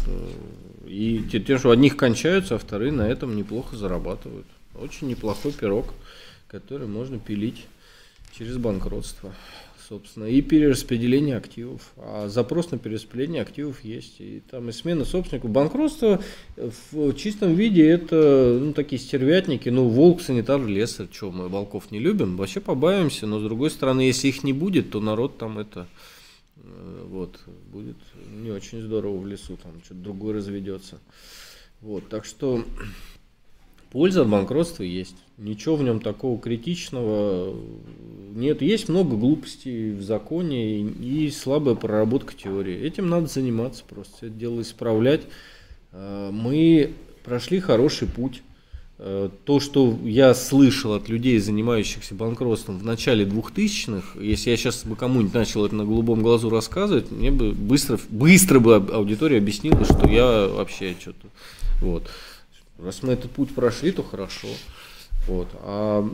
[0.93, 4.45] и тем, что одних кончаются, а вторые на этом неплохо зарабатывают.
[4.79, 5.91] Очень неплохой пирог,
[6.47, 7.65] который можно пилить
[8.37, 9.33] через банкротство,
[9.89, 11.93] собственно, и перераспределение активов.
[11.97, 14.21] А запрос на перераспределение активов есть.
[14.21, 15.49] И там и смена собственников.
[15.49, 16.21] Банкротство
[16.91, 21.97] в чистом виде это ну, такие стервятники, ну, волк, санитар леса, что мы волков не
[21.97, 25.87] любим, вообще побаиваемся, но с другой стороны, если их не будет, то народ там это
[26.63, 27.39] вот,
[27.71, 27.97] будет
[28.31, 30.99] не очень здорово в лесу, там что-то другое разведется.
[31.81, 32.63] Вот, так что
[33.91, 35.17] польза от банкротства есть.
[35.37, 37.55] Ничего в нем такого критичного
[38.33, 38.61] нет.
[38.61, 42.79] Есть много глупостей в законе и слабая проработка теории.
[42.79, 45.23] Этим надо заниматься просто, это дело исправлять.
[45.91, 48.52] Э, мы прошли хороший путь Э,
[48.97, 54.95] то, что я слышал от людей, занимающихся банкротством в начале 2000-х, если я сейчас бы
[54.95, 60.07] кому-нибудь начал это на голубом глазу рассказывать, мне бы быстро, быстро бы аудитория объяснила, что
[60.07, 61.27] я вообще что-то...
[61.81, 62.07] Вот.
[62.79, 64.47] Раз мы этот путь прошли, то хорошо.
[65.27, 65.47] Вот.
[65.61, 66.05] А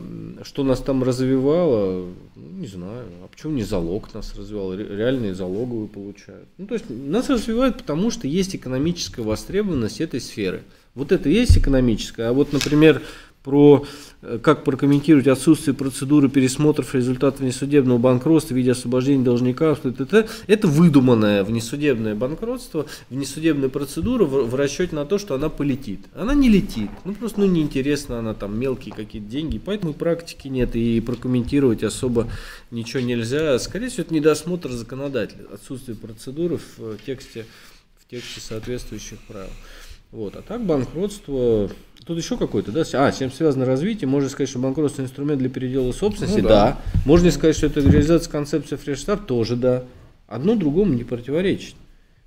[0.44, 3.06] что нас там развивало, ну, не знаю.
[3.24, 4.74] А почему не залог нас развивал?
[4.74, 6.48] Реальные залоговые получают.
[6.58, 10.62] Ну, то есть нас развивают, потому что есть экономическая востребованность этой сферы.
[10.94, 12.30] Вот это есть экономическое.
[12.30, 13.02] А вот, например,
[13.44, 13.86] про
[14.22, 19.76] э, как прокомментировать отсутствие процедуры пересмотров результатов внесудебного банкротства в виде освобождения должника.
[19.84, 26.02] Это, это выдуманное внесудебное банкротство, внесудебная процедура в, в расчете на то, что она полетит.
[26.16, 26.90] Она не летит.
[27.06, 32.30] Ну просто ну, неинтересно, она там мелкие какие-то деньги, поэтому практики нет и прокомментировать особо
[32.72, 33.58] ничего нельзя.
[33.60, 37.46] Скорее всего, это недосмотр законодателя, отсутствие процедуры в тексте,
[38.00, 39.50] в тексте соответствующих правил.
[40.12, 40.36] Вот.
[40.36, 41.70] А так банкротство,
[42.10, 42.82] тут еще какой-то, да?
[42.94, 44.08] А, с чем связано развитие?
[44.08, 46.40] Можно сказать, что банкротство инструмент для передела собственности?
[46.40, 46.72] Ну, да.
[46.72, 46.82] да.
[47.06, 49.28] Можно сказать, что это реализация концепции fresh start?
[49.28, 49.84] Тоже да.
[50.28, 51.76] Одно другому не противоречит.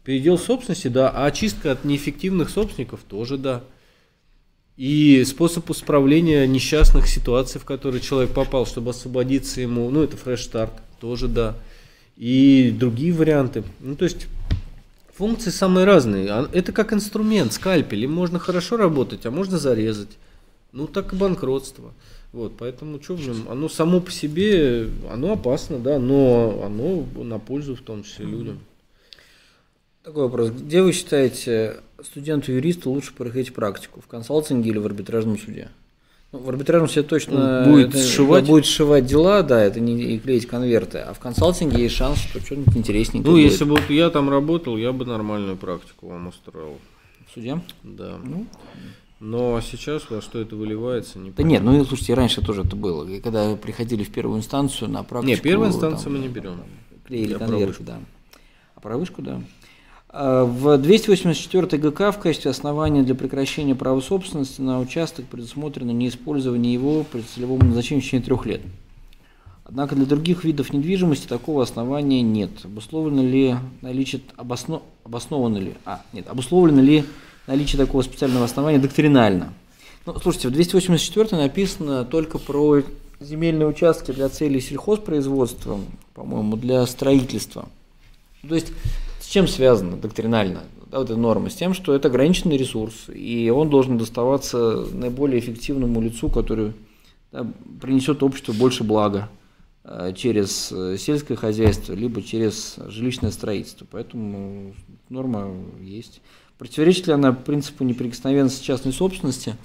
[0.05, 3.65] Передел собственности, да, а очистка от неэффективных собственников тоже да.
[4.77, 10.43] И способ исправления несчастных ситуаций, в которые человек попал, чтобы освободиться ему, ну это fresh
[10.43, 11.57] start, тоже да.
[12.17, 13.65] И другие варианты.
[13.81, 14.29] Ну то есть
[15.23, 16.29] Функции самые разные.
[16.33, 18.03] А это как инструмент, скальпель.
[18.03, 20.19] Им можно хорошо работать, а можно зарезать.
[20.73, 21.95] Ну, так и банкротство.
[22.33, 23.47] Вот, поэтому что в нем?
[23.49, 28.59] Оно само по себе, оно опасно, да, но оно на пользу в том числе людям.
[30.03, 30.51] Такой вопрос.
[30.51, 34.01] Где вы считаете, студенту-юристу лучше проходить практику?
[34.01, 35.69] В консалтинге или в арбитражном суде?
[36.33, 38.47] Ну, в арбитражном суде точно будет это, сшивать?
[38.47, 40.99] будет сшивать дела, да, это не и клеить конверты.
[40.99, 43.51] А в консалтинге есть шанс, что что-нибудь интересненькое Ну, будет.
[43.53, 46.79] если бы вот я там работал, я бы нормальную практику вам устроил.
[47.35, 47.61] Суде?
[47.83, 48.19] Да.
[48.25, 48.47] Ну,
[49.21, 53.07] Но сейчас во что это выливается, не Да нет, ну слушайте, раньше тоже это было.
[53.21, 55.29] Когда приходили в первую инстанцию на практику...
[55.29, 56.63] Не, первую там, инстанцию мы не берем.
[57.07, 58.01] Клеили конверты, да.
[58.75, 59.43] А про вышку, да.
[60.13, 66.73] А, В 284 ГК в качестве основания для прекращения права собственности на участок предусмотрено неиспользование
[66.73, 68.61] его при целевом назначении в течение трех лет.
[69.65, 72.51] Однако для других видов недвижимости такого основания нет.
[72.63, 77.05] Обусловлено ли наличие, обосно, обосновано ли, а, нет, обусловлено ли
[77.47, 79.55] наличие такого специального основания доктринально?
[80.05, 82.83] Ну, слушайте, в 284 написано только про
[83.19, 85.81] земельные участки для целей сельхозпроизводства,
[86.13, 87.67] по-моему, для строительства.
[88.47, 88.73] То есть
[89.33, 90.61] чем связано доктринально
[90.91, 91.49] да, вот эта норма?
[91.49, 96.75] С тем, что это ограниченный ресурс, и он должен доставаться наиболее эффективному лицу, который
[97.33, 97.47] да,
[97.81, 99.31] принесет обществу больше блага
[99.85, 103.87] э, через э, сельское хозяйство, либо через жилищное строительство.
[103.91, 104.75] Поэтому
[105.09, 105.51] норма
[105.81, 106.21] есть.
[106.59, 109.57] Противоречит ли она принципу неприкосновенности частной собственности?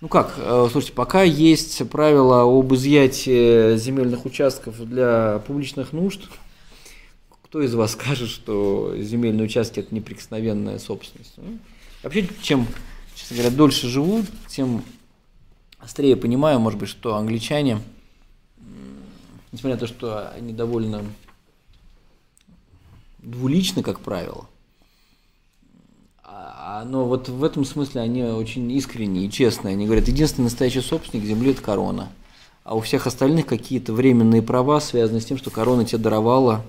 [0.00, 6.22] Ну как, э, слушайте, пока есть правила об изъятии земельных участков для публичных нужд,
[7.48, 11.34] кто из вас скажет, что земельные участки это неприкосновенная собственность?
[11.36, 11.58] Ну,
[12.02, 12.66] Вообще, чем,
[13.14, 14.84] честно говоря, дольше живу, тем
[15.78, 17.80] острее понимаю, может быть, что англичане,
[19.50, 21.02] несмотря на то, что они довольно
[23.18, 24.46] двуличны, как правило,
[26.22, 29.72] а- а- но вот в этом смысле они очень искренние и честные.
[29.72, 32.10] Они говорят, единственный настоящий собственник земли– это корона.
[32.62, 36.64] А у всех остальных какие-то временные права, связанные с тем, что корона тебе даровала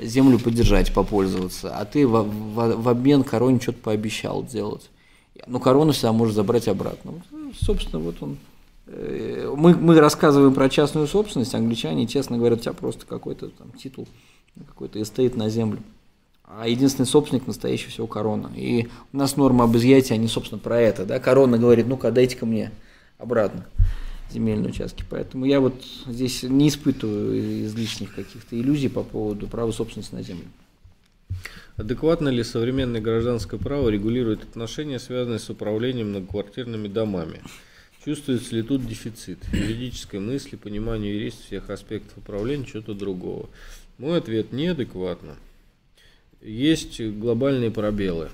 [0.00, 4.90] землю поддержать, попользоваться, а ты в, в- в обмен короне что-то пообещал сделать.
[5.46, 7.14] Ну, корону всегда можешь забрать обратно.
[7.30, 8.36] Ну, собственно, вот он.
[8.86, 13.70] Э, Мы, мы рассказываем про частную собственность, англичане, честно говорят, у тебя просто какой-то там
[13.72, 14.06] титул,
[14.68, 15.78] какой-то estate на землю.
[16.44, 18.50] А единственный собственник настоящий всего корона.
[18.54, 21.06] И у нас норма об изъятии, они, собственно, про это.
[21.06, 21.18] Да?
[21.18, 22.70] Корона говорит, ну-ка, дайте-ка мне
[23.18, 23.64] обратно
[24.32, 25.04] земельные участки.
[25.08, 25.74] Поэтому я вот
[26.06, 30.46] здесь не испытываю излишних каких-то иллюзий по поводу права собственности на землю.
[31.76, 37.40] Адекватно ли современное гражданское право регулирует отношения, связанные с управлением многоквартирными домами?
[38.04, 43.48] Чувствуется ли тут дефицит юридической мысли, понимания юриста всех аспектов управления, чего-то другого?
[43.98, 45.36] Мой ответ– неадекватно.
[46.42, 48.30] Есть глобальные пробелы.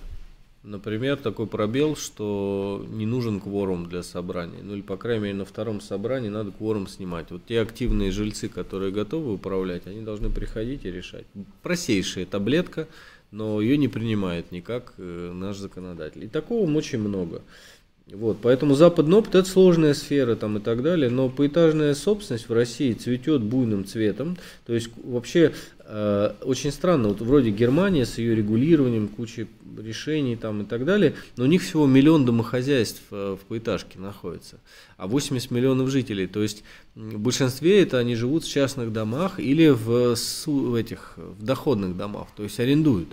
[0.65, 4.59] Например, такой пробел, что не нужен кворум для собрания.
[4.63, 7.31] Ну или, по крайней мере, на втором собрании надо кворум снимать.
[7.31, 11.27] Вот те активные жильцы, которые готовы управлять, они должны приходить и решать.
[11.63, 12.89] Простейшая таблетка,
[13.31, 16.25] но ее не принимает никак э, наш законодатель.
[16.25, 17.43] И такого очень много.
[18.13, 22.53] Вот, поэтому западный опыт это сложная сфера там и так далее, но поэтажная собственность в
[22.53, 24.39] России цветет буйным цветом.
[24.67, 30.63] То есть вообще э, очень странно, вот вроде Германия с ее регулированием, кучей решений там
[30.63, 34.59] и так далее, но у них всего миллион домохозяйств э, в поэтажке находится,
[34.97, 36.27] а 80 миллионов жителей.
[36.27, 36.65] То есть
[36.95, 40.17] в большинстве это они живут в частных домах или в,
[40.47, 43.09] в этих в доходных домах, то есть арендуют.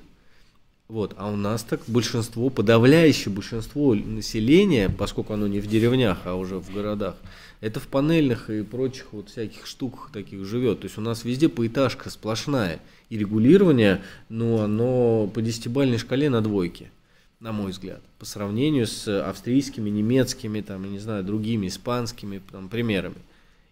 [0.88, 6.36] Вот, а у нас так большинство, подавляющее большинство населения, поскольку оно не в деревнях, а
[6.36, 7.16] уже в городах,
[7.60, 10.82] это в панельных и прочих вот всяких штуках таких живет.
[10.82, 12.80] То есть у нас везде поэтажка сплошная.
[13.10, 16.92] И регулирование, ну, оно по десятибалльной шкале на двойке,
[17.40, 18.02] на мой взгляд.
[18.20, 23.16] По сравнению с австрийскими, немецкими, там, я не знаю, другими, испанскими там, примерами.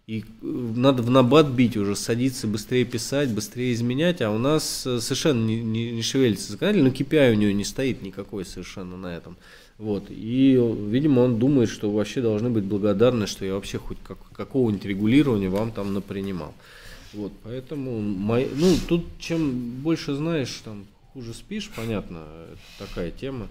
[0.06, 4.86] И э, надо в набат бить уже, садиться, быстрее писать, быстрее изменять, а у нас
[4.86, 8.98] э, совершенно не, не, не шевелится законодатель, но KPI у него не стоит никакой совершенно
[8.98, 9.38] на этом.
[9.78, 10.06] Вот.
[10.10, 10.60] И,
[10.90, 15.50] видимо, он думает, что вообще должны быть благодарны, что я вообще хоть как, какого-нибудь регулирования
[15.50, 16.54] вам там напринимал.
[17.14, 19.52] Вот, поэтому, мой, ну, тут чем
[19.82, 23.48] больше знаешь, там, хуже спишь, понятно, это такая тема.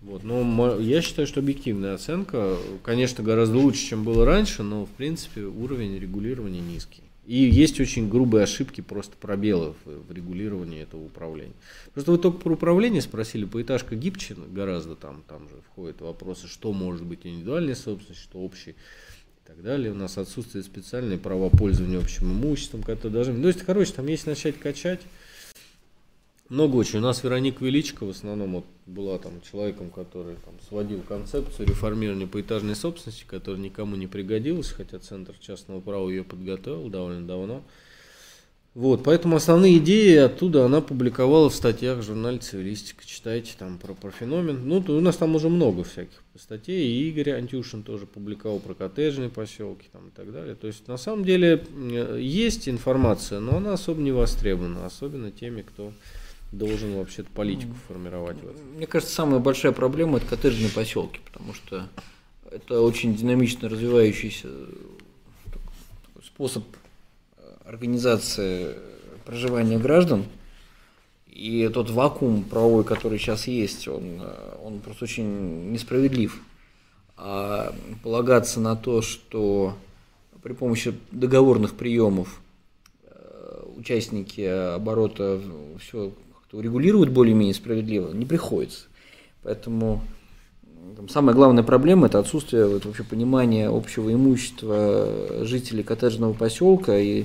[0.00, 4.90] Вот, но я считаю, что объективная оценка, конечно, гораздо лучше, чем было раньше, но, в
[4.90, 7.02] принципе, уровень регулирования низкий.
[7.26, 11.52] И есть очень грубые ошибки, просто пробелы в, регулировании этого управления.
[11.92, 16.72] Просто вы только про управление спросили, поэтажка гибче гораздо, там, там же входят вопросы, что
[16.72, 19.92] может быть индивидуальной собственностью, что общей и так далее.
[19.92, 23.34] У нас отсутствуют специальные права пользования общим имуществом, которые должны...
[23.34, 25.00] Ну, то есть, короче, там если начать качать,
[26.48, 27.00] Много очень.
[27.00, 32.26] У нас Вероника Величко в основном вот была там человеком, который там сводил концепцию реформирования
[32.26, 37.62] поэтажной собственности, которая никому не пригодилась, хотя Центр частного права ее подготовил довольно давно.
[38.74, 43.04] Вот, поэтому основные идеи оттуда она публиковала в статьях в журнале «Цивилистика».
[43.04, 44.68] Читайте там про, про феномен.
[44.68, 46.86] Ну, то у нас там уже много всяких статей.
[46.86, 50.54] И Игорь Антюшин тоже публиковал про коттеджные поселки там, и так далее.
[50.54, 51.64] То есть, на самом деле,
[52.20, 54.86] есть информация, но она особо не востребована.
[54.86, 55.92] Особенно теми, кто
[56.52, 58.36] должен вообще-то политику формировать.
[58.74, 61.88] Мне кажется, самая большая проблема– это коттеджные поселки, потому что
[62.50, 64.48] это очень динамично развивающийся
[66.24, 66.64] способ
[67.64, 68.74] организации
[69.24, 70.24] проживания граждан.
[71.26, 74.22] И тот вакуум правовой, который сейчас есть, он,
[74.64, 76.40] он просто очень несправедлив.
[77.16, 79.76] А полагаться на то, что
[80.42, 82.40] при помощи договорных приемов
[83.02, 85.40] э, участники оборота
[85.80, 86.12] все
[86.52, 88.86] урегулируют более-менее справедливо, не приходится.
[89.42, 90.02] Поэтому
[90.96, 97.24] там, самая главная проблема– это отсутствие вот, вообще понимания общего имущества жителей коттеджного поселка и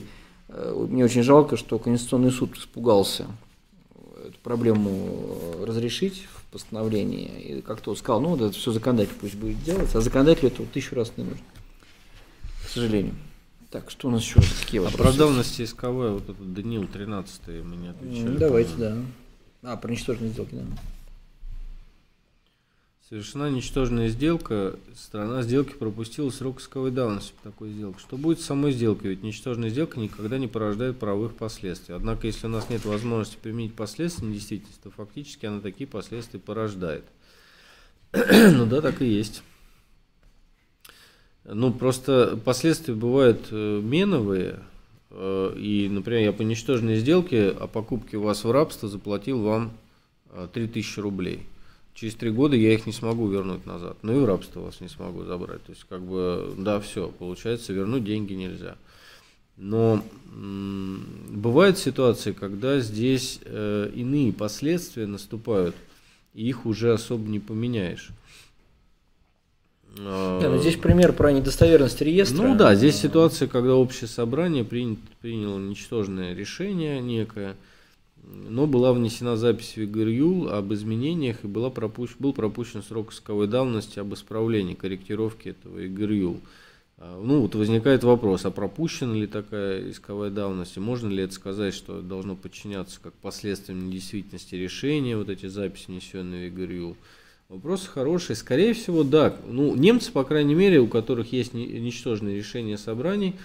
[0.54, 3.26] Э, мне очень жалко, что Конституционный суд испугался
[4.26, 7.28] эту проблему э, разрешить в постановлении.
[7.42, 11.12] И как-то сказал, ну, это все законодатель пусть будет делать, а законодателю этого тысячу раз
[11.18, 11.46] не нужно.
[12.66, 13.16] К сожалению.
[13.74, 14.36] Так, что у нас еще?
[14.36, 15.02] Какие вопросы?
[15.02, 18.38] Оправданности исковая, вот этот Данил 13 мы не отвечали.
[18.38, 18.98] Давайте, да.
[19.64, 20.62] А, про ничтожные сделки, да.
[23.10, 27.98] Совершена ничтожная сделка, сторона сделки пропустила срок исковой давности по такой сделке.
[28.00, 29.10] Что будет с самой сделкой?
[29.10, 31.96] Ведь ничтожная сделка никогда не порождает правовых последствий.
[31.96, 37.06] Однако, если у нас нет возможности применить последствия недействительности, то фактически она такие последствия порождает.
[38.14, 39.42] ну да, так и есть.
[41.46, 44.60] Ну, просто последствия бывают э, меновые.
[45.12, 49.72] Э, и, например, я по ничтожной сделке о покупке вас в рабство заплатил вам
[50.54, 51.48] 3000 э, рублей
[51.94, 53.98] через три года я их не смогу вернуть назад.
[54.02, 55.64] Ну и в рабство вас не смогу забрать.
[55.64, 58.76] То есть, как бы, да, все, получается, вернуть деньги нельзя.
[59.56, 65.76] Но бывают ситуации, когда здесь э, иные последствия наступают,
[66.34, 68.10] и их уже особо не поменяешь.
[70.00, 72.44] А, не, ну здесь пример про недостоверность реестра.
[72.44, 77.56] Ну да, здесь ситуация, когда общее собрание принято, приняло ничтожное решение некое,
[78.24, 83.48] но была внесена запись в ИГРЮЛ об изменениях и была пропущен, был пропущен срок исковой
[83.48, 86.40] давности об исправлении, корректировке этого ИГРЮЛ.
[86.98, 91.34] А, ну вот возникает вопрос, а пропущена ли такая исковая давность, и можно ли это
[91.34, 96.98] сказать, что должно подчиняться как последствиям недействительности решения, вот эти записи, внесенные в ИГРЮЛ.
[97.54, 98.36] Вопрос хороший.
[98.36, 99.36] Скорее всего, да.
[99.48, 103.36] Ну, немцы, по крайней мере, у которых есть ничтожные решения собраний,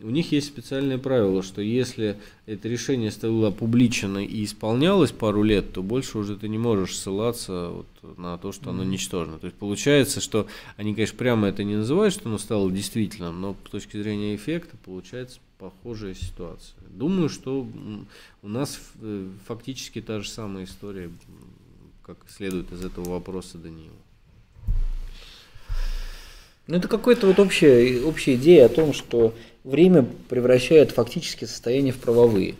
[0.00, 2.16] у них есть специальное правило, что если
[2.46, 7.68] это решение было опубличено и исполнялось пару лет, то больше уже ты не можешь ссылаться
[7.68, 9.38] вот на то, что оно ничтожно.
[9.38, 13.54] То есть получается, что они, конечно, прямо это не называют, что оно стало действительным, но
[13.68, 16.74] с точки зрения эффекта получается похожая ситуация.
[16.90, 17.64] Думаю, что
[18.42, 21.08] у нас э, фактически та же самая история,
[22.02, 23.94] как следует из этого вопроса Даниила.
[26.66, 29.34] Ну, это какая-то вот общая, общая идея о том, что
[29.64, 32.54] время превращает фактически состояние в правовые.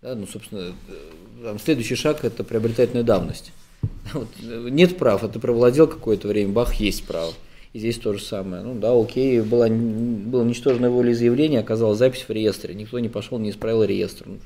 [0.00, 3.52] Да, ну, собственно, э, там, следующий шаг– это приобретательная давность.
[4.14, 7.32] Вот, э, нет прав, а ты провладел какое-то время, бах, есть право.
[7.72, 8.62] И здесь то же самое.
[8.62, 13.50] Ну да, окей, была, было ничтожное волеизъявление, оказалась запись в реестре, никто не пошел, не
[13.50, 14.24] исправил реестр.
[14.26, 14.38] Ну,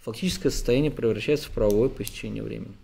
[0.00, 2.74] фактическое состояние превращается в правовое по истечению времени.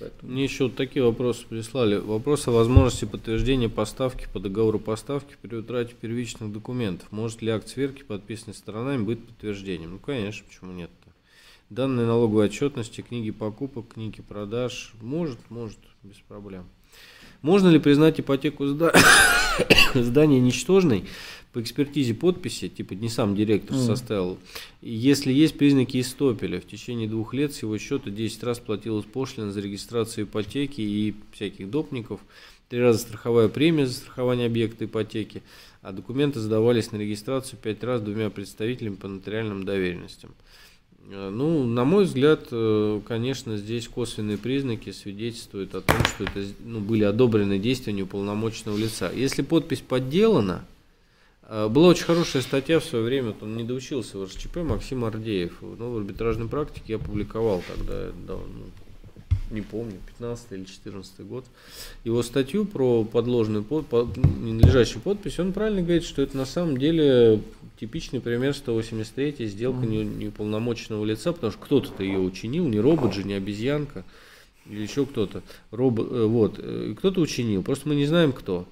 [0.00, 0.32] Поэтому...
[0.32, 1.96] Мне еще вот такие вопросы прислали.
[1.96, 7.06] Вопрос о возможности подтверждения поставки по договору поставки при утрате первичных документов.
[7.12, 9.92] Может ли акт сверки, подписанный сторонами, быть подтверждением?
[9.92, 11.10] Ну, конечно, почему нет-то?
[11.68, 14.92] Данные налоговой отчетности, книги покупок, книги продаж.
[15.02, 16.64] Может, может, без проблем.
[17.42, 18.66] Можно ли признать ипотеку
[19.94, 21.04] здания ничтожной
[21.52, 23.86] по экспертизе подписи, типа не сам директор mm.
[23.86, 24.38] составил,
[24.82, 29.50] если есть признаки истопеля, в течение двух лет с его счета 10 раз платилась пошлина
[29.50, 32.20] за регистрацию ипотеки и всяких допников,
[32.68, 35.42] три раза страховая премия за страхование объекта ипотеки,
[35.82, 40.30] а документы сдавались на регистрацию пять раз двумя представителями по нотариальным доверенностям.
[41.10, 46.44] Э, ну, на мой взгляд, э, конечно, здесь косвенные признаки свидетельствуют о том, что это
[46.64, 49.10] ну, были одобрены действия неуполномоченного лица.
[49.12, 50.64] Если подпись подделана,
[51.50, 55.58] была очень хорошая статья в свое время, он не доучился в РСЧП, Максим Ардеев.
[55.60, 58.66] Ну, в арбитражной практике я публиковал тогда, да, ну,
[59.50, 61.44] не помню, 15 или 14 год.
[62.04, 66.78] Его статью про подложную, под, под, ненадлежащую подпись, он правильно говорит, что это на самом
[66.78, 67.40] деле
[67.78, 70.16] типичный пример 183 сделка mm-hmm.
[70.18, 74.04] неполномоченного лица, потому что кто-то ее учинил, не робот же, не обезьянка
[74.66, 75.42] или еще кто-то.
[75.70, 78.68] Робот, э, вот, э, кто-то учинил, просто мы не знаем кто.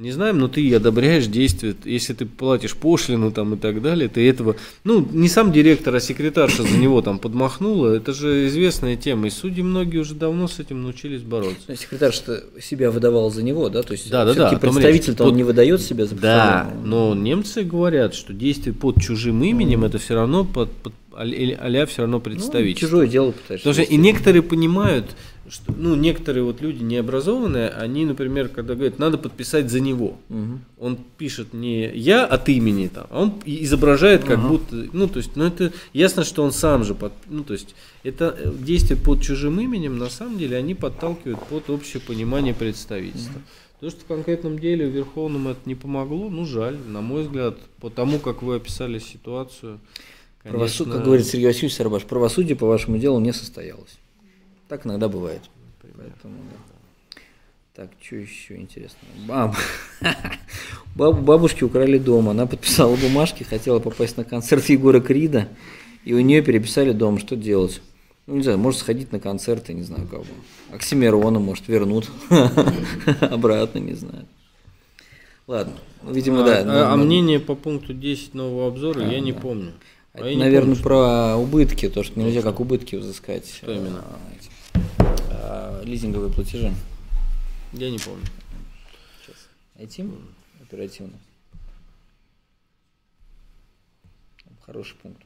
[0.00, 1.76] Не знаем, но ты одобряешь действия.
[1.84, 4.56] Если ты платишь пошлину там и так далее, ты этого...
[4.82, 7.96] Ну, не сам директор, а секретарша за него там подмахнула.
[7.96, 9.26] Это же известная тема.
[9.26, 11.64] И судьи многие уже давно с этим научились бороться.
[11.68, 13.82] Но секретарша себя выдавал за него, да?
[13.82, 14.56] То есть да, да, да.
[14.56, 19.84] представитель-то он не выдает себя за Да, но немцы говорят, что действие под чужим именем,
[19.84, 19.86] mm.
[19.88, 22.86] это все равно под, под а-ля все равно представительство.
[22.86, 23.68] Ну, чужое дело пытаешься.
[23.68, 25.06] Потому что и некоторые понимают,
[25.48, 30.58] что, ну, некоторые вот люди необразованные, они, например, когда говорят, надо подписать за него, угу.
[30.78, 34.48] он пишет не я от имени, там, а он изображает как угу.
[34.48, 37.74] будто, ну, то есть, ну, это ясно, что он сам же, под, ну, то есть,
[38.04, 43.38] это э, действие под чужим именем, на самом деле, они подталкивают под общее понимание представительства.
[43.38, 43.44] Угу.
[43.80, 47.88] То, что в конкретном деле Верховному это не помогло, ну, жаль, на мой взгляд, по
[47.88, 49.80] тому, как вы описали ситуацию.
[50.42, 50.58] Конечно...
[50.58, 53.98] Правосуд, как говорит Сергей Васильевич Сарабаш, правосудие по вашему делу не состоялось.
[54.68, 55.42] Так иногда бывает.
[55.82, 56.70] Поэтому, да.
[57.74, 58.98] Так, что еще интересно?
[59.26, 59.54] Баб...
[60.96, 62.28] Бабу бабушки украли дом.
[62.28, 65.48] Она подписала бумажки, хотела попасть на концерт Егора Крида,
[66.04, 67.18] и у нее переписали дом.
[67.18, 67.80] Что делать?
[68.26, 70.24] Ну, не знаю, может сходить на концерты, не знаю, кого.
[70.72, 72.10] Оксимирона, может, вернут
[73.20, 74.26] обратно, не знаю.
[75.46, 75.72] Ладно,
[76.02, 76.60] ну, видимо, а, да.
[76.60, 77.04] А, но, а но...
[77.04, 79.72] мнение по пункту 10 нового обзора а, я не помню.
[80.12, 83.48] Это, а наверное, помню, про убытки, то, что нельзя как убытки взыскать.
[83.48, 84.04] Что именно?
[84.98, 86.74] А, а, лизинговые платежи?
[87.72, 88.24] Я не помню.
[89.22, 89.36] Сейчас.
[89.76, 90.04] Найти
[90.60, 91.18] оперативно.
[94.66, 95.22] Хороший пункт.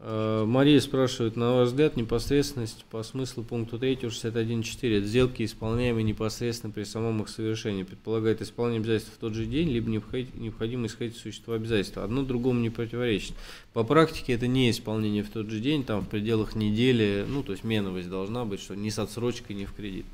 [0.00, 6.04] Э, Мария спрашивает, на ваш взгляд, непосредственность по смыслу пункта 3 61.4 это сделки, исполняемые
[6.04, 11.16] непосредственно при самом их совершении, предполагает исполнение обязательств в тот же день, либо необходимо исходить
[11.16, 12.04] существа обязательства.
[12.04, 13.34] Одно другому не противоречит.
[13.72, 17.52] По практике это не исполнение в тот же день, там в пределах недели, ну то
[17.52, 20.06] есть меновость должна быть, что ни с отсрочкой, ни в кредит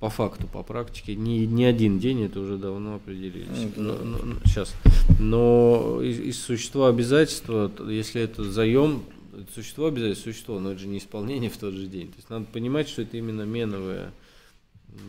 [0.00, 3.72] по факту, по практике, не, не один день, это уже давно определились.
[3.76, 4.74] Но, но, сейчас.
[5.18, 9.02] Но из, из существа обязательства, если это заем,
[9.54, 12.08] существо обязательства, существо, но это же не исполнение в тот же день.
[12.08, 14.12] То есть надо понимать, что это именно меновая,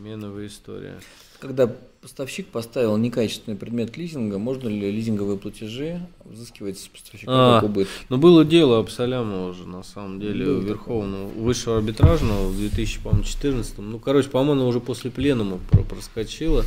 [0.02, 0.98] меновая история.
[1.38, 1.70] Когда
[2.06, 7.92] поставщик поставил некачественный предмет лизинга, можно ли лизинговые платежи взыскивать с поставщика а, как убытки?
[8.10, 13.98] Ну, было дело Абсолямова уже, на самом деле, у Верховного, высшего арбитражного в 2014 ну,
[13.98, 15.58] короче, по-моему, уже после пленума
[15.90, 16.64] проскочило.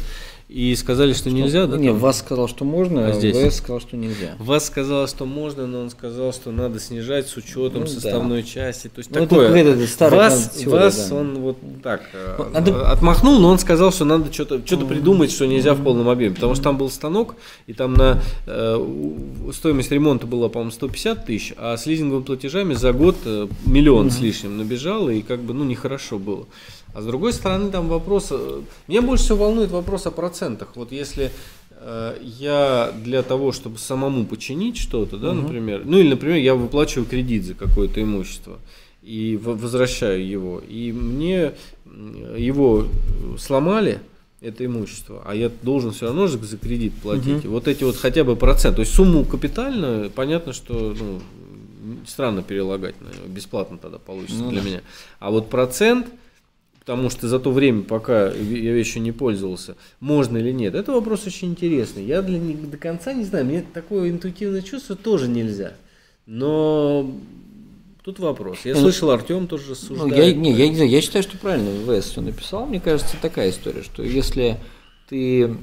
[0.49, 1.77] И сказали, что, что нельзя, да?
[1.77, 3.37] Нет, ВАС сказал, что можно, а здесь?
[3.37, 4.35] ВС сказал, что нельзя.
[4.39, 8.47] ВАС сказал, что можно, но он сказал, что надо снижать с учетом ну, составной да.
[8.47, 8.87] части.
[8.87, 9.55] То есть ну, такое.
[9.55, 11.15] Это, это старый ВАС, теория, ВАС да.
[11.15, 12.01] он вот так
[12.39, 12.91] ну, э, надо...
[12.91, 16.33] отмахнул, но он сказал, что надо что-то что придумать, что нельзя в полном объеме.
[16.33, 17.35] Потому что там был станок,
[17.67, 22.91] и там на э, стоимость ремонта была, по-моему, 150 тысяч, а с лизинговыми платежами за
[22.91, 26.47] год э, миллион с лишним набежало, и как бы, ну, нехорошо было.
[26.93, 30.69] А с другой стороны, там вопрос, э, меня больше всего волнует вопрос о процентах.
[30.75, 31.31] Вот если
[31.71, 35.41] э, я для того, чтобы самому починить что-то, да, угу.
[35.41, 38.57] например, ну или, например, я выплачиваю кредит за какое-то имущество
[39.01, 41.53] и возвращаю его, и мне
[42.37, 42.85] его
[43.37, 43.99] сломали,
[44.41, 47.45] это имущество, а я должен все равно же за кредит платить.
[47.45, 47.49] Угу.
[47.49, 51.19] Вот эти вот хотя бы процент, то есть сумму капитально, понятно, что ну,
[52.07, 52.95] странно перелагать,
[53.27, 54.67] бесплатно тогда получится ну, для да.
[54.67, 54.81] меня.
[55.19, 56.07] А вот процент,
[56.89, 61.27] потому что за то время, пока я вещью не пользовался, можно или нет, это вопрос
[61.27, 62.03] очень интересный.
[62.03, 65.73] Я для до конца не знаю, мне такое интуитивное чувство тоже нельзя.
[66.25, 67.07] Но
[68.01, 68.61] тут вопрос.
[68.65, 70.11] Я ну, слышал, Артем тоже рассуждает.
[70.11, 72.65] Ну, я, не, я не знаю, я считаю, что правильно ВС все написал.
[72.65, 74.57] Мне кажется, такая история, что если
[75.09, 75.55] ты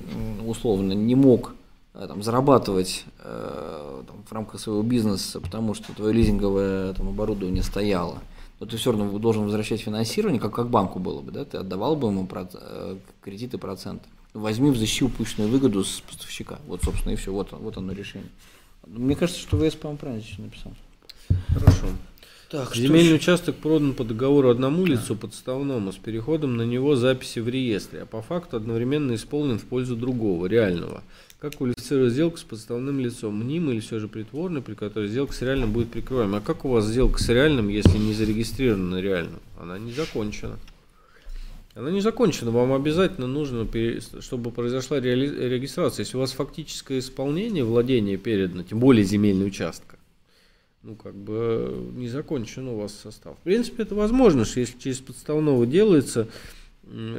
[0.46, 1.56] условно не мог
[1.94, 7.64] э, там, зарабатывать э, там, в рамках своего бизнеса, потому что твое лизинговое там, оборудование
[7.64, 8.20] стояло,
[8.58, 11.96] но ты все равно должен возвращать финансирование, как, как банку было бы, да, ты отдавал
[11.96, 14.08] бы ему проц, э, кредиты проценты.
[14.32, 16.58] Возьми, взыщи упущенную выгоду с поставщика.
[16.66, 18.30] Вот, собственно, и все, вот, вот оно решение.
[18.86, 20.72] Мне кажется, что ВС, по-моему, правильно здесь написал.
[21.48, 21.86] Хорошо.
[22.50, 27.40] Так, Земельный что участок продан по договору одному лицу подставному с переходом на него записи
[27.40, 31.02] в реестре, а по факту одновременно исполнен в пользу другого, реального.
[31.38, 33.38] Как квалифицировать сделку с подставным лицом?
[33.38, 36.38] Мнимый или все же притворный, при которой сделка с реальным будет прикрываема?
[36.38, 39.40] А как у вас сделка с реальным, если не зарегистрирована реальным?
[39.60, 40.58] Она не закончена.
[41.74, 43.68] Она не закончена, вам обязательно нужно,
[44.20, 46.04] чтобы произошла регистрация.
[46.04, 49.98] Если у вас фактическое исполнение, владение передано, тем более земельный участка,
[50.82, 53.36] ну, как бы не закончен у вас состав.
[53.36, 56.28] В принципе, это возможно, что если через подставного делается,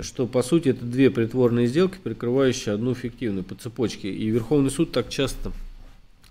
[0.01, 4.09] что по сути это две притворные сделки, прикрывающие одну фиктивную по цепочке.
[4.09, 5.51] И Верховный суд так часто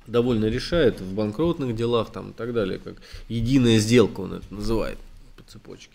[0.06, 2.94] довольно решает в банкротных делах там и так далее, как
[3.28, 4.98] единая сделка он это называет
[5.36, 5.92] по цепочке.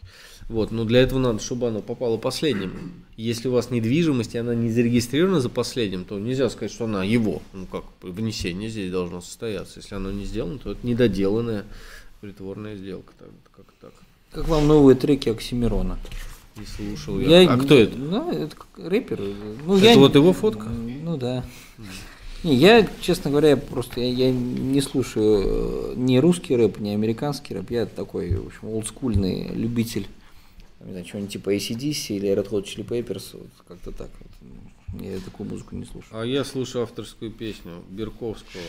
[0.50, 2.92] Вот, но для этого надо, чтобы оно попало последним.
[3.16, 7.04] Если у вас недвижимость, и она не зарегистрирована за последним, то нельзя сказать, что она
[7.06, 7.42] его.
[7.54, 9.80] Ну как, внесение здесь должно состояться.
[9.80, 11.64] Если оно не сделано, то это недоделанная
[12.20, 13.14] притворная сделка.
[13.18, 13.94] Так, как так.
[14.32, 15.98] Как вам новые треки Оксимирона?
[16.62, 17.42] Не слушал я.
[17.42, 17.98] Я- а кто это?
[17.98, 19.20] Ну, это рэпер.
[19.66, 20.68] Ну, Это я- вот его фотка?
[20.70, 21.44] Ну да.
[22.44, 27.54] Не, я, честно говоря, просто я, я не слушаю э, ни русский рэп, ни американский
[27.56, 27.70] рэп.
[27.72, 30.08] Я такой, в общем, олдскульный любитель,
[30.84, 34.10] не знаю, чего-нибудь типа ACDC или Red Hot Chili Peppers, вот как-то так.
[34.20, 35.02] Вот.
[35.04, 36.20] Я такую музыку не слушаю.
[36.20, 38.62] А я слушаю авторскую песню Берковского.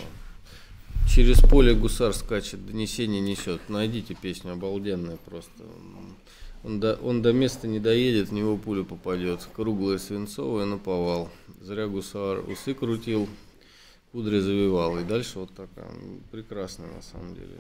[1.15, 3.61] Через поле гусар скачет, донесение несет.
[3.69, 5.51] Найдите песню, обалденная просто.
[6.65, 9.49] Он до, он до места не доедет, в него пуля попадет.
[9.55, 11.29] Круглая свинцовая наповал.
[11.61, 13.29] Зря гусар усы крутил,
[14.13, 14.99] кудри завивал.
[14.99, 15.91] И дальше вот такая
[16.31, 17.59] прекрасная на самом деле.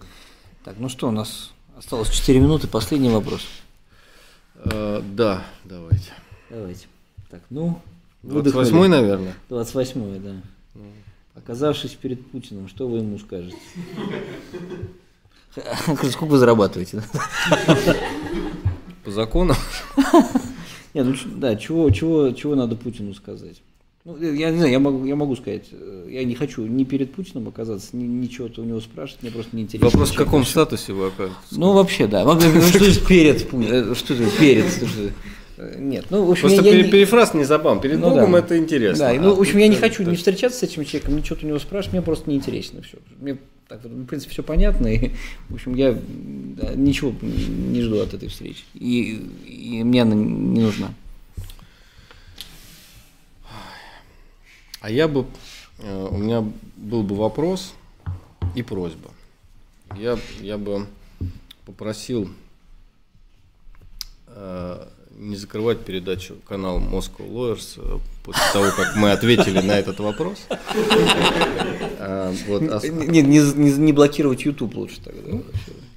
[0.65, 3.43] Так, ну что, у нас осталось 4 минуты, последний вопрос.
[4.55, 6.12] А, да, давайте.
[6.49, 6.87] Давайте.
[7.29, 7.81] Так, ну,
[8.23, 8.89] 28 выдохнули.
[8.89, 9.35] наверное.
[9.49, 10.35] 28 да.
[11.35, 13.57] Оказавшись перед Путиным, что вы ему скажете?
[16.11, 17.03] Сколько вы зарабатываете?
[19.12, 19.55] закону.
[20.94, 23.62] Нет, ну да, чего, чего, чего надо Путину сказать?
[24.05, 27.12] Ну, я не знаю, я могу, я могу сказать, э, я не хочу ни перед
[27.14, 29.89] Путиным оказаться, ни, ничего-то у него спрашивать, мне просто не интересно.
[29.89, 30.51] Вопрос, в каком больше.
[30.51, 31.36] статусе вы окажетесь?
[31.52, 32.24] Ну, вообще, да.
[32.24, 33.94] Ну, Что есть перед Путиным?
[33.94, 34.66] Что это перед?
[34.68, 35.12] Что это?
[35.59, 37.80] Э, Нет, ну, в общем, Просто я, я пере- не- перефраз не забавно.
[37.80, 38.39] Перед Ну Богом да.
[38.40, 39.05] это интересно.
[39.06, 41.39] Да, и, ну, А в общем, я не хочу не встречаться с этим человеком, ничего
[41.40, 42.98] у него спрашивать, мне просто неинтересно все.
[43.20, 45.12] Мне, так, вот, в принципе, все понятно, и,
[45.48, 45.98] в общем, я
[46.74, 48.64] ничего не жду от этой встречи.
[48.74, 49.14] И,
[49.47, 50.93] и мне она не нужна.
[54.80, 55.26] А я бы,
[55.78, 56.44] э, у меня
[56.76, 57.74] был бы вопрос
[58.56, 59.10] и просьба.
[59.97, 60.86] Я, я бы
[61.64, 62.28] попросил
[64.26, 70.01] э, не закрывать передачу канал Moscow Lawyers э, после того, как мы ответили на этот
[70.01, 70.47] вопрос.
[72.05, 75.39] А, вот, а с- Не, не, не- не блокировать YouTube лучше тогда.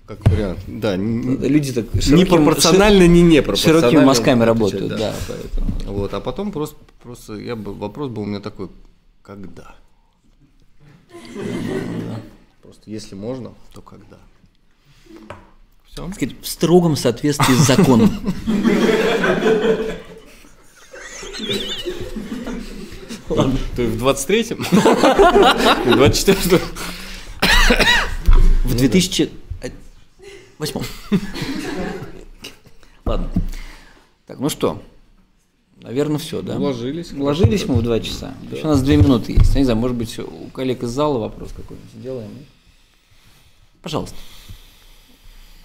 [0.06, 0.60] как вариант.
[0.68, 3.82] Да, н- Люди так не широким- пропорционально, не ши- непропорционально.
[3.90, 4.98] широкими мазками работают, да.
[4.98, 5.68] да, поэтому.
[5.98, 8.69] Вот, а потом просто, просто я бы, вопрос был у меня такой,
[9.23, 9.73] когда?
[12.61, 14.18] Просто если можно, то когда?
[15.88, 16.11] Все?
[16.14, 18.10] Сказать, в строгом соответствии с законом.
[23.30, 23.57] Ладно.
[23.76, 24.64] То есть в 23-м?
[25.85, 26.61] В 24-м?
[28.65, 30.81] В 2008.
[33.06, 33.30] Ладно.
[34.27, 34.81] Так, ну что?
[35.81, 36.57] Наверное, все, да?
[36.57, 37.11] Уложились.
[37.14, 38.34] Уложились мы в два часа.
[38.52, 39.53] Еще у нас две минуты есть.
[39.53, 42.31] Я не знаю, может быть, у коллег из зала вопрос какой-нибудь сделаем.
[43.81, 44.18] Пожалуйста.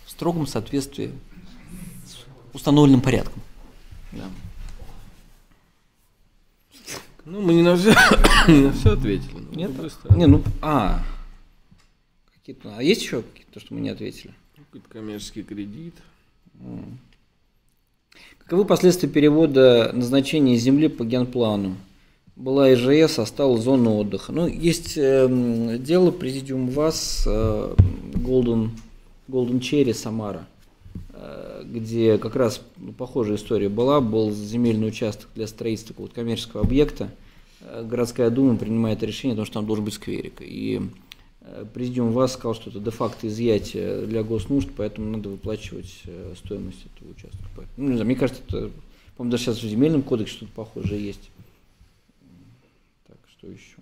[0.04, 1.12] В строгом соответствии
[2.06, 3.40] с установленным порядком.
[4.12, 4.24] Да.
[7.30, 7.94] Ну, мы не на все,
[8.48, 9.36] не на все ответили.
[9.54, 9.70] Нет?
[10.16, 11.00] Не, ну, а.
[12.34, 14.34] Какие-то, а есть еще какие-то, что мы не ответили?
[14.56, 15.94] Какой-то коммерческий кредит.
[18.38, 21.76] Каковы последствия перевода назначения земли по генплану?
[22.34, 24.32] Была ИЖС, а стала зона отдыха.
[24.32, 27.74] Ну, есть эм, дело президиум ВАС э,
[28.14, 28.70] Golden,
[29.28, 30.59] Golden Cherry Самара, э,
[31.64, 34.00] где как раз ну, похожая история была.
[34.00, 37.10] Был земельный участок для строительства какого-то коммерческого объекта.
[37.60, 40.40] Э, Городская дума принимает решение, потому что там должен быть скверик.
[40.40, 40.80] И
[41.42, 46.86] э, президиум ВАС сказал, что это де-факто изъятие для госнужд, поэтому надо выплачивать э, стоимость
[46.94, 47.38] этого участка.
[47.76, 48.70] Ну, не знаю, мне кажется, это,
[49.16, 51.30] по-моему, даже сейчас в земельном кодексе что-то похожее есть.
[53.06, 53.76] Так, что еще?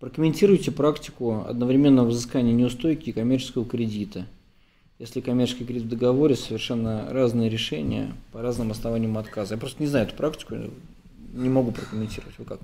[0.00, 4.26] Прокомментируйте практику одновременного взыскания неустойки и коммерческого кредита.
[4.98, 9.54] Если коммерческий кредит в договоре, совершенно разные решения по разным основаниям отказа.
[9.54, 10.56] Я просто не знаю эту практику,
[11.32, 12.34] не могу прокомментировать.
[12.38, 12.60] Вы как?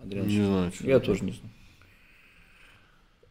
[0.00, 1.06] Андрей Не знаю, что Я это.
[1.06, 1.50] тоже не знаю.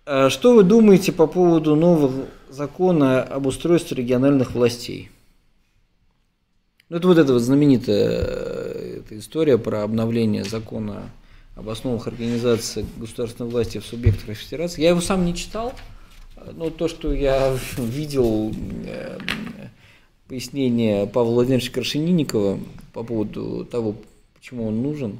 [0.05, 5.09] А Что вы думаете по поводу нового закона об устройстве региональных властей?
[6.89, 11.09] Ну, это вот эта вот знаменитая э, эта история про обновление закона
[11.55, 14.81] об основах организации государственной власти в субъектах Российской Федерации.
[14.81, 15.73] Я его сам не читал,
[16.53, 18.53] но то, что я видел
[18.85, 19.17] э,
[20.27, 22.59] пояснение Павла Владимировича Крашенинникова
[22.93, 23.95] по поводу того,
[24.33, 25.19] почему он нужен,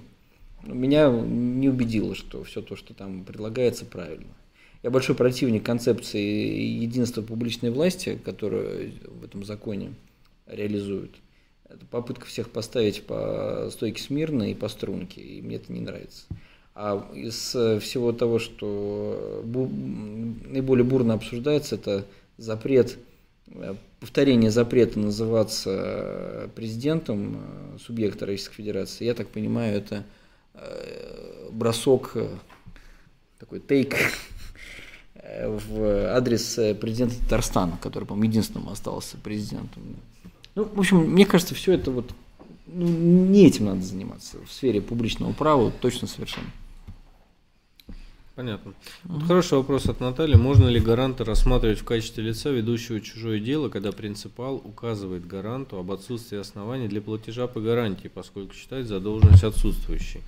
[0.63, 4.27] меня не убедило, что все то, что там предлагается, правильно.
[4.83, 9.93] Я большой противник концепции единства публичной власти, которую в этом законе
[10.47, 11.15] реализуют.
[11.69, 16.25] Это попытка всех поставить по стойке смирно и по струнке, и мне это не нравится.
[16.73, 22.05] А из э, всего того, что наиболее бурно обсуждается, это
[22.37, 22.97] запрет,
[23.47, 27.41] э, повторение запрета называться президентом
[27.85, 29.05] субъекта Российской Федерации.
[29.05, 30.03] Я так понимаю, это
[31.51, 32.17] бросок,
[33.39, 33.95] такой тейк
[35.13, 39.83] в адрес президента Татарстана, который, по-моему, единственным остался президентом.
[40.55, 42.11] Ну, в общем, мне кажется, все это вот
[42.67, 46.47] ну, не этим надо заниматься в сфере публичного права, точно совершенно.
[48.35, 48.73] Понятно.
[49.03, 50.35] Вот хороший вопрос от Натальи.
[50.35, 55.91] Можно ли гаранта рассматривать в качестве лица, ведущего чужое дело, когда принципал указывает гаранту об
[55.91, 60.21] отсутствии оснований для платежа по гарантии, поскольку считает задолженность отсутствующей?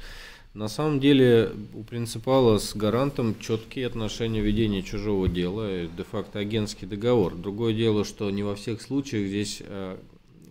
[0.53, 7.34] На самом деле у принципала с гарантом четкие отношения ведения чужого дела, де-факто агентский договор.
[7.34, 9.97] Другое дело, что не во всех случаях здесь э,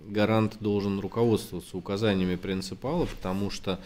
[0.09, 3.79] гарант должен руководствоваться указаниями принципала, потому что э,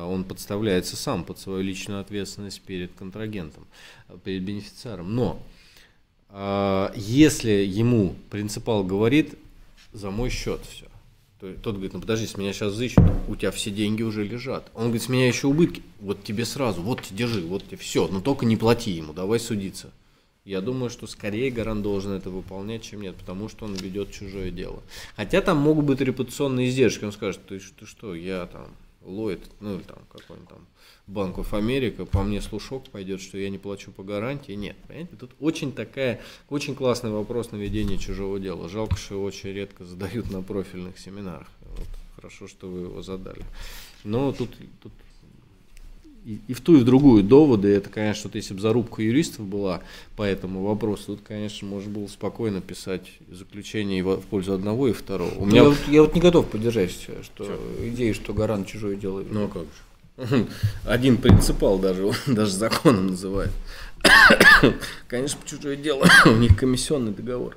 [0.00, 3.66] он подставляется сам под свою личную ответственность перед контрагентом,
[4.08, 5.14] э, перед бенефициаром.
[5.14, 5.42] Но
[6.30, 9.34] э, если ему принципал говорит,
[9.92, 10.86] за мой счет все,
[11.40, 14.70] то тот говорит, ну подожди, с меня сейчас взыщут, у тебя все деньги уже лежат.
[14.74, 18.20] Он говорит, с меня еще убытки, вот тебе сразу, вот держи, вот тебе все, но
[18.20, 19.90] только не плати ему, давай судиться.
[20.44, 24.50] Я думаю, что скорее гарант должен это выполнять, чем нет, потому что он ведет чужое
[24.50, 24.82] дело.
[25.14, 27.04] Хотя там могут быть репутационные издержки.
[27.04, 28.66] Он скажет, ты, ты что, я там
[29.04, 30.66] Ллойд, ну или там какой-нибудь там
[31.06, 34.52] Банк of Америка, по мне слушок пойдет, что я не плачу по гарантии.
[34.52, 38.68] Нет, понимаете, тут очень такая, очень классный вопрос на ведение чужого дела.
[38.68, 41.48] Жалко, что его очень редко задают на профильных семинарах.
[41.76, 43.44] Вот, хорошо, что вы его задали.
[44.04, 44.50] Но тут,
[44.82, 44.92] тут
[46.24, 47.68] и, и в ту, и в другую доводы.
[47.68, 49.82] Это, конечно, вот если бы зарубка юристов была
[50.16, 55.34] по этому вопросу, тут, конечно, можно было спокойно писать заключение в, пользу одного и второго.
[55.36, 55.62] У меня...
[55.62, 59.28] я, вот, я вот не готов поддержать что идею, что гарант чужое делает.
[59.30, 60.46] Ну а как же?
[60.84, 63.52] Один принципал даже, даже законом называет.
[65.08, 67.56] Конечно, чужое дело, у них комиссионный договор.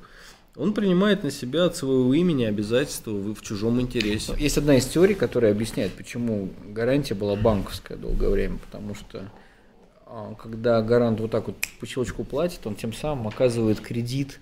[0.55, 4.33] Он принимает на себя от своего имени обязательства в, чужом интересе.
[4.37, 8.57] Есть одна из теорий, которая объясняет, почему гарантия была банковская долгое время.
[8.59, 9.29] Потому что
[10.05, 14.39] а, когда гарант вот так вот по щелчку платит, он тем самым оказывает кредит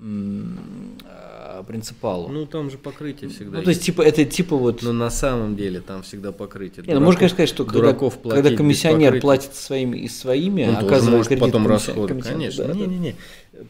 [0.00, 2.28] а, принципалу.
[2.28, 3.58] Ну, там же покрытие всегда.
[3.58, 4.82] Ну, то есть, типа, это типа вот.
[4.82, 6.84] Но на самом деле там всегда покрытие.
[6.86, 11.26] Не, ну, можно, конечно, сказать, что когда, когда комиссионер платит своими и своими, Он оказывает
[11.26, 12.20] кредит потом расходы.
[12.20, 12.64] Конечно.
[12.64, 13.16] Да, не, не, не.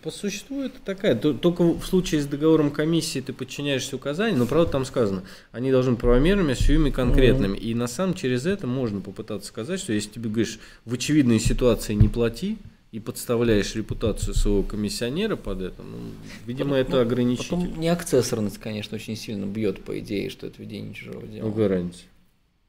[0.03, 1.17] По существу это такая.
[1.17, 5.97] Только в случае с договором комиссии ты подчиняешься указаниям, но правда там сказано, они должны
[5.97, 7.57] правомерными, сюими конкретными.
[7.57, 7.63] Mm-hmm.
[7.63, 11.95] И на самом через это можно попытаться сказать, что если тебе говоришь в очевидной ситуации
[11.95, 12.59] не плати,
[12.93, 15.97] и подставляешь репутацию своего комиссионера под это, ну,
[16.45, 17.49] видимо, потом, это ну, ограничитель.
[17.49, 21.47] Потом неакцессорность, конечно, очень сильно бьет, по идее, что это ведение чужого дела.
[21.47, 22.05] Ну, гарантия.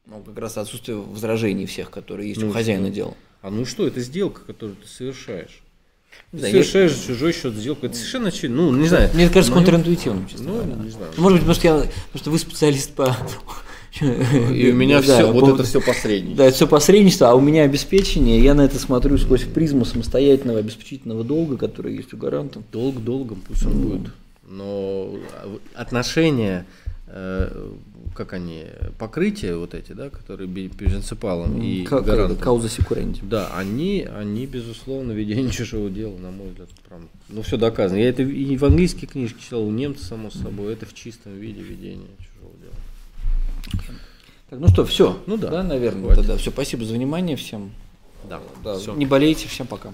[0.06, 2.94] Ну, как раз отсутствие возражений всех, которые есть ну, у хозяина что?
[2.94, 3.14] дела.
[3.42, 5.62] А ну что, это сделка, которую ты совершаешь.
[6.32, 7.06] Да, совершаешь я...
[7.06, 7.86] чужой счет сделку.
[7.86, 8.30] Это совершенно.
[8.48, 9.10] Ну, не знаю.
[9.14, 10.74] Мне кажется, контринтуитивным, честно ну, говоря.
[10.82, 11.12] Не знаю.
[11.16, 13.16] Может быть, потому что, я, потому что вы специалист по
[14.00, 16.36] и у меня все, вот это все посредничество.
[16.36, 20.58] Да, это все посредничество, а у меня обеспечение, я на это смотрю сквозь призму самостоятельного
[20.58, 22.60] обеспечительного долга, который есть у гаранта.
[22.72, 24.12] Долг долгом, пусть он будет.
[24.48, 25.14] Но
[25.74, 26.66] отношения,
[28.14, 28.64] как они,
[28.98, 32.36] покрытия вот эти, да, которые принципалом и гарантом.
[32.36, 33.22] Кауза секуренти.
[33.22, 37.98] Да, они, они, безусловно, ведение чужого дела, на мой взгляд, прям, ну все доказано.
[37.98, 41.60] Я это и в английской книжке читал, у немцев, само собой, это в чистом виде
[41.60, 43.96] ведение чужого дела.
[44.50, 45.18] Так, ну что, все.
[45.26, 45.50] Ну да.
[45.50, 46.22] Да, наверное, Хватит.
[46.22, 46.36] тогда.
[46.36, 47.72] Все, спасибо за внимание всем.
[48.28, 48.40] Да.
[48.62, 48.78] да.
[48.78, 48.94] Все.
[48.94, 49.92] Не болейте, всем пока.